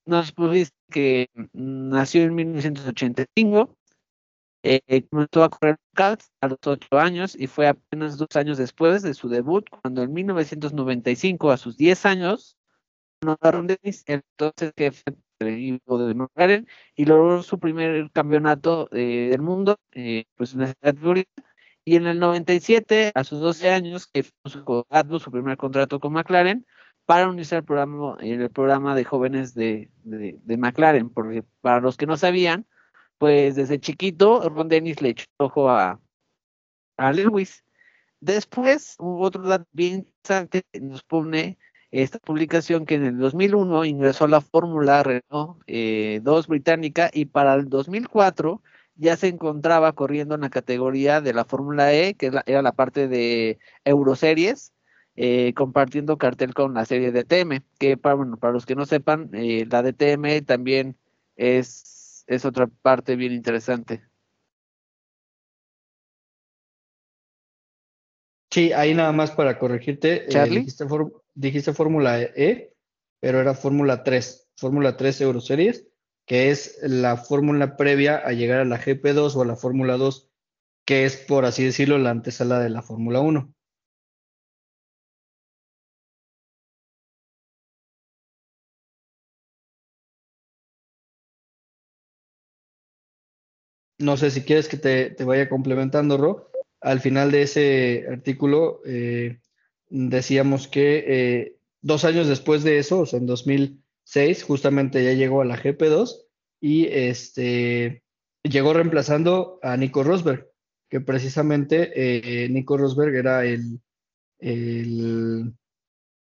nos 0.06 0.32
pusiste 0.32 0.76
que 0.91 1.30
nació 1.53 2.24
en 2.24 2.36
1985, 2.36 3.78
eh, 4.64 5.03
comenzó 5.10 5.43
a 5.43 5.49
correr 5.49 5.78
a 6.41 6.47
los 6.47 6.60
ocho 6.66 6.88
años 6.97 7.36
y 7.38 7.47
fue 7.47 7.68
apenas 7.68 8.18
dos 8.18 8.36
años 8.36 8.58
después 8.58 9.03
de 9.03 9.14
su 9.14 9.30
debut, 9.30 9.68
cuando 9.70 10.03
en 10.03 10.14
1995, 10.14 11.51
a 11.51 11.58
sus 11.58 11.78
10 11.78 12.06
años, 12.06 12.58
entonces 13.22 14.74
que 14.76 14.91
fue 14.91 15.14
de 15.39 16.14
McLaren 16.16 16.68
y 16.95 17.06
logró 17.06 17.43
su 17.43 17.60
primer 17.60 18.10
campeonato 18.12 18.89
eh, 18.91 19.30
del 19.32 19.41
mundo 19.41 19.78
eh, 19.91 20.26
pues 20.36 20.53
en 20.53 20.62
la 20.62 20.74
categoría 20.76 21.26
y 21.84 21.97
en 21.97 22.08
el 22.08 22.20
97 22.20 23.12
a 23.14 23.24
sus 23.24 23.39
12 23.41 23.70
años 23.70 24.08
que 24.08 24.24
fue 24.24 24.51
su 25.20 25.32
primer 25.32 25.58
contrato 25.58 25.99
con 25.99 26.14
McLaren 26.14 26.66
para 27.06 27.30
unirse 27.30 27.56
al 27.56 27.64
programa 27.64 28.18
el 28.20 28.49
programa 28.49 28.95
de 28.95 29.03
jóvenes 29.03 29.53
de, 29.53 29.89
de, 30.03 30.58
McLaren 30.58 31.10
porque 31.10 31.43
para 31.62 31.80
los 31.80 31.97
que 31.97 32.08
no 32.08 32.18
sabían 32.18 32.66
pues 33.18 33.56
desde 33.56 33.80
chiquito 33.80 34.47
Ron 34.49 34.70
Dennis 34.70 35.01
le 35.01 35.10
echó 35.10 35.26
ojo 35.38 35.70
a, 35.70 35.99
a 36.97 37.14
Lewis. 37.14 37.64
Después 38.20 38.95
otro 38.99 39.43
dato 39.43 39.66
bien 39.72 40.08
interesante 40.24 40.64
nos 40.82 41.03
pone 41.03 41.58
esta 41.91 42.20
publicación 42.20 42.86
que 42.86 42.95
en 42.95 43.06
el 43.06 43.18
2001 43.18 43.86
ingresó 43.86 44.26
a 44.26 44.28
la 44.28 44.41
Fórmula 44.41 45.03
Renault 45.03 45.60
2 45.60 45.66
eh, 45.68 46.22
británica 46.47 47.10
y 47.14 47.26
para 47.26 47.53
el 47.53 47.70
2004 47.70 48.62
ya 48.95 49.16
se 49.18 49.28
encontraba 49.28 49.93
corriendo 49.93 50.36
en 50.36 50.41
la 50.41 50.49
categoría 50.49 51.22
de 51.22 51.34
la 51.34 51.45
Fórmula 51.45 51.93
E, 51.93 52.16
que 52.16 52.32
era 52.45 52.62
la 52.62 52.72
parte 52.72 53.08
de 53.08 53.60
Euroseries, 53.84 54.74
eh, 55.16 55.53
compartiendo 55.53 56.18
cartel 56.18 56.53
con 56.53 56.74
la 56.74 56.86
serie 56.86 57.11
DTM, 57.11 57.61
que 57.80 57.97
para, 57.97 58.16
bueno, 58.16 58.38
para 58.38 58.53
los 58.53 58.66
que 58.66 58.76
no 58.76 58.86
sepan, 58.86 59.30
eh, 59.34 59.66
la 59.70 59.82
DTM 59.82 60.45
también 60.45 60.97
es, 61.36 62.24
es 62.28 62.45
otra 62.45 62.68
parte 62.68 63.16
bien 63.16 63.34
interesante. 63.34 64.03
Sí, 68.51 68.72
ahí 68.72 68.93
nada 68.93 69.11
más 69.11 69.32
para 69.32 69.59
corregirte. 69.59 70.28
Charlie 70.30 70.66
dijiste 71.34 71.74
Fórmula 71.74 72.22
E, 72.22 72.74
pero 73.20 73.39
era 73.39 73.53
Fórmula 73.53 74.03
3, 74.03 74.49
Fórmula 74.55 74.97
3 74.97 75.22
Euroseries, 75.22 75.88
que 76.26 76.49
es 76.49 76.80
la 76.82 77.18
fórmula 77.18 77.78
previa 77.78 78.18
a 78.18 78.32
llegar 78.32 78.59
a 78.59 78.66
la 78.66 78.80
GP2 78.80 79.36
o 79.36 79.41
a 79.41 79.45
la 79.45 79.55
Fórmula 79.55 79.97
2, 79.97 80.30
que 80.86 81.05
es, 81.05 81.18
por 81.18 81.45
así 81.45 81.63
decirlo, 81.63 81.97
la 81.97 82.11
antesala 82.11 82.59
de 82.59 82.70
la 82.70 82.82
Fórmula 82.82 83.20
1. 83.20 83.55
No 93.98 94.18
sé 94.18 94.32
si 94.32 94.41
quieres 94.41 94.68
que 94.68 94.78
te, 94.78 95.24
vaya 95.24 95.50
complementando, 95.50 96.18
Ro. 96.18 96.52
Al 96.82 97.00
final 97.00 97.32
de 97.32 97.43
ese 97.43 98.06
artículo, 98.12 98.82
eh, 98.86 99.39
decíamos 99.89 100.68
que 100.68 101.04
eh, 101.08 101.58
dos 101.82 102.04
años 102.04 102.28
después 102.28 102.64
de 102.64 102.78
eso, 102.78 103.00
o 103.00 103.06
sea, 103.06 103.20
en 103.20 103.26
2006, 103.26 104.43
justamente 104.43 105.04
ya 105.04 105.14
llegó 105.14 105.41
a 105.41 105.46
la 105.46 105.58
GP2 105.58 106.26
y 106.60 106.88
este, 106.88 108.04
llegó 108.43 108.74
reemplazando 108.74 109.60
a 109.62 109.78
Nico 109.78 110.04
Rosberg, 110.04 110.48
que 110.89 111.00
precisamente 111.00 111.91
eh, 111.96 112.50
Nico 112.50 112.78
Rosberg 112.78 113.16
era 113.16 113.46
el, 113.46 113.80
el 114.39 115.54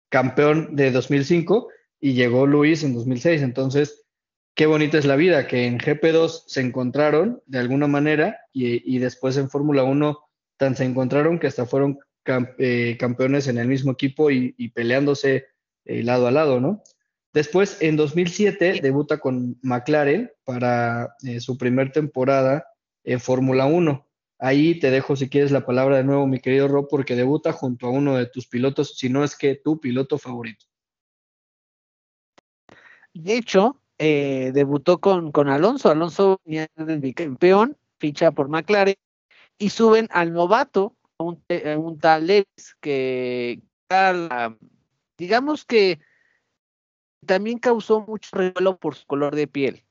campeón 0.08 0.76
de 0.76 0.90
2005 0.90 1.68
y 2.00 2.14
llegó 2.14 2.46
Luis 2.46 2.82
en 2.82 2.94
2006. 2.94 3.42
Entonces, 3.42 3.99
qué 4.54 4.66
bonita 4.66 4.98
es 4.98 5.06
la 5.06 5.16
vida, 5.16 5.46
que 5.46 5.66
en 5.66 5.78
GP2 5.78 6.44
se 6.46 6.60
encontraron 6.60 7.42
de 7.46 7.58
alguna 7.58 7.86
manera 7.86 8.40
y, 8.52 8.98
después 8.98 9.36
en 9.36 9.50
Fórmula 9.50 9.84
1 9.84 10.18
tan 10.56 10.76
se 10.76 10.84
encontraron 10.84 11.38
que 11.38 11.46
hasta 11.46 11.64
fueron 11.64 11.98
eh, 12.58 12.96
campeones 12.98 13.48
en 13.48 13.58
el 13.58 13.66
mismo 13.66 13.92
equipo 13.92 14.30
y, 14.30 14.68
peleándose 14.74 15.46
eh, 15.84 16.02
lado 16.02 16.26
a 16.26 16.30
lado, 16.30 16.60
¿no? 16.60 16.82
Después, 17.32 17.80
en 17.80 17.96
2007, 17.96 18.80
debuta 18.82 19.18
con 19.18 19.56
McLaren 19.62 20.30
para 20.44 21.14
eh, 21.22 21.40
su 21.40 21.56
primer 21.56 21.92
temporada 21.92 22.66
en 23.04 23.20
Fórmula 23.20 23.66
1. 23.66 24.06
Ahí 24.38 24.80
te 24.80 24.90
dejo, 24.90 25.14
si 25.16 25.28
quieres, 25.28 25.52
la 25.52 25.64
palabra 25.64 25.98
de 25.98 26.04
nuevo, 26.04 26.26
mi 26.26 26.40
querido 26.40 26.66
Rob, 26.66 26.88
porque 26.90 27.14
debuta 27.14 27.52
junto 27.52 27.86
a 27.86 27.90
uno 27.90 28.16
de 28.16 28.26
tus 28.26 28.48
pilotos, 28.48 28.96
si 28.96 29.08
no 29.08 29.22
es 29.22 29.36
que 29.36 29.54
tu 29.54 29.78
piloto 29.78 30.18
favorito. 30.18 30.66
De 33.14 33.36
hecho, 33.36 33.79
eh, 34.02 34.50
debutó 34.54 34.98
con, 34.98 35.30
con 35.30 35.48
Alonso. 35.50 35.90
Alonso 35.90 36.40
venía 36.46 36.66
del 36.74 37.00
bicampeón, 37.00 37.76
ficha 37.98 38.32
por 38.32 38.48
McLaren, 38.48 38.96
y 39.58 39.68
suben 39.68 40.08
al 40.10 40.32
novato, 40.32 40.96
un, 41.18 41.44
un 41.76 41.98
tal 41.98 42.26
Lewis, 42.26 42.76
que 42.80 43.60
digamos 45.18 45.66
que 45.66 46.00
también 47.26 47.58
causó 47.58 48.00
mucho 48.00 48.30
revuelo 48.32 48.78
por 48.78 48.94
su 48.94 49.06
color 49.06 49.36
de 49.36 49.46
piel. 49.46 49.84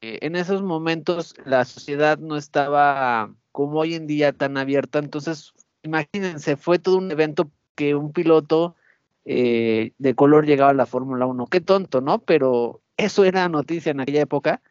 Eh, 0.00 0.20
en 0.22 0.36
esos 0.36 0.62
momentos 0.62 1.34
la 1.44 1.64
sociedad 1.64 2.18
no 2.18 2.36
estaba 2.36 3.34
como 3.50 3.80
hoy 3.80 3.94
en 3.94 4.06
día 4.06 4.32
tan 4.32 4.58
abierta, 4.58 5.00
entonces 5.00 5.52
imagínense, 5.82 6.56
fue 6.56 6.78
todo 6.78 6.98
un 6.98 7.10
evento 7.10 7.50
que 7.74 7.96
un 7.96 8.12
piloto 8.12 8.76
eh, 9.24 9.92
de 9.98 10.14
color 10.14 10.46
llegaba 10.46 10.70
a 10.70 10.74
la 10.74 10.86
Fórmula 10.86 11.26
1. 11.26 11.46
Qué 11.48 11.60
tonto, 11.60 12.00
¿no? 12.00 12.20
Pero 12.20 12.80
eso 12.96 13.24
era 13.24 13.48
noticia 13.48 13.90
en 13.90 14.00
aquella 14.00 14.22
época 14.22 14.62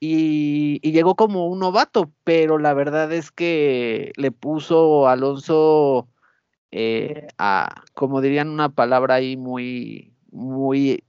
y, 0.00 0.80
llegó 0.92 1.14
como 1.16 1.46
un 1.48 1.60
novato, 1.60 2.12
pero 2.24 2.58
la 2.58 2.74
verdad 2.74 3.12
es 3.12 3.30
que 3.30 4.12
le 4.16 4.30
puso 4.30 5.08
Alonso 5.08 6.08
eh, 6.70 7.28
a, 7.38 7.82
como 7.94 8.20
dirían 8.20 8.48
una 8.50 8.68
palabra 8.70 9.14
ahí 9.16 9.36
muy, 9.36 10.12
muy 10.30 11.04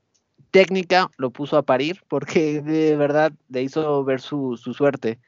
técnica, 0.51 1.11
lo 1.17 1.31
puso 1.31 1.57
a 1.57 1.63
parir 1.63 2.03
porque 2.07 2.61
de 2.61 2.95
verdad 2.95 3.33
le 3.49 3.63
hizo 3.63 4.03
ver 4.03 4.21
su, 4.21 4.57
suerte. 4.57 5.19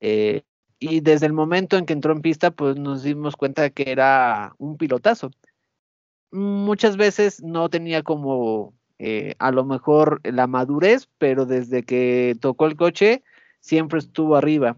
Eh, 0.00 0.42
y 0.80 1.00
desde 1.00 1.26
el 1.26 1.32
momento 1.32 1.76
en 1.76 1.86
que 1.86 1.92
entró 1.92 2.12
en 2.12 2.22
pista, 2.22 2.50
pues 2.50 2.76
nos 2.76 3.02
dimos 3.02 3.36
cuenta 3.36 3.70
que 3.70 3.90
era 3.90 4.54
un 4.58 4.76
pilotazo. 4.76 5.30
Muchas 6.30 6.96
veces 6.96 7.42
no 7.42 7.68
tenía 7.70 8.02
como 8.02 8.74
eh, 8.98 9.34
a 9.38 9.50
lo 9.52 9.64
mejor 9.64 10.20
la 10.24 10.46
madurez, 10.46 11.08
pero 11.18 11.46
desde 11.46 11.82
que 11.82 12.36
tocó 12.40 12.66
el 12.66 12.76
coche 12.76 13.22
siempre 13.60 13.98
estuvo 13.98 14.36
arriba. 14.36 14.76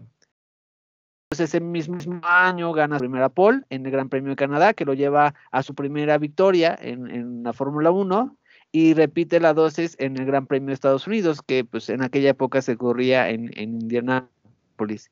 Ese 1.31 1.61
mismo 1.61 1.97
año 2.23 2.73
gana 2.73 2.97
su 2.97 3.01
primera 3.01 3.29
pole 3.29 3.61
en 3.69 3.85
el 3.85 3.91
Gran 3.91 4.09
Premio 4.09 4.31
de 4.31 4.35
Canadá, 4.35 4.73
que 4.73 4.85
lo 4.85 4.93
lleva 4.93 5.33
a 5.51 5.63
su 5.63 5.73
primera 5.73 6.17
victoria 6.17 6.77
en, 6.79 7.09
en 7.09 7.43
la 7.43 7.53
Fórmula 7.53 7.89
1 7.89 8.37
y 8.71 8.93
repite 8.93 9.39
la 9.39 9.53
dosis 9.53 9.95
en 9.99 10.17
el 10.17 10.25
Gran 10.25 10.45
Premio 10.45 10.67
de 10.67 10.73
Estados 10.73 11.07
Unidos, 11.07 11.41
que 11.41 11.63
pues 11.63 11.89
en 11.89 12.03
aquella 12.03 12.31
época 12.31 12.61
se 12.61 12.77
corría 12.77 13.29
en, 13.29 13.49
en 13.57 13.81
Indianapolis. 13.81 15.09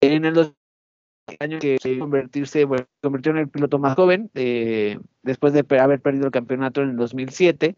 En 0.00 0.24
el 0.24 0.54
año 1.38 1.58
que 1.58 1.78
convertirse, 1.98 2.64
bueno, 2.64 2.86
convirtió 3.02 3.32
en 3.32 3.38
el 3.38 3.48
piloto 3.48 3.78
más 3.78 3.94
joven, 3.94 4.30
eh, 4.34 4.98
después 5.22 5.52
de 5.52 5.64
haber 5.78 6.00
perdido 6.00 6.26
el 6.26 6.32
campeonato 6.32 6.82
en 6.82 6.90
el 6.90 6.96
2007, 6.96 7.76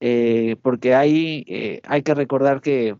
eh, 0.00 0.56
porque 0.62 0.94
ahí 0.94 1.44
eh, 1.46 1.80
hay 1.84 2.02
que 2.02 2.14
recordar 2.14 2.60
que 2.60 2.96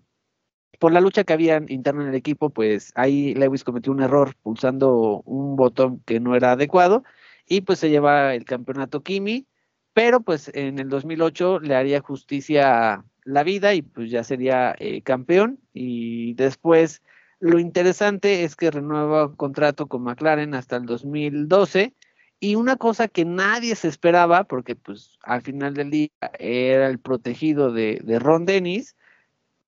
por 0.79 0.93
la 0.93 1.01
lucha 1.01 1.25
que 1.25 1.33
había 1.33 1.63
interna 1.69 2.03
en 2.03 2.09
el 2.09 2.15
equipo, 2.15 2.51
pues 2.51 2.93
ahí 2.95 3.35
Lewis 3.35 3.65
cometió 3.65 3.93
un 3.93 4.03
error 4.03 4.35
pulsando 4.43 5.23
un 5.25 5.57
botón 5.57 6.01
que 6.05 6.21
no 6.21 6.35
era 6.35 6.53
adecuado 6.53 7.05
y 7.47 7.63
pues 7.63 7.79
se 7.79 7.91
lleva 7.91 8.35
el 8.35 8.45
campeonato 8.45 9.03
Kimi, 9.03 9.47
pero 9.93 10.21
pues 10.21 10.51
en 10.55 10.79
el 10.79 10.89
2008 10.89 11.61
le 11.61 11.75
haría 11.75 12.01
justicia 12.01 13.05
la 13.25 13.43
vida 13.45 13.75
y 13.75 13.83
pues 13.83 14.11
ya 14.11 14.25
sería 14.25 14.77
campeón 15.05 15.61
y 15.73 16.35
después 16.35 17.03
lo 17.41 17.59
interesante 17.59 18.45
es 18.45 18.57
que 18.57 18.71
renueva 18.71 19.35
contrato 19.35 19.87
con 19.87 20.03
McLaren 20.03 20.55
hasta 20.55 20.77
el 20.77 20.87
2012 20.87 21.95
y 22.41 22.57
una 22.57 22.77
cosa 22.77 23.09
que 23.09 23.25
nadie 23.25 23.75
se 23.75 23.89
esperaba, 23.89 24.45
porque 24.45 24.77
pues 24.77 25.19
al 25.23 25.43
final 25.43 25.75
del 25.75 25.91
día 25.91 26.09
era 26.39 26.89
el 26.89 26.99
protegido 26.99 27.73
de, 27.73 28.01
Ron 28.21 28.45
Dennis, 28.45 28.97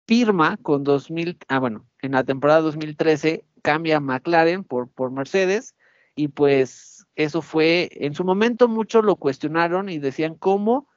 firma 0.07 0.57
con 0.61 0.83
2000, 0.83 1.37
ah 1.47 1.59
bueno, 1.59 1.87
en 2.01 2.11
la 2.11 2.23
temporada 2.23 2.61
2013 2.61 3.43
cambia 3.61 3.97
a 3.97 3.99
McLaren 3.99 4.63
por, 4.63 4.89
por 4.89 5.11
Mercedes 5.11 5.75
y 6.15 6.29
pues 6.29 7.07
eso 7.15 7.41
fue, 7.41 7.89
en 7.93 8.13
su 8.13 8.23
momento 8.23 8.67
muchos 8.67 9.03
lo 9.03 9.15
cuestionaron 9.15 9.89
y 9.89 9.99
decían, 9.99 10.35
¿cómo 10.35 10.87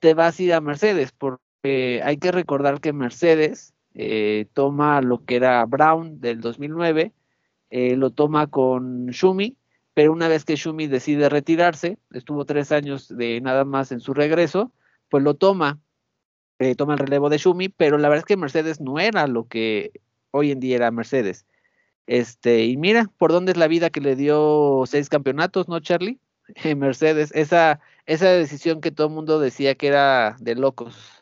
te 0.00 0.14
vas 0.14 0.38
a 0.38 0.42
ir 0.42 0.54
a 0.54 0.60
Mercedes? 0.60 1.12
Porque 1.12 2.02
hay 2.04 2.18
que 2.18 2.32
recordar 2.32 2.80
que 2.80 2.92
Mercedes 2.92 3.74
eh, 3.94 4.46
toma 4.54 5.00
lo 5.02 5.24
que 5.24 5.36
era 5.36 5.64
Brown 5.66 6.20
del 6.20 6.40
2009, 6.40 7.12
eh, 7.70 7.96
lo 7.96 8.10
toma 8.10 8.46
con 8.46 9.06
Shumi, 9.06 9.56
pero 9.94 10.12
una 10.12 10.28
vez 10.28 10.44
que 10.44 10.56
Shumi 10.56 10.86
decide 10.86 11.28
retirarse, 11.28 11.98
estuvo 12.12 12.44
tres 12.44 12.72
años 12.72 13.08
de 13.08 13.40
nada 13.40 13.64
más 13.64 13.92
en 13.92 14.00
su 14.00 14.14
regreso, 14.14 14.72
pues 15.08 15.22
lo 15.22 15.34
toma, 15.34 15.80
eh, 16.58 16.74
toma 16.74 16.94
el 16.94 16.98
relevo 17.00 17.28
de 17.28 17.38
Shumi, 17.38 17.68
pero 17.68 17.98
la 17.98 18.08
verdad 18.08 18.20
es 18.20 18.26
que 18.26 18.36
Mercedes 18.36 18.80
no 18.80 18.98
era 18.98 19.26
lo 19.26 19.48
que 19.48 19.92
hoy 20.30 20.50
en 20.50 20.60
día 20.60 20.76
era 20.76 20.90
Mercedes. 20.90 21.46
Este, 22.06 22.64
y 22.64 22.76
mira 22.76 23.10
por 23.18 23.32
dónde 23.32 23.52
es 23.52 23.58
la 23.58 23.68
vida 23.68 23.90
que 23.90 24.00
le 24.00 24.16
dio 24.16 24.84
seis 24.86 25.08
campeonatos, 25.08 25.68
¿no, 25.68 25.80
Charlie? 25.80 26.20
Mercedes, 26.76 27.30
esa, 27.34 27.80
esa 28.06 28.28
decisión 28.30 28.80
que 28.80 28.90
todo 28.90 29.06
el 29.08 29.14
mundo 29.14 29.38
decía 29.40 29.74
que 29.74 29.88
era 29.88 30.36
de 30.40 30.54
locos. 30.54 31.21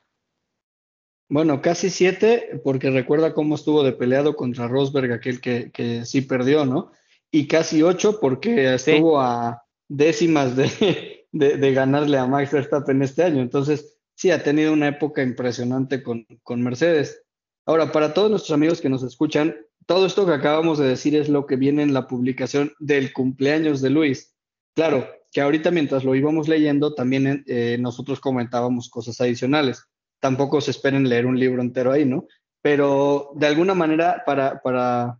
Bueno, 1.30 1.62
casi 1.62 1.90
siete, 1.90 2.60
porque 2.64 2.90
recuerda 2.90 3.34
cómo 3.34 3.54
estuvo 3.54 3.84
de 3.84 3.92
peleado 3.92 4.34
contra 4.34 4.66
Rosberg, 4.66 5.12
aquel 5.12 5.40
que, 5.40 5.70
que 5.70 6.04
sí 6.04 6.22
perdió, 6.22 6.66
¿no? 6.66 6.90
Y 7.30 7.46
casi 7.46 7.84
ocho, 7.84 8.18
porque 8.18 8.74
estuvo 8.74 9.20
a 9.20 9.62
décimas 9.88 10.56
de, 10.56 11.24
de, 11.30 11.72
ganarle 11.72 12.18
a 12.18 12.26
Max 12.26 12.50
Verstappen 12.50 13.00
este 13.02 13.22
año. 13.22 13.42
Entonces, 13.42 13.96
sí, 14.16 14.32
ha 14.32 14.42
tenido 14.42 14.72
una 14.72 14.88
época 14.88 15.22
impresionante 15.22 16.02
con, 16.02 16.26
con 16.42 16.62
Mercedes. 16.62 17.22
Ahora, 17.64 17.92
para 17.92 18.12
todos 18.12 18.28
nuestros 18.28 18.52
amigos 18.52 18.80
que 18.80 18.88
nos 18.88 19.04
escuchan, 19.04 19.54
todo 19.86 20.06
esto 20.06 20.26
que 20.26 20.32
acabamos 20.32 20.80
de 20.80 20.88
decir 20.88 21.14
es 21.14 21.28
lo 21.28 21.46
que 21.46 21.54
viene 21.54 21.84
en 21.84 21.94
la 21.94 22.08
publicación 22.08 22.72
del 22.80 23.12
cumpleaños 23.12 23.80
de 23.80 23.90
Luis. 23.90 24.34
Claro, 24.74 25.08
que 25.30 25.40
ahorita 25.40 25.70
mientras 25.70 26.02
lo 26.02 26.16
íbamos 26.16 26.48
leyendo, 26.48 26.92
también 26.92 27.44
eh, 27.46 27.76
nosotros 27.78 28.18
comentábamos 28.18 28.90
cosas 28.90 29.20
adicionales 29.20 29.89
tampoco 30.20 30.60
se 30.60 30.70
esperen 30.70 31.08
leer 31.08 31.26
un 31.26 31.38
libro 31.38 31.62
entero 31.62 31.92
ahí, 31.92 32.04
¿no? 32.04 32.26
Pero 32.62 33.32
de 33.34 33.46
alguna 33.46 33.74
manera, 33.74 34.22
para, 34.24 34.60
para 34.60 35.18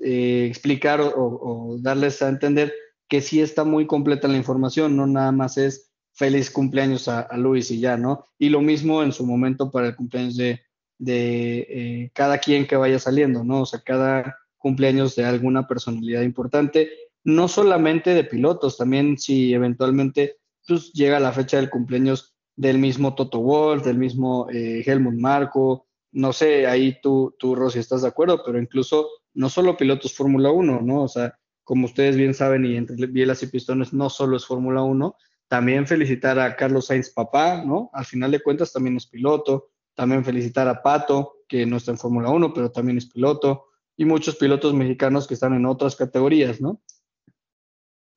eh, 0.00 0.46
explicar 0.48 1.00
o, 1.00 1.76
darles 1.80 2.22
a 2.22 2.28
entender 2.28 2.72
que 3.08 3.20
sí 3.20 3.40
está 3.40 3.64
muy 3.64 3.86
completa 3.86 4.28
la 4.28 4.36
información, 4.36 4.96
no 4.96 5.06
nada 5.06 5.32
más 5.32 5.56
es 5.56 5.92
feliz 6.12 6.50
cumpleaños 6.50 7.08
a, 7.08 7.28
Luis 7.36 7.70
y 7.70 7.80
ya, 7.80 7.96
¿no? 7.96 8.24
Y 8.38 8.48
lo 8.48 8.60
mismo 8.60 9.02
en 9.02 9.12
su 9.12 9.26
momento 9.26 9.70
para 9.70 9.88
el 9.88 9.96
cumpleaños 9.96 10.36
de, 10.36 10.60
de 10.98 11.58
eh, 11.68 12.10
cada 12.14 12.38
quien 12.38 12.66
que 12.66 12.76
vaya 12.76 12.98
saliendo, 12.98 13.44
¿no? 13.44 13.62
O 13.62 13.66
sea, 13.66 13.80
cada 13.80 14.38
cumpleaños 14.56 15.14
de 15.14 15.24
alguna 15.24 15.66
personalidad 15.66 16.22
importante, 16.22 16.90
no 17.24 17.48
solamente 17.48 18.14
de 18.14 18.24
pilotos, 18.24 18.76
también 18.76 19.18
si 19.18 19.52
eventualmente 19.52 20.36
pues, 20.66 20.92
llega 20.92 21.20
la 21.20 21.32
fecha 21.32 21.56
del 21.56 21.70
cumpleaños 21.70 22.35
del 22.56 22.78
mismo 22.78 23.14
Toto 23.14 23.38
Wolf, 23.40 23.84
del 23.84 23.98
mismo 23.98 24.48
eh, 24.50 24.82
Helmut 24.84 25.14
Marco, 25.14 25.86
no 26.12 26.32
sé, 26.32 26.66
ahí 26.66 26.98
tú, 27.02 27.36
tú, 27.38 27.54
Rosy, 27.54 27.78
estás 27.78 28.02
de 28.02 28.08
acuerdo, 28.08 28.42
pero 28.44 28.58
incluso 28.58 29.08
no 29.34 29.50
solo 29.50 29.76
pilotos 29.76 30.14
Fórmula 30.14 30.50
1, 30.50 30.80
¿no? 30.80 31.02
O 31.02 31.08
sea, 31.08 31.38
como 31.62 31.84
ustedes 31.84 32.16
bien 32.16 32.32
saben, 32.32 32.64
y 32.64 32.76
entre 32.76 33.06
bielas 33.06 33.42
y 33.42 33.48
pistones 33.48 33.92
no 33.92 34.08
solo 34.08 34.38
es 34.38 34.46
Fórmula 34.46 34.82
1, 34.82 35.14
también 35.48 35.86
felicitar 35.86 36.38
a 36.38 36.56
Carlos 36.56 36.86
Sainz 36.86 37.10
papá, 37.10 37.62
¿no? 37.62 37.90
Al 37.92 38.06
final 38.06 38.30
de 38.30 38.40
cuentas 38.40 38.72
también 38.72 38.96
es 38.96 39.06
piloto, 39.06 39.68
también 39.94 40.24
felicitar 40.24 40.68
a 40.68 40.82
Pato, 40.82 41.44
que 41.46 41.66
no 41.66 41.76
está 41.76 41.90
en 41.90 41.98
Fórmula 41.98 42.30
1, 42.30 42.54
pero 42.54 42.70
también 42.70 42.96
es 42.96 43.06
piloto, 43.06 43.66
y 43.96 44.06
muchos 44.06 44.36
pilotos 44.36 44.72
mexicanos 44.72 45.26
que 45.26 45.34
están 45.34 45.52
en 45.52 45.66
otras 45.66 45.96
categorías, 45.96 46.60
¿no? 46.60 46.80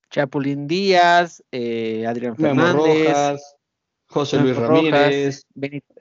Chapulín 0.09 0.67
Díaz, 0.67 1.43
eh, 1.51 2.05
Adrián 2.07 2.35
Fernández, 2.35 3.41
José 4.09 4.39
Luis 4.39 4.55
Ramírez, 4.55 5.45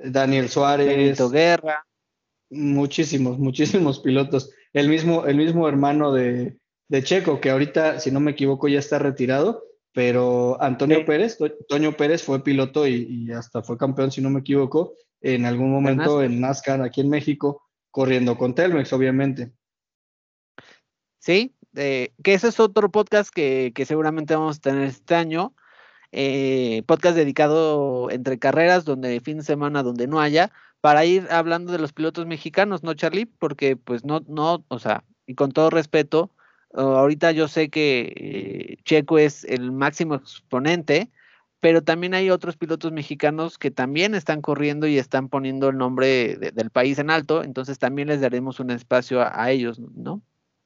Daniel 0.03 0.49
Suárez, 0.49 0.87
Benito 0.87 1.29
Guerra. 1.29 1.85
Muchísimos, 2.51 3.39
muchísimos 3.39 4.01
pilotos. 4.01 4.51
El 4.73 4.89
mismo, 4.89 5.27
el 5.27 5.37
mismo 5.37 5.69
hermano 5.69 6.13
de, 6.13 6.59
Checo, 7.03 7.41
que 7.41 7.51
ahorita, 7.51 8.01
si 8.01 8.11
no 8.11 8.21
me 8.21 8.31
equivoco, 8.31 8.67
ya 8.67 8.79
está 8.79 8.99
retirado, 8.99 9.63
pero 9.93 10.61
Antonio 10.63 11.05
Pérez, 11.05 11.37
Toño 11.69 11.93
Pérez 11.93 12.23
fue 12.23 12.43
piloto 12.43 12.87
y, 12.87 13.31
hasta 13.33 13.63
fue 13.63 13.77
campeón, 13.77 14.11
si 14.11 14.23
no 14.23 14.31
me 14.31 14.41
equivoco, 14.41 14.95
en 15.21 15.45
algún 15.45 15.71
momento 15.71 16.23
en 16.23 16.41
NASCAR 16.41 16.81
aquí 16.81 17.03
en 17.03 17.11
México, 17.11 17.63
corriendo 17.91 18.39
con 18.39 18.55
Telmex, 18.55 18.91
obviamente. 18.95 19.53
Sí, 21.19 21.55
que 21.75 22.13
ese 22.25 22.49
es 22.49 22.59
otro 22.59 22.91
podcast 22.91 23.31
que, 23.35 23.73
que 23.75 23.85
seguramente 23.85 24.35
vamos 24.35 24.57
a 24.57 24.61
tener 24.61 24.85
este 24.85 25.15
año. 25.15 25.53
Eh, 26.13 26.83
podcast 26.87 27.17
dedicado 27.17 28.11
entre 28.11 28.39
carreras, 28.39 28.85
donde 28.85 29.21
fin 29.21 29.39
de 29.39 29.45
semana, 29.45 29.83
donde 29.83 30.07
no 30.07 30.21
haya, 30.21 30.51
para 30.81 31.05
ir 31.05 31.27
hablando 31.31 31.73
de 31.73 31.79
los 31.79 31.93
pilotos 31.93 32.27
mexicanos, 32.27 32.83
¿no, 32.83 32.95
Charlie? 32.95 33.27
Porque 33.27 33.77
pues 33.77 34.05
no, 34.05 34.21
no, 34.27 34.65
o 34.69 34.79
sea, 34.79 35.05
y 35.27 35.35
con 35.35 35.53
todo 35.53 35.71
respeto, 35.71 36.31
ahorita 36.73 37.33
yo 37.33 37.49
sé 37.49 37.69
que 37.71 38.13
eh, 38.17 38.77
Checo 38.85 39.19
es 39.19 39.45
el 39.45 39.73
máximo 39.73 40.15
exponente, 40.15 41.11
pero 41.61 41.83
también 41.83 42.15
hay 42.15 42.31
otros 42.31 42.57
pilotos 42.57 42.93
mexicanos 42.93 43.59
que 43.59 43.71
también 43.71 44.15
están 44.15 44.41
corriendo 44.41 44.87
y 44.87 44.99
están 44.99 45.29
poniendo 45.29 45.69
el 45.69 45.77
nombre 45.77 46.37
del 46.37 46.71
país 46.71 46.99
en 46.99 47.11
alto, 47.11 47.43
entonces 47.43 47.79
también 47.79 48.09
les 48.09 48.21
daremos 48.21 48.61
un 48.61 48.71
espacio 48.71 49.21
a 49.21 49.51
ellos, 49.51 49.81
¿no? 49.81 50.23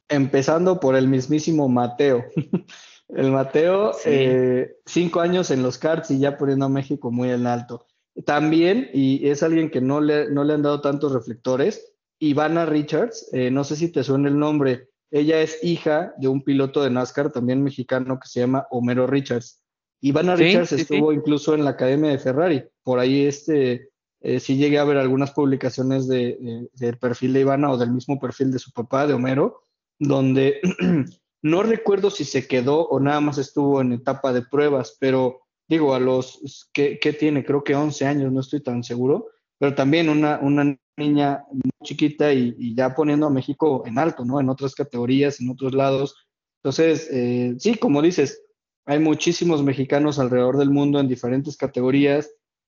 Empezando 0.08 0.78
por 0.78 0.94
el 0.94 1.08
mismísimo 1.08 1.68
Mateo. 1.68 2.24
El 3.14 3.30
Mateo, 3.30 3.92
eh, 4.06 4.76
cinco 4.86 5.20
años 5.20 5.50
en 5.50 5.62
los 5.62 5.78
karts 5.78 6.10
y 6.10 6.18
ya 6.18 6.38
poniendo 6.38 6.66
a 6.66 6.70
México 6.70 7.10
muy 7.10 7.30
en 7.30 7.46
alto. 7.46 7.86
También, 8.24 8.90
y 8.92 9.28
es 9.28 9.42
alguien 9.42 9.70
que 9.70 9.80
no 9.80 10.00
le, 10.00 10.30
no 10.30 10.44
le 10.44 10.54
han 10.54 10.62
dado 10.62 10.80
tantos 10.80 11.12
reflectores, 11.12 11.94
Ivana 12.18 12.66
Richards, 12.66 13.28
eh, 13.32 13.50
no 13.50 13.64
sé 13.64 13.76
si 13.76 13.90
te 13.90 14.04
suena 14.04 14.28
el 14.28 14.38
nombre, 14.38 14.88
ella 15.10 15.40
es 15.42 15.62
hija 15.62 16.14
de 16.18 16.28
un 16.28 16.42
piloto 16.42 16.82
de 16.82 16.90
NASCAR 16.90 17.32
también 17.32 17.62
mexicano 17.62 18.18
que 18.18 18.28
se 18.28 18.40
llama 18.40 18.66
Homero 18.70 19.06
Richards. 19.06 19.62
Ivana 20.00 20.36
Richards 20.36 20.72
estuvo 20.72 21.12
incluso 21.12 21.54
en 21.54 21.64
la 21.64 21.70
Academia 21.70 22.10
de 22.10 22.18
Ferrari, 22.18 22.64
por 22.82 22.98
ahí 22.98 23.26
este, 23.26 23.90
eh, 24.20 24.40
sí 24.40 24.56
llegué 24.56 24.78
a 24.78 24.84
ver 24.84 24.96
algunas 24.96 25.32
publicaciones 25.32 26.08
de, 26.08 26.68
del 26.72 26.98
perfil 26.98 27.34
de 27.34 27.40
Ivana 27.40 27.70
o 27.70 27.76
del 27.76 27.92
mismo 27.92 28.18
perfil 28.18 28.52
de 28.52 28.58
su 28.58 28.72
papá, 28.72 29.06
de 29.06 29.14
Homero, 29.14 29.64
donde 29.98 30.60
No 31.42 31.62
recuerdo 31.64 32.10
si 32.10 32.24
se 32.24 32.46
quedó 32.46 32.86
o 32.88 33.00
nada 33.00 33.20
más 33.20 33.36
estuvo 33.38 33.80
en 33.80 33.92
etapa 33.92 34.32
de 34.32 34.42
pruebas, 34.42 34.96
pero 35.00 35.42
digo, 35.68 35.94
a 35.94 36.00
los 36.00 36.70
que, 36.72 36.98
tiene, 37.18 37.44
creo 37.44 37.64
que 37.64 37.74
11 37.74 38.06
años, 38.06 38.32
no 38.32 38.40
estoy 38.40 38.60
tan 38.60 38.84
seguro, 38.84 39.28
pero 39.58 39.74
también 39.74 40.08
una, 40.08 40.38
una 40.40 40.76
niña 40.96 41.44
muy 41.50 41.70
chiquita 41.82 42.32
y, 42.32 42.74
ya 42.74 42.94
poniendo 42.94 43.26
a 43.26 43.30
México 43.30 43.82
en 43.86 43.98
alto, 43.98 44.24
¿no? 44.24 44.40
En 44.40 44.48
otras 44.48 44.74
categorías, 44.74 45.40
en 45.40 45.50
otros 45.50 45.74
lados. 45.74 46.14
Entonces, 46.62 47.08
eh, 47.10 47.54
sí, 47.58 47.76
como 47.76 48.02
dices, 48.02 48.42
hay 48.84 48.98
muchísimos 48.98 49.62
mexicanos 49.62 50.18
alrededor 50.18 50.58
del 50.58 50.70
mundo 50.70 51.00
en 51.00 51.08
diferentes 51.08 51.56
categorías 51.56 52.30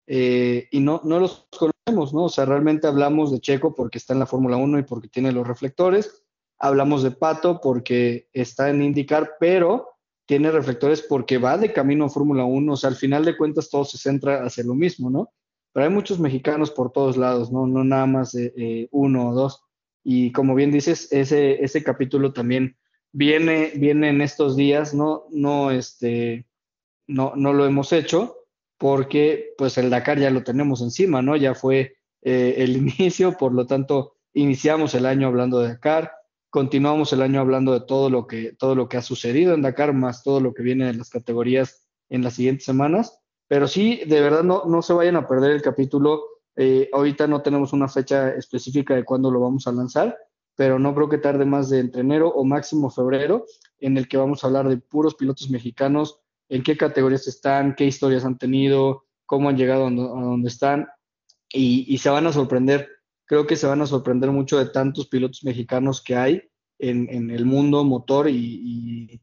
eh, 0.07 0.67
y 0.71 0.79
no, 0.79 1.01
no 1.03 1.19
los 1.19 1.47
conocemos, 1.57 2.13
¿no? 2.13 2.25
O 2.25 2.29
sea, 2.29 2.45
realmente 2.45 2.87
hablamos 2.87 3.31
de 3.31 3.39
Checo 3.39 3.73
porque 3.73 3.97
está 3.97 4.13
en 4.13 4.19
la 4.19 4.25
Fórmula 4.25 4.57
1 4.57 4.79
y 4.79 4.83
porque 4.83 5.07
tiene 5.07 5.31
los 5.31 5.47
reflectores, 5.47 6.24
hablamos 6.59 7.03
de 7.03 7.11
Pato 7.11 7.59
porque 7.61 8.27
está 8.33 8.69
en 8.69 8.81
IndyCar, 8.81 9.33
pero 9.39 9.89
tiene 10.25 10.51
reflectores 10.51 11.01
porque 11.01 11.37
va 11.37 11.57
de 11.57 11.73
camino 11.73 12.05
a 12.05 12.09
Fórmula 12.09 12.45
1, 12.45 12.73
o 12.73 12.77
sea, 12.77 12.89
al 12.89 12.95
final 12.95 13.25
de 13.25 13.37
cuentas 13.37 13.69
todo 13.69 13.85
se 13.85 13.97
centra 13.97 14.43
hacia 14.43 14.63
lo 14.63 14.73
mismo, 14.73 15.09
¿no? 15.09 15.31
Pero 15.71 15.85
hay 15.85 15.91
muchos 15.91 16.19
mexicanos 16.19 16.71
por 16.71 16.91
todos 16.91 17.17
lados, 17.17 17.51
¿no? 17.51 17.67
No 17.67 17.83
nada 17.83 18.05
más 18.05 18.33
eh, 18.35 18.87
uno 18.91 19.29
o 19.29 19.33
dos. 19.33 19.61
Y 20.03 20.31
como 20.31 20.55
bien 20.55 20.71
dices, 20.71 21.11
ese, 21.11 21.63
ese 21.63 21.83
capítulo 21.83 22.33
también 22.33 22.77
viene, 23.11 23.71
viene 23.75 24.09
en 24.09 24.21
estos 24.21 24.55
días, 24.55 24.93
¿no? 24.93 25.25
No, 25.31 25.71
este, 25.71 26.47
no, 27.07 27.33
no 27.35 27.53
lo 27.53 27.65
hemos 27.65 27.91
hecho 27.91 28.37
porque 28.77 29.53
pues 29.57 29.77
el 29.77 29.89
Dakar 29.89 30.19
ya 30.19 30.29
lo 30.29 30.43
tenemos 30.43 30.81
encima, 30.81 31.21
¿no? 31.21 31.35
Ya 31.35 31.55
fue 31.55 31.97
eh, 32.21 32.55
el 32.57 32.77
inicio, 32.99 33.37
por 33.37 33.53
lo 33.53 33.65
tanto, 33.65 34.15
iniciamos 34.33 34.93
el 34.95 35.05
año 35.05 35.27
hablando 35.27 35.59
de 35.59 35.69
Dakar, 35.69 36.11
Continuamos 36.55 37.11
el 37.11 37.21
año 37.21 37.41
hablando 37.41 37.73
de 37.73 37.81
todo 37.81 38.09
lo 38.09 38.27
que, 38.27 38.53
todo 38.53 38.75
lo 38.75 38.87
que 38.87 38.95
ha 38.95 39.01
sucedido 39.01 39.53
en 39.53 39.61
Dakar, 39.61 39.91
más 39.91 40.23
todo 40.23 40.39
lo 40.39 40.53
que 40.53 40.63
viene 40.63 40.87
en 40.87 40.97
las 40.97 41.09
categorías 41.09 41.85
en 42.07 42.23
las 42.23 42.35
siguientes 42.35 42.63
semanas. 42.63 43.19
Pero 43.49 43.67
sí, 43.67 43.99
de 44.07 44.21
verdad, 44.21 44.41
no, 44.41 44.63
no 44.63 44.81
se 44.81 44.93
vayan 44.93 45.17
a 45.17 45.27
perder 45.27 45.51
el 45.51 45.61
capítulo. 45.61 46.23
Eh, 46.55 46.89
ahorita 46.93 47.27
no 47.27 47.41
tenemos 47.41 47.73
una 47.73 47.89
fecha 47.89 48.29
específica 48.29 48.95
de 48.95 49.03
cuándo 49.03 49.29
lo 49.31 49.41
vamos 49.41 49.67
a 49.67 49.73
lanzar, 49.73 50.17
pero 50.55 50.79
no 50.79 50.95
creo 50.95 51.09
que 51.09 51.17
tarde 51.17 51.43
más 51.43 51.69
de 51.69 51.79
entre 51.79 51.99
enero 51.99 52.29
o 52.29 52.45
máximo 52.45 52.89
febrero, 52.89 53.43
en 53.81 53.97
el 53.97 54.07
que 54.07 54.15
vamos 54.15 54.41
a 54.41 54.47
hablar 54.47 54.69
de 54.69 54.77
puros 54.77 55.15
pilotos 55.15 55.49
mexicanos, 55.49 56.21
en 56.47 56.63
qué 56.63 56.77
categorías 56.77 57.27
están, 57.27 57.75
qué 57.75 57.83
historias 57.83 58.23
han 58.23 58.37
tenido, 58.37 59.03
cómo 59.25 59.49
han 59.49 59.57
llegado 59.57 59.87
a 59.87 59.91
donde 59.91 60.47
están, 60.47 60.87
y, 61.51 61.83
y 61.93 61.97
se 61.97 62.09
van 62.09 62.27
a 62.27 62.31
sorprender 62.31 62.94
creo 63.25 63.47
que 63.47 63.55
se 63.55 63.67
van 63.67 63.81
a 63.81 63.87
sorprender 63.87 64.31
mucho 64.31 64.57
de 64.57 64.67
tantos 64.67 65.07
pilotos 65.07 65.43
mexicanos 65.43 66.01
que 66.01 66.15
hay 66.15 66.41
en, 66.79 67.29
el 67.29 67.45
mundo 67.45 67.83
motor 67.83 68.29
y, 68.29 69.21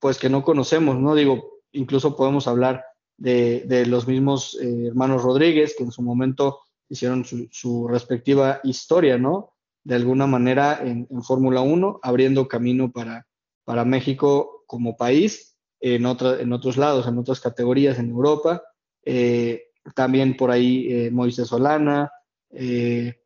pues 0.00 0.18
que 0.18 0.28
no 0.28 0.42
conocemos, 0.42 0.98
¿no? 0.98 1.14
Digo, 1.14 1.60
incluso 1.72 2.16
podemos 2.16 2.48
hablar 2.48 2.84
de, 3.16 3.84
los 3.86 4.06
mismos 4.06 4.58
eh, 4.60 4.86
hermanos 4.88 5.22
Rodríguez 5.22 5.74
que 5.76 5.84
en 5.84 5.92
su 5.92 6.02
momento 6.02 6.60
hicieron 6.88 7.24
su, 7.24 7.88
respectiva 7.88 8.60
historia, 8.64 9.16
¿no? 9.16 9.54
De 9.84 9.94
alguna 9.94 10.26
manera 10.26 10.80
en, 10.82 11.06
Fórmula 11.22 11.60
1, 11.60 12.00
abriendo 12.02 12.48
camino 12.48 12.92
para, 12.92 13.26
para 13.64 13.84
México 13.84 14.64
como 14.66 14.96
país, 14.96 15.56
en, 15.80 16.06
en 16.06 16.52
otros 16.52 16.76
lados, 16.76 17.06
en 17.06 17.18
otras 17.18 17.40
categorías 17.40 17.98
en 17.98 18.10
Europa. 18.10 18.62
Eh, 19.04 19.64
también 19.94 20.36
por 20.36 20.50
ahí 20.50 20.86
eh, 20.88 21.10
Moisés 21.10 21.48
Solana, 21.48 22.10
eh, 22.50 23.21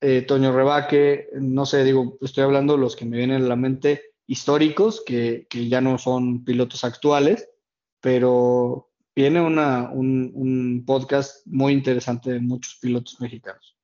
eh, 0.00 0.22
Toño 0.22 0.52
Rebaque, 0.52 1.28
no 1.34 1.66
sé, 1.66 1.84
digo, 1.84 2.18
estoy 2.20 2.44
hablando 2.44 2.74
de 2.74 2.80
los 2.80 2.94
que 2.94 3.04
me 3.04 3.16
vienen 3.16 3.42
a 3.42 3.48
la 3.48 3.56
mente 3.56 4.02
históricos, 4.26 5.02
que, 5.04 5.46
ya 5.50 5.80
no 5.80 5.98
son 5.98 6.44
pilotos 6.44 6.84
actuales, 6.84 7.48
pero 8.00 8.90
viene 9.16 9.40
una, 9.40 9.90
un, 9.90 10.84
podcast 10.86 11.44
muy 11.46 11.72
interesante 11.72 12.32
de 12.32 12.40
muchos 12.40 12.76
pilotos 12.76 13.20
mexicanos. 13.20 13.76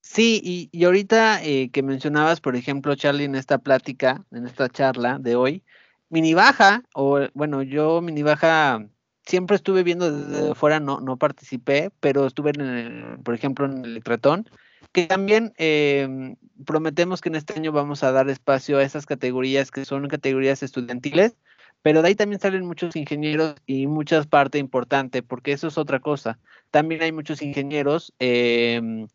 Sí, 0.00 0.68
y, 0.72 0.84
ahorita 0.84 1.42
eh, 1.42 1.70
que 1.70 1.82
mencionabas, 1.82 2.40
por 2.40 2.56
ejemplo, 2.56 2.94
Charlie, 2.94 3.24
en 3.24 3.34
esta 3.34 3.58
plática, 3.58 4.24
en 4.30 4.46
esta 4.46 4.68
charla 4.68 5.18
de 5.18 5.36
hoy, 5.36 5.62
mini 6.10 6.34
baja, 6.34 6.82
o 6.94 7.20
bueno, 7.34 7.62
yo 7.62 8.00
mini 8.02 8.22
baja 8.22 8.86
siempre 9.24 9.56
estuve 9.56 9.82
viendo 9.82 10.10
desde 10.10 10.54
fuera, 10.54 10.80
no, 10.80 11.00
no 11.00 11.16
participé, 11.16 11.90
pero 12.00 12.26
estuve 12.26 12.50
en 12.50 12.60
el, 12.60 13.18
por 13.20 13.34
ejemplo, 13.34 13.66
en 13.66 13.84
el 13.84 14.02
Tretón 14.02 14.48
que 14.92 15.06
también 15.06 15.52
em, 15.58 16.36
prometemos 16.64 17.20
que 17.20 17.28
en 17.28 17.36
este 17.36 17.54
año 17.54 17.72
vamos 17.72 18.02
a 18.02 18.12
dar 18.12 18.28
espacio 18.30 18.78
a 18.78 18.82
esas 18.82 19.06
categorías 19.06 19.70
que 19.70 19.84
son 19.84 20.08
categorías 20.08 20.62
estudiantiles, 20.62 21.36
pero 21.82 22.02
de 22.02 22.08
ahí 22.08 22.14
también 22.14 22.40
salen 22.40 22.66
muchos 22.66 22.96
ingenieros 22.96 23.54
y 23.66 23.86
muchas 23.86 24.26
parte 24.26 24.58
importante, 24.58 25.22
porque 25.22 25.52
eso 25.52 25.68
es 25.68 25.78
otra 25.78 26.00
cosa. 26.00 26.38
También 26.70 27.02
hay 27.02 27.12
muchos 27.12 27.42
ingenieros 27.42 28.12
em, 28.18 29.06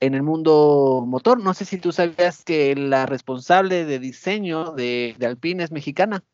en 0.00 0.14
el 0.14 0.22
mundo 0.22 1.04
motor. 1.06 1.42
No 1.42 1.54
sé 1.54 1.64
si 1.64 1.78
tú 1.78 1.92
sabías 1.92 2.44
que 2.44 2.74
la 2.74 3.06
responsable 3.06 3.84
de 3.84 3.98
diseño 3.98 4.72
de, 4.72 5.16
Alpine 5.24 5.62
es 5.62 5.70
mexicana, 5.70 6.24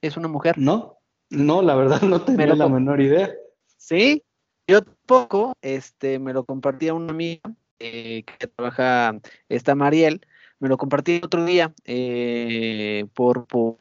es 0.00 0.16
una 0.16 0.28
mujer. 0.28 0.58
No, 0.58 0.98
no, 1.30 1.62
la 1.62 1.74
verdad 1.74 2.02
no 2.02 2.20
tenía 2.22 2.54
la 2.54 2.68
menor 2.68 3.00
idea. 3.00 3.32
Sí, 3.76 4.22
yo 4.68 4.82
poco, 5.06 5.56
este, 5.60 6.20
me 6.20 6.32
lo 6.32 6.44
compartía 6.44 6.94
una 6.94 7.12
amiga 7.12 7.40
eh, 7.82 8.22
que 8.24 8.46
trabaja 8.46 9.18
esta 9.48 9.74
Mariel, 9.74 10.24
me 10.60 10.68
lo 10.68 10.78
compartí 10.78 11.20
otro 11.24 11.44
día 11.44 11.74
eh, 11.84 13.06
por, 13.14 13.48
por 13.48 13.76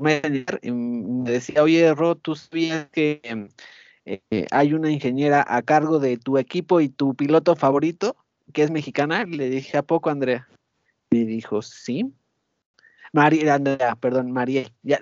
y 0.64 0.72
me 0.72 1.32
decía, 1.32 1.62
oye, 1.62 1.94
Ro, 1.94 2.16
¿tú 2.16 2.36
sabías 2.36 2.90
que 2.90 3.22
eh, 4.06 4.48
hay 4.50 4.74
una 4.74 4.90
ingeniera 4.90 5.46
a 5.48 5.62
cargo 5.62 6.00
de 6.00 6.18
tu 6.18 6.40
equipo 6.40 6.82
y 6.82 6.90
tu 6.90 7.14
piloto 7.14 7.56
favorito, 7.56 8.18
que 8.52 8.64
es 8.64 8.72
mexicana? 8.72 9.24
Le 9.26 9.52
dije, 9.52 9.78
¿a 9.78 9.84
poco, 9.84 10.10
Andrea? 10.10 10.48
Me 11.12 11.24
dijo, 11.26 11.62
sí. 11.62 12.12
María, 13.14 13.54
Andrea, 13.54 13.96
perdón, 13.96 14.32
Mariel. 14.32 14.74
Ya, 14.82 15.00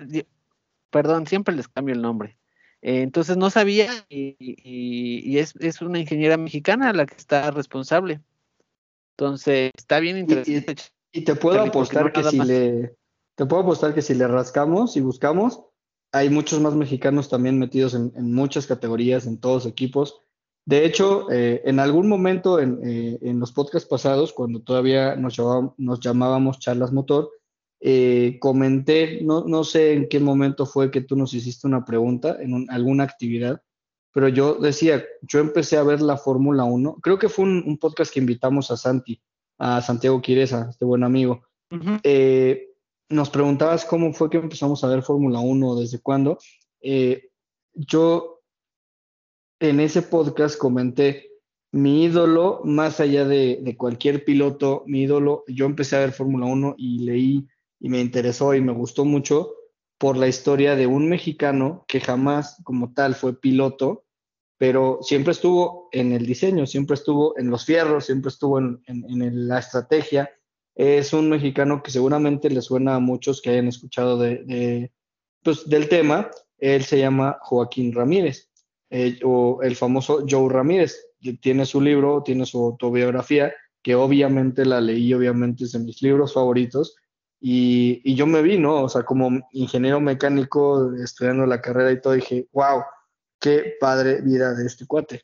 perdón, 0.90 1.26
siempre 1.26 1.56
les 1.56 1.68
cambio 1.68 1.94
el 1.94 2.02
nombre. 2.02 2.36
entonces 2.82 3.38
no 3.38 3.48
sabía 3.48 3.90
y, 4.10 5.38
es, 5.38 5.54
es, 5.60 5.80
una 5.80 5.98
ingeniera 5.98 6.36
mexicana 6.36 6.92
la 6.92 7.06
que 7.06 7.14
está 7.14 7.50
responsable. 7.52 8.20
Entonces, 9.20 9.70
está 9.76 10.00
bien 10.00 10.16
interesante. 10.16 10.76
Y, 11.12 11.24
te 11.24 11.34
puedo 11.34 11.60
apostar 11.60 12.10
que 12.10 12.24
si 12.24 12.38
le 12.38 12.96
te 13.34 13.44
puedo 13.44 13.62
apostar 13.62 13.94
que 13.94 14.00
si 14.00 14.14
le 14.14 14.26
rascamos 14.26 14.96
y 14.96 15.00
buscamos, 15.00 15.62
hay 16.12 16.30
muchos 16.30 16.60
más 16.60 16.74
mexicanos 16.74 17.28
también 17.28 17.58
metidos 17.58 17.94
en, 17.94 18.12
muchas 18.32 18.66
categorías, 18.66 19.26
en 19.26 19.38
todos 19.38 19.66
equipos. 19.66 20.22
De 20.66 20.86
hecho, 20.86 21.30
eh, 21.30 21.60
en 21.64 21.80
algún 21.80 22.08
momento 22.08 22.60
eh, 22.60 23.18
en, 23.20 23.40
los 23.40 23.52
podcasts 23.52 23.88
pasados, 23.88 24.32
cuando 24.32 24.62
todavía 24.62 25.16
nos 25.16 25.36
llamábamos, 25.36 25.74
nos 25.76 26.00
llamábamos 26.00 26.58
Charlas 26.58 26.92
Motor, 26.92 27.30
eh, 27.80 28.38
comenté, 28.40 29.20
no, 29.22 29.44
no, 29.44 29.64
sé 29.64 29.94
en 29.94 30.08
qué 30.08 30.20
momento 30.20 30.64
fue 30.64 30.90
que 30.90 31.00
tú 31.00 31.16
nos 31.16 31.34
hiciste 31.34 31.66
una 31.66 31.84
pregunta 31.84 32.36
en 32.40 32.70
alguna 32.70 33.04
actividad, 33.04 33.62
pero 34.12 34.28
yo 34.28 34.54
decía, 34.54 35.04
yo 35.22 35.40
empecé 35.40 35.76
a 35.76 35.82
ver 35.82 36.00
la 36.00 36.16
Fórmula 36.16 36.64
1, 36.64 36.96
creo 37.02 37.18
que 37.18 37.28
fue 37.28 37.44
un, 37.44 37.78
podcast 37.78 38.12
que 38.12 38.20
invitamos 38.20 38.70
a 38.70 38.76
Santi, 38.76 39.20
a 39.58 39.80
Santiago 39.80 40.20
Quireza, 40.20 40.68
este 40.70 40.84
buen 40.84 41.04
amigo. 41.04 41.42
nos 43.08 43.30
preguntabas 43.30 43.84
cómo 43.84 44.12
fue 44.12 44.30
que 44.30 44.38
empezamos 44.38 44.82
a 44.84 44.88
ver 44.88 45.02
Fórmula 45.02 45.40
1, 45.40 45.76
desde 45.76 46.00
cuándo. 46.00 46.38
yo 47.74 48.40
en 49.60 49.80
ese 49.80 50.02
podcast 50.02 50.58
comenté 50.58 51.30
mi 51.72 52.04
ídolo, 52.04 52.62
más 52.64 52.98
allá 52.98 53.24
de, 53.24 53.74
cualquier 53.78 54.24
piloto, 54.24 54.82
mi 54.86 55.02
ídolo, 55.02 55.44
yo 55.46 55.66
empecé 55.66 55.96
a 55.96 56.00
ver 56.00 56.12
Fórmula 56.12 56.46
1 56.46 56.74
y 56.78 57.00
leí 57.00 57.46
y 57.78 57.88
me 57.88 58.00
interesó 58.00 58.54
y 58.54 58.60
me 58.60 58.72
gustó 58.72 59.04
mucho 59.04 59.52
por 60.00 60.16
la 60.16 60.28
historia 60.28 60.76
de 60.76 60.86
un 60.86 61.10
mexicano 61.10 61.84
que 61.86 62.00
jamás 62.00 62.56
como 62.64 62.94
tal 62.94 63.14
fue 63.14 63.38
piloto, 63.38 64.06
pero 64.56 65.00
siempre 65.02 65.32
estuvo 65.32 65.90
en 65.92 66.12
el 66.12 66.24
diseño, 66.24 66.66
siempre 66.66 66.94
estuvo 66.94 67.38
en 67.38 67.50
los 67.50 67.66
fierros, 67.66 68.06
siempre 68.06 68.30
estuvo 68.30 68.58
en, 68.58 68.80
la 69.46 69.58
estrategia. 69.58 70.30
Es 70.74 71.12
un 71.12 71.28
mexicano 71.28 71.82
que 71.82 71.90
seguramente 71.90 72.48
le 72.48 72.62
suena 72.62 72.94
a 72.94 72.98
muchos 72.98 73.42
que 73.42 73.50
hayan 73.50 73.68
escuchado 73.68 74.16
de, 74.16 74.90
pues, 75.42 75.68
del 75.68 75.86
tema. 75.90 76.30
Él 76.56 76.82
se 76.82 76.98
llama 76.98 77.36
Joaquín 77.42 77.92
Ramírez. 77.92 78.50
Eh, 78.88 79.18
o 79.22 79.60
el 79.62 79.76
famoso 79.76 80.24
Joe 80.26 80.50
Ramírez, 80.50 80.96
tiene 81.42 81.66
su 81.66 81.78
libro, 81.78 82.22
tiene 82.22 82.46
su 82.46 82.64
autobiografía, 82.64 83.52
que 83.82 83.94
obviamente 83.96 84.64
la 84.64 84.80
leí, 84.80 85.12
obviamente 85.12 85.64
es 85.64 85.72
de 85.72 85.80
mis 85.80 86.00
libros 86.00 86.32
favoritos, 86.32 86.96
y, 87.40 88.14
yo 88.14 88.26
me 88.26 88.42
vi, 88.42 88.58
¿no? 88.58 88.84
O 88.84 88.88
sea, 88.88 89.02
como 89.02 89.40
ingeniero 89.52 90.00
mecánico, 90.00 90.92
estudiando 90.94 91.46
la 91.46 91.60
carrera 91.60 91.92
y 91.92 92.00
todo, 92.00 92.12
dije, 92.14 92.48
wow, 92.52 92.82
qué 93.40 93.74
padre 93.80 94.20
vida 94.20 94.54
de 94.54 94.66
este 94.66 94.86
cuate. 94.86 95.22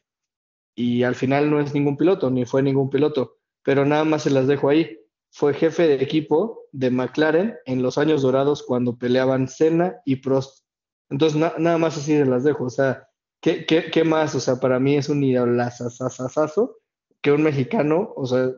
Y 0.74 1.02
al 1.02 1.14
final 1.14 1.50
no 1.50 1.60
es 1.60 1.74
ningún 1.74 1.96
piloto, 1.96 2.30
ni 2.30 2.44
fue 2.44 2.62
ningún 2.62 2.90
piloto, 2.90 3.38
pero 3.62 3.84
nada 3.84 4.04
más 4.04 4.22
se 4.22 4.30
las 4.30 4.46
dejo 4.46 4.68
ahí. 4.68 4.98
Fue 5.30 5.54
jefe 5.54 5.88
de 5.88 6.02
equipo 6.02 6.66
de 6.72 6.90
McLaren 6.90 7.56
en 7.66 7.82
los 7.82 7.98
años 7.98 8.22
dorados 8.22 8.62
cuando 8.62 8.96
peleaban 8.96 9.48
Senna 9.48 10.00
y 10.04 10.16
Prost. 10.16 10.64
Entonces, 11.10 11.38
nada 11.38 11.78
más 11.78 11.96
así 11.96 12.16
se 12.16 12.24
las 12.24 12.44
dejo. 12.44 12.64
O 12.64 12.70
sea, 12.70 13.06
¿Qué, 13.40 14.02
más? 14.04 14.34
O 14.34 14.40
sea, 14.40 14.56
para 14.56 14.80
mí 14.80 14.96
es 14.96 15.08
un 15.08 15.22
idolazazazazo 15.22 16.78
que 17.20 17.30
un 17.30 17.42
mexicano, 17.42 18.12
o 18.16 18.26
sea, 18.26 18.50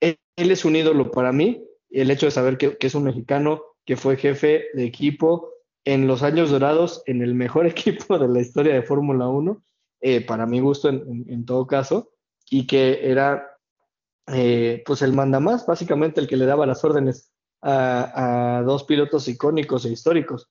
él, 0.00 0.18
es 0.36 0.64
un 0.64 0.76
ídolo 0.76 1.10
para 1.10 1.32
mí, 1.32 1.66
el 2.00 2.10
hecho 2.10 2.26
de 2.26 2.32
saber 2.32 2.58
que, 2.58 2.76
es 2.78 2.94
un 2.94 3.04
mexicano 3.04 3.62
que 3.84 3.96
fue 3.96 4.16
jefe 4.16 4.66
de 4.74 4.84
equipo 4.84 5.50
en 5.84 6.06
los 6.06 6.22
años 6.22 6.50
dorados, 6.50 7.02
en 7.06 7.22
el 7.22 7.34
mejor 7.34 7.66
equipo 7.66 8.18
de 8.18 8.28
la 8.28 8.40
historia 8.40 8.74
de 8.74 8.82
Fórmula 8.82 9.28
1, 9.28 9.62
eh, 10.00 10.20
para 10.20 10.46
mi 10.46 10.60
gusto 10.60 10.88
en, 10.88 11.44
todo 11.46 11.66
caso, 11.66 12.10
y 12.50 12.66
que 12.66 13.10
era 13.10 13.58
eh, 14.28 14.82
pues 14.84 15.02
el 15.02 15.12
mandamás, 15.12 15.66
básicamente 15.66 16.20
el 16.20 16.28
que 16.28 16.36
le 16.36 16.46
daba 16.46 16.66
las 16.66 16.84
órdenes 16.84 17.30
a 17.66 18.62
dos 18.66 18.84
pilotos 18.84 19.26
icónicos 19.26 19.86
e 19.86 19.92
históricos. 19.92 20.50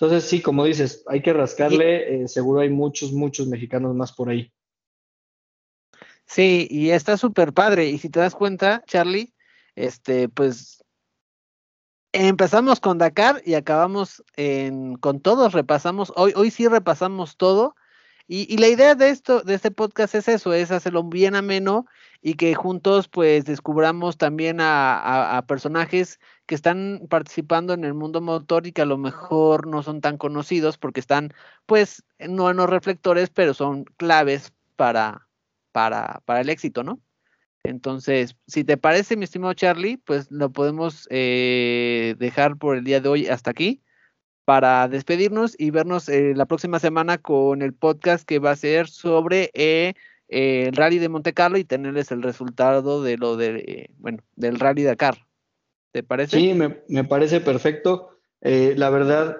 Entonces, 0.00 0.24
sí, 0.24 0.40
como 0.40 0.64
dices, 0.64 1.04
hay 1.08 1.20
que 1.20 1.34
rascarle, 1.34 2.22
eh, 2.22 2.28
seguro 2.28 2.60
hay 2.60 2.70
muchos, 2.70 3.12
muchos 3.12 3.48
mexicanos 3.48 3.94
más 3.94 4.12
por 4.12 4.30
ahí. 4.30 4.50
Sí, 6.24 6.66
y 6.70 6.88
está 6.88 7.18
súper 7.18 7.52
padre. 7.52 7.90
Y 7.90 7.98
si 7.98 8.08
te 8.08 8.18
das 8.18 8.34
cuenta, 8.34 8.82
Charlie, 8.86 9.34
este, 9.74 10.30
pues 10.30 10.79
empezamos 12.12 12.80
con 12.80 12.98
Dakar 12.98 13.42
y 13.44 13.54
acabamos 13.54 14.22
con 15.00 15.20
todos, 15.20 15.52
repasamos, 15.52 16.12
hoy, 16.16 16.32
hoy 16.36 16.50
sí 16.50 16.68
repasamos 16.68 17.36
todo. 17.36 17.74
Y, 18.32 18.58
la 18.58 18.68
idea 18.68 18.94
de 18.94 19.08
esto, 19.08 19.40
de 19.40 19.54
este 19.54 19.72
podcast 19.72 20.14
es 20.14 20.28
eso, 20.28 20.52
es 20.52 20.70
hacerlo 20.70 21.02
bien 21.02 21.34
ameno 21.34 21.86
y 22.22 22.34
que 22.34 22.54
juntos 22.54 23.08
pues 23.08 23.44
descubramos 23.44 24.18
también 24.18 24.58
a, 24.60 25.44
personajes 25.48 26.20
que 26.46 26.54
están 26.54 27.08
participando 27.10 27.72
en 27.72 27.82
el 27.82 27.92
mundo 27.92 28.20
motor 28.20 28.68
y 28.68 28.72
que 28.72 28.82
a 28.82 28.86
lo 28.86 28.98
mejor 28.98 29.66
no 29.66 29.82
son 29.82 30.00
tan 30.00 30.16
conocidos 30.16 30.78
porque 30.78 31.00
están 31.00 31.32
pues 31.66 32.04
no 32.20 32.48
en 32.50 32.58
los 32.58 32.70
reflectores, 32.70 33.30
pero 33.30 33.52
son 33.52 33.82
claves 33.96 34.52
para, 34.76 35.26
para, 35.72 36.22
para 36.24 36.40
el 36.42 36.50
éxito, 36.50 36.84
¿no? 36.84 37.00
Entonces, 37.64 38.36
si 38.46 38.64
te 38.64 38.76
parece, 38.76 39.16
mi 39.16 39.24
estimado 39.24 39.54
Charlie, 39.54 39.98
pues 39.98 40.30
lo 40.30 40.50
podemos 40.50 41.06
eh, 41.10 42.14
dejar 42.18 42.56
por 42.56 42.76
el 42.76 42.84
día 42.84 43.00
de 43.00 43.08
hoy 43.08 43.26
hasta 43.26 43.50
aquí 43.50 43.82
para 44.44 44.88
despedirnos 44.88 45.54
y 45.58 45.70
vernos 45.70 46.08
eh, 46.08 46.32
la 46.34 46.46
próxima 46.46 46.78
semana 46.78 47.18
con 47.18 47.62
el 47.62 47.74
podcast 47.74 48.26
que 48.26 48.38
va 48.38 48.52
a 48.52 48.56
ser 48.56 48.88
sobre 48.88 49.50
eh, 49.54 49.94
el 50.28 50.74
rally 50.74 50.98
de 50.98 51.08
Monte 51.08 51.34
Carlo 51.34 51.58
y 51.58 51.64
tenerles 51.64 52.10
el 52.10 52.22
resultado 52.22 53.02
de 53.02 53.18
lo 53.18 53.36
de, 53.36 53.90
bueno, 53.98 54.18
del 54.36 54.58
rally 54.58 54.82
Dakar. 54.82 55.26
¿Te 55.92 56.02
parece? 56.02 56.38
Sí, 56.38 56.54
me, 56.54 57.04
parece 57.04 57.40
perfecto. 57.40 58.16
La 58.40 58.90
verdad, 58.90 59.36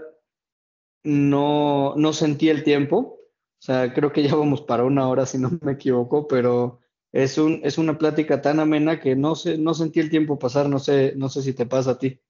no, 1.05 1.95
no 1.97 2.13
sentí 2.13 2.49
el 2.49 2.65
tiempo. 2.65 3.21
O 3.61 3.63
sea, 3.63 3.95
creo 3.95 4.13
que 4.13 4.23
ya 4.23 4.35
vamos 4.35 4.63
para 4.63 4.85
una 4.85 5.09
hora, 5.09 5.27
si 5.27 5.39
no 5.39 5.51
me 5.63 5.73
equivoco, 5.73 6.27
pero 6.27 6.80
es, 7.13 7.39
un, 7.39 7.61
es 7.65 7.79
una 7.79 7.99
plática 7.99 8.41
tan 8.41 8.61
amena 8.61 9.01
que 9.01 9.17
no, 9.17 9.35
sé, 9.35 9.59
no 9.59 9.75
sentí 9.75 10.01
el 10.01 10.11
tiempo 10.11 10.39
pasar. 10.39 10.69
No 10.69 10.79
sé, 10.79 11.15
no 11.17 11.29
sé 11.29 11.43
si 11.43 11.53
te 11.53 11.67
pasa 11.67 11.93
a 11.93 11.99
ti. 11.99 12.21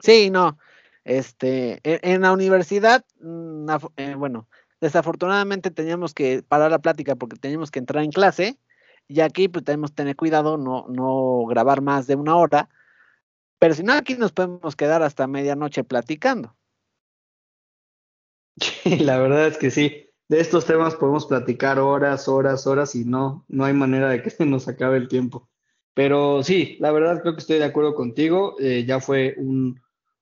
Sí, 0.00 0.30
no. 0.30 0.58
Este, 1.04 1.80
en, 1.82 2.22
la 2.22 2.32
universidad, 2.32 3.04
mm, 3.20 3.66
bueno, 4.16 4.48
Desafortunadamente 4.84 5.70
teníamos 5.70 6.12
que 6.12 6.42
parar 6.42 6.70
la 6.70 6.78
plática 6.78 7.16
porque 7.16 7.36
teníamos 7.36 7.70
que 7.70 7.78
entrar 7.78 8.04
en 8.04 8.10
clase 8.10 8.58
y 9.08 9.20
aquí 9.20 9.48
pues 9.48 9.64
tenemos 9.64 9.92
que 9.92 9.96
tener 9.96 10.14
cuidado, 10.14 10.58
no, 10.58 10.84
no 10.90 11.46
grabar 11.46 11.80
más 11.80 12.06
de 12.06 12.16
una 12.16 12.36
hora, 12.36 12.68
pero 13.58 13.72
si 13.72 13.82
no 13.82 13.94
aquí 13.94 14.14
nos 14.14 14.32
podemos 14.32 14.76
quedar 14.76 15.02
hasta 15.02 15.26
medianoche 15.26 15.84
platicando. 15.84 16.54
la 18.84 19.18
verdad 19.18 19.46
es 19.46 19.56
que 19.56 19.70
sí, 19.70 20.03
de 20.28 20.40
estos 20.40 20.64
temas 20.64 20.94
podemos 20.94 21.26
platicar 21.26 21.78
horas, 21.78 22.28
horas, 22.28 22.66
horas 22.66 22.94
y 22.94 23.04
no, 23.04 23.44
no 23.48 23.64
hay 23.64 23.72
manera 23.72 24.10
de 24.10 24.22
que 24.22 24.30
se 24.30 24.46
nos 24.46 24.68
acabe 24.68 24.96
el 24.96 25.08
tiempo. 25.08 25.48
Pero 25.94 26.42
sí, 26.42 26.76
la 26.80 26.90
verdad 26.90 27.22
creo 27.22 27.34
que 27.34 27.40
estoy 27.40 27.58
de 27.58 27.64
acuerdo 27.64 27.94
contigo, 27.94 28.56
eh, 28.58 28.84
ya 28.86 28.98
fue 29.00 29.34
un, 29.38 29.80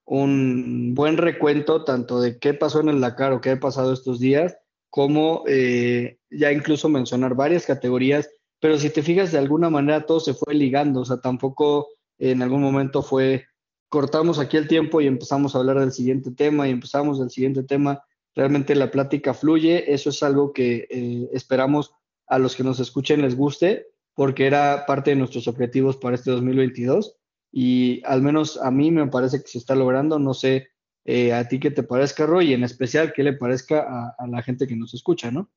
un 0.05 0.93
buen 0.95 1.17
recuento 1.17 1.83
tanto 1.83 2.19
de 2.19 2.39
qué 2.39 2.55
pasó 2.55 2.81
en 2.81 2.89
el 2.89 3.01
Dakar 3.01 3.33
o 3.33 3.41
qué 3.41 3.51
ha 3.51 3.59
pasado 3.59 3.93
estos 3.93 4.19
días, 4.19 4.57
como 4.89 5.43
eh, 5.47 6.17
ya 6.31 6.51
incluso 6.51 6.89
mencionar 6.89 7.35
varias 7.35 7.67
categorías, 7.67 8.29
pero 8.59 8.79
si 8.79 8.89
te 8.89 9.03
fijas 9.03 9.31
de 9.31 9.37
alguna 9.37 9.69
manera 9.69 10.07
todo 10.07 10.19
se 10.19 10.33
fue 10.33 10.55
ligando, 10.55 11.01
o 11.01 11.05
sea, 11.05 11.17
tampoco 11.17 11.87
en 12.17 12.41
algún 12.41 12.61
momento 12.63 13.03
fue 13.03 13.45
cortamos 13.89 14.39
aquí 14.39 14.57
el 14.57 14.67
tiempo 14.67 15.01
y 15.01 15.07
empezamos 15.07 15.55
a 15.55 15.59
hablar 15.59 15.79
del 15.79 15.91
siguiente 15.91 16.31
tema 16.31 16.67
y 16.67 16.71
empezamos 16.71 17.19
del 17.19 17.29
siguiente 17.29 17.63
tema, 17.63 18.03
realmente 18.39 18.73
la 18.73 18.89
plática 18.89 19.33
fluye, 19.33 19.93
eso 19.93 20.11
es 20.11 20.23
algo 20.23 20.53
que 20.53 20.87
eh, 20.89 21.29
esperamos 21.33 21.93
a 22.25 22.39
los 22.39 22.55
que 22.55 22.63
nos 22.63 22.79
escuchen 22.79 23.21
les 23.21 23.35
guste, 23.35 23.87
porque 24.13 24.47
era 24.47 24.85
parte 24.85 25.09
de 25.09 25.17
nuestros 25.17 25.49
objetivos 25.49 25.97
para 25.97 26.15
este 26.15 26.31
2022 26.31 27.17
y 27.51 28.01
al 28.05 28.21
menos 28.21 28.57
a 28.61 28.71
mí 28.71 28.91
me 28.91 29.07
parece 29.07 29.41
que 29.41 29.49
se 29.49 29.57
está 29.57 29.75
logrando. 29.75 30.19
No 30.19 30.33
sé 30.33 30.69
eh, 31.03 31.33
a 31.33 31.49
ti 31.49 31.59
qué 31.59 31.69
te 31.69 31.83
parezca, 31.83 32.25
Roy, 32.25 32.51
y 32.51 32.53
en 32.53 32.63
especial 32.63 33.11
qué 33.11 33.23
le 33.23 33.33
parezca 33.33 34.13
a, 34.17 34.27
la 34.27 34.41
gente 34.41 34.67
que 34.67 34.77
nos 34.77 34.93
escucha, 34.93 35.31
¿no? 35.31 35.49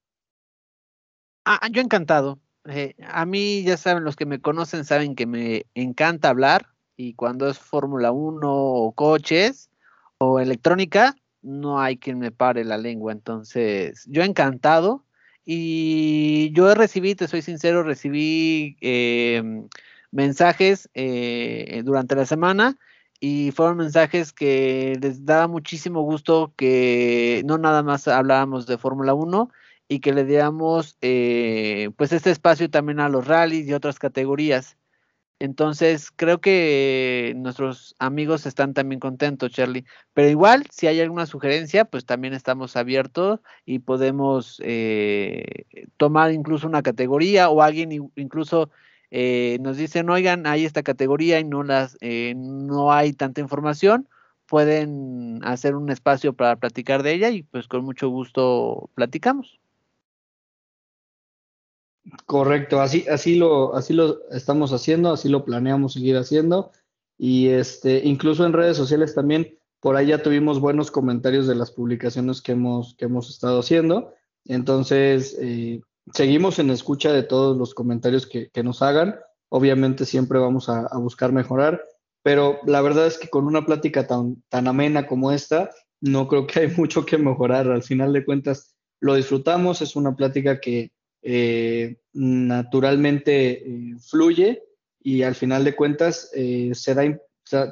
Ah, 1.44 1.60
yo 1.70 1.82
encantado. 1.82 2.40
Eh, 2.64 2.96
a 3.06 3.24
mí, 3.26 3.62
ya 3.62 3.76
saben, 3.76 4.02
los 4.02 4.16
que 4.16 4.26
me 4.26 4.40
conocen 4.40 4.84
saben 4.84 5.14
que 5.14 5.26
me 5.26 5.66
encanta 5.74 6.30
hablar 6.30 6.66
y 6.96 7.14
cuando 7.14 7.48
es 7.48 7.60
Fórmula 7.60 8.10
1 8.10 8.40
o 8.44 8.92
coches 8.92 9.70
o 10.18 10.40
electrónica, 10.40 11.14
no 11.42 11.80
hay 11.80 11.98
quien 11.98 12.18
me 12.18 12.30
pare 12.30 12.64
la 12.64 12.78
lengua. 12.78 13.12
Entonces, 13.12 14.04
yo 14.08 14.22
encantado. 14.22 15.04
Y 15.44 16.52
yo 16.52 16.72
recibí, 16.74 17.14
te 17.16 17.26
soy 17.26 17.42
sincero, 17.42 17.82
recibí 17.82 18.76
eh, 18.80 19.42
mensajes 20.12 20.88
eh, 20.94 21.82
durante 21.84 22.14
la 22.14 22.26
semana 22.26 22.78
y 23.24 23.52
fueron 23.52 23.76
mensajes 23.78 24.32
que 24.32 24.98
les 25.00 25.24
daba 25.24 25.48
muchísimo 25.48 26.02
gusto 26.02 26.52
que 26.56 27.42
no 27.46 27.56
nada 27.58 27.82
más 27.84 28.08
hablábamos 28.08 28.66
de 28.66 28.78
Fórmula 28.78 29.14
1 29.14 29.48
y 29.88 30.00
que 30.00 30.12
le 30.12 30.24
diéramos 30.24 30.96
eh, 31.02 31.90
pues 31.96 32.12
este 32.12 32.30
espacio 32.30 32.68
también 32.70 32.98
a 32.98 33.08
los 33.08 33.26
rallies 33.26 33.68
y 33.68 33.74
otras 33.74 33.98
categorías. 33.98 34.76
Entonces, 35.42 36.12
creo 36.14 36.40
que 36.40 37.32
nuestros 37.36 37.96
amigos 37.98 38.46
están 38.46 38.74
también 38.74 39.00
contentos, 39.00 39.50
Charlie. 39.50 39.84
Pero 40.14 40.28
igual, 40.28 40.66
si 40.70 40.86
hay 40.86 41.00
alguna 41.00 41.26
sugerencia, 41.26 41.84
pues 41.84 42.06
también 42.06 42.32
estamos 42.32 42.76
abiertos 42.76 43.40
y 43.66 43.80
podemos 43.80 44.60
eh, 44.62 45.64
tomar 45.96 46.30
incluso 46.30 46.68
una 46.68 46.82
categoría 46.82 47.50
o 47.50 47.60
alguien 47.60 47.90
incluso 48.14 48.70
eh, 49.10 49.58
nos 49.60 49.76
dicen, 49.78 50.10
oigan, 50.10 50.46
hay 50.46 50.64
esta 50.64 50.84
categoría 50.84 51.40
y 51.40 51.44
no, 51.44 51.64
las, 51.64 51.96
eh, 52.02 52.34
no 52.36 52.92
hay 52.92 53.12
tanta 53.12 53.40
información, 53.40 54.08
pueden 54.46 55.40
hacer 55.42 55.74
un 55.74 55.90
espacio 55.90 56.34
para 56.34 56.54
platicar 56.54 57.02
de 57.02 57.14
ella 57.14 57.30
y 57.30 57.42
pues 57.42 57.66
con 57.66 57.84
mucho 57.84 58.08
gusto 58.10 58.90
platicamos. 58.94 59.61
Correcto, 62.26 62.80
así, 62.80 63.06
así, 63.08 63.36
lo, 63.36 63.74
así 63.74 63.92
lo 63.92 64.28
estamos 64.30 64.72
haciendo, 64.72 65.12
así 65.12 65.28
lo 65.28 65.44
planeamos 65.44 65.92
seguir 65.92 66.16
haciendo. 66.16 66.72
Y 67.16 67.48
este, 67.48 68.02
incluso 68.04 68.44
en 68.44 68.52
redes 68.52 68.76
sociales 68.76 69.14
también, 69.14 69.58
por 69.80 69.96
ahí 69.96 70.08
ya 70.08 70.22
tuvimos 70.22 70.60
buenos 70.60 70.90
comentarios 70.90 71.46
de 71.46 71.54
las 71.54 71.70
publicaciones 71.70 72.42
que 72.42 72.52
hemos, 72.52 72.94
que 72.96 73.04
hemos 73.04 73.30
estado 73.30 73.60
haciendo. 73.60 74.14
Entonces, 74.44 75.36
eh, 75.40 75.80
seguimos 76.12 76.58
en 76.58 76.70
escucha 76.70 77.12
de 77.12 77.22
todos 77.22 77.56
los 77.56 77.74
comentarios 77.74 78.26
que, 78.26 78.50
nos 78.62 78.82
hagan. 78.82 79.16
Obviamente 79.48 80.04
siempre 80.04 80.38
vamos 80.38 80.68
a, 80.68 80.88
buscar 80.98 81.32
mejorar, 81.32 81.82
pero 82.22 82.58
la 82.64 82.80
verdad 82.80 83.06
es 83.06 83.18
que 83.18 83.28
con 83.28 83.46
una 83.46 83.66
plática 83.66 84.06
tan, 84.06 84.42
tan 84.48 84.66
amena 84.66 85.06
como 85.06 85.30
esta, 85.32 85.70
no 86.00 86.26
creo 86.28 86.46
que 86.46 86.60
hay 86.60 86.68
mucho 86.76 87.04
que 87.04 87.18
mejorar. 87.18 87.68
Al 87.68 87.82
final 87.82 88.12
de 88.12 88.24
cuentas, 88.24 88.74
lo 89.00 89.14
disfrutamos, 89.14 89.82
es 89.82 89.96
una 89.96 90.14
plática 90.16 90.60
que 90.60 90.91
eh, 91.22 91.98
naturalmente 92.12 93.52
eh, 93.52 93.96
fluye 94.00 94.64
y 95.00 95.22
al 95.22 95.36
final 95.36 95.64
de 95.64 95.76
cuentas 95.76 96.30
eh, 96.34 96.72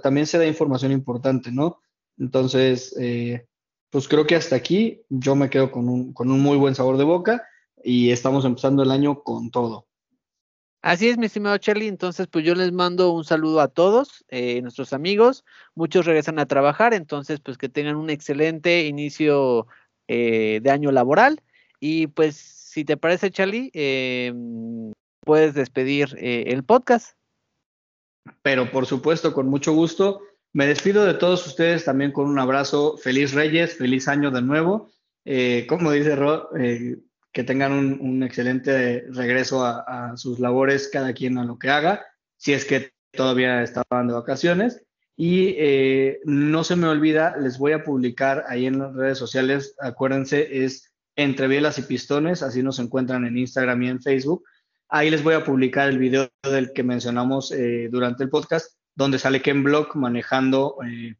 también 0.03 0.26
se 0.26 0.38
da 0.38 0.46
información 0.46 0.92
importante, 0.92 1.51
¿no? 1.51 1.80
Entonces, 2.16 2.94
pues 3.88 4.07
creo 4.07 4.26
que 4.26 4.36
hasta 4.36 4.55
aquí 4.57 5.03
yo 5.09 5.34
me 5.34 5.48
quedo 5.48 5.70
con 5.70 5.88
un, 5.88 6.12
con 6.12 6.30
un 6.30 6.40
muy 6.40 6.59
buen 6.59 6.74
sabor 6.74 6.96
de 6.98 7.05
boca 7.05 7.42
y 7.82 8.11
estamos 8.11 8.44
empezando 8.44 8.82
el 8.82 8.90
año 8.90 9.22
con 9.22 9.51
todo. 9.51 9.86
Así 10.82 11.09
es, 11.09 11.16
mi 11.16 11.26
estimado 11.26 11.57
Charlie. 11.59 11.88
Entonces, 11.88 12.26
pues 12.26 12.44
yo 12.44 12.55
les 12.55 12.72
mando 12.72 13.12
un 13.12 13.24
saludo 13.24 13.61
a 13.61 13.68
todos, 13.68 14.24
nuestros 14.30 14.92
amigos. 14.92 15.44
Muchos 15.74 16.05
regresan 16.05 16.38
a 16.38 16.46
trabajar, 16.46 16.92
entonces, 16.92 17.40
pues 17.40 17.57
que 17.57 17.70
tengan 17.70 17.96
un 17.96 18.11
excelente 18.11 18.86
inicio 18.86 19.66
de 20.07 20.70
año 20.70 20.92
laboral. 20.92 21.40
Y 21.80 22.09
pues 22.09 22.59
si 22.71 22.85
te 22.85 22.97
parece, 22.97 23.33
Charlie, 23.33 23.73
em, 23.75 24.93
puedes 25.25 25.55
despedir 25.55 26.16
eh, 26.18 26.45
el 26.47 26.62
podcast. 26.62 27.16
Pero 28.43 28.71
por 28.71 28.87
supuesto, 28.87 29.35
con 29.35 29.49
mucho 29.49 29.73
gusto. 29.73 30.21
Me 30.53 30.66
despido 30.66 31.05
de 31.05 31.14
todos 31.14 31.45
ustedes 31.49 31.85
también 31.85 32.12
con 32.12 32.29
un 32.29 32.39
abrazo. 32.39 32.97
Feliz 32.97 33.35
Reyes, 33.35 33.77
feliz 33.77 34.07
año 34.07 34.31
de 34.31 34.43
nuevo. 34.43 34.89
Eh, 35.25 35.66
como 35.68 35.91
dice 35.91 36.14
Ro, 36.14 36.57
eh, 36.57 36.99
que 37.33 37.43
tengan 37.43 37.73
un, 37.73 38.23
excelente 38.23 39.05
regreso 39.11 39.64
a, 39.64 40.16
sus 40.16 40.39
labores, 40.39 40.89
cada 40.93 41.12
quien 41.12 41.39
a 41.39 41.45
lo 41.45 41.59
que 41.59 41.71
haga, 41.71 42.07
si 42.37 42.53
es 42.53 42.64
que 42.64 42.93
todavía 43.12 43.64
estaban 43.64 44.07
de 44.07 44.14
vacaciones. 44.14 44.85
Y 45.16 45.57
no 46.25 46.64
se 46.64 46.77
me 46.77 46.87
olvida, 46.87 47.37
les 47.37 47.59
voy 47.59 47.73
a 47.73 47.85
publicar 47.85 48.45
ahí 48.49 48.66
en 48.66 48.79
las 48.79 48.95
redes 48.95 49.18
sociales, 49.18 49.75
acuérdense, 49.81 50.64
es 50.64 50.89
entre 51.23 51.49
Bielas 51.49 51.79
y 51.79 51.83
Pistones, 51.83 52.43
así 52.43 52.62
nos 52.62 52.79
encuentran 52.79 53.27
en 53.27 53.37
Instagram 53.37 53.83
y 53.83 53.89
en 53.89 54.01
Facebook. 54.01 54.43
Ahí 54.89 55.11
les 55.11 55.23
voy 55.23 55.35
a 55.35 55.45
publicar 55.45 55.91
el 55.91 55.99
video 55.99 56.31
del 56.43 56.73
que 56.73 56.83
mencionamos 56.83 57.53
eh, 57.53 57.91
durante 57.93 58.25
el 58.25 58.31
podcast, 58.31 58.79
donde 58.95 59.18
sale 59.18 59.43
Ken 59.43 59.62
Block 59.62 59.95
manejando 59.97 60.79
eh, 60.83 61.16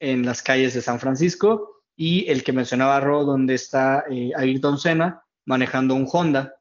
en 0.00 0.24
las 0.24 0.42
calles 0.42 0.72
de 0.72 0.80
San 0.80 0.98
Francisco 0.98 1.82
y 1.94 2.26
el 2.30 2.42
que 2.42 2.54
mencionaba 2.54 2.98
Ro, 3.00 3.24
donde 3.24 3.52
está 3.52 4.04
eh, 4.10 4.30
Ayrton 4.34 4.78
Senna 4.78 5.22
manejando 5.44 5.96
un 5.96 6.08
Honda, 6.10 6.54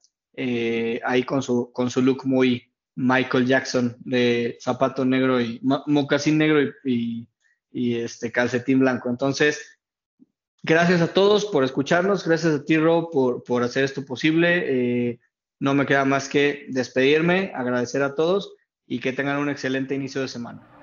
ahí 1.06 1.24
con 1.24 1.42
su, 1.42 1.72
con 1.72 1.90
su 1.90 2.02
look 2.02 2.26
muy 2.26 2.74
Michael 2.96 3.46
Jackson 3.46 3.96
de 4.00 4.58
zapato 4.60 5.06
negro 5.06 5.40
y 5.40 5.62
mocasín 5.62 6.38
negro 6.40 6.62
y, 6.84 7.26
y 7.72 7.96
este 7.96 8.34
calcetín 8.34 8.80
blanco. 8.80 9.10
Entonces, 9.10 9.81
Gracias 10.64 11.02
a 11.02 11.14
todos 11.14 11.46
por 11.46 11.64
escucharnos, 11.64 12.26
gracias 12.26 12.54
a 12.54 12.64
ti, 12.64 12.78
Rob, 12.78 13.10
por, 13.12 13.44
por 13.44 13.64
hacer 13.64 13.84
esto 13.84 14.06
posible. 14.06 14.64
Eh, 15.10 15.20
no 15.60 15.74
me 15.74 15.86
queda 15.86 16.06
más 16.06 16.30
que 16.30 16.66
despedirme, 16.70 17.52
agradecer 17.56 18.04
a 18.04 18.16
todos 18.16 18.54
y 18.88 19.00
que 19.00 19.14
tengan 19.14 19.38
un 19.38 19.50
excelente 19.50 19.96
inicio 19.96 20.22
de 20.22 20.28
semana. 20.28 20.81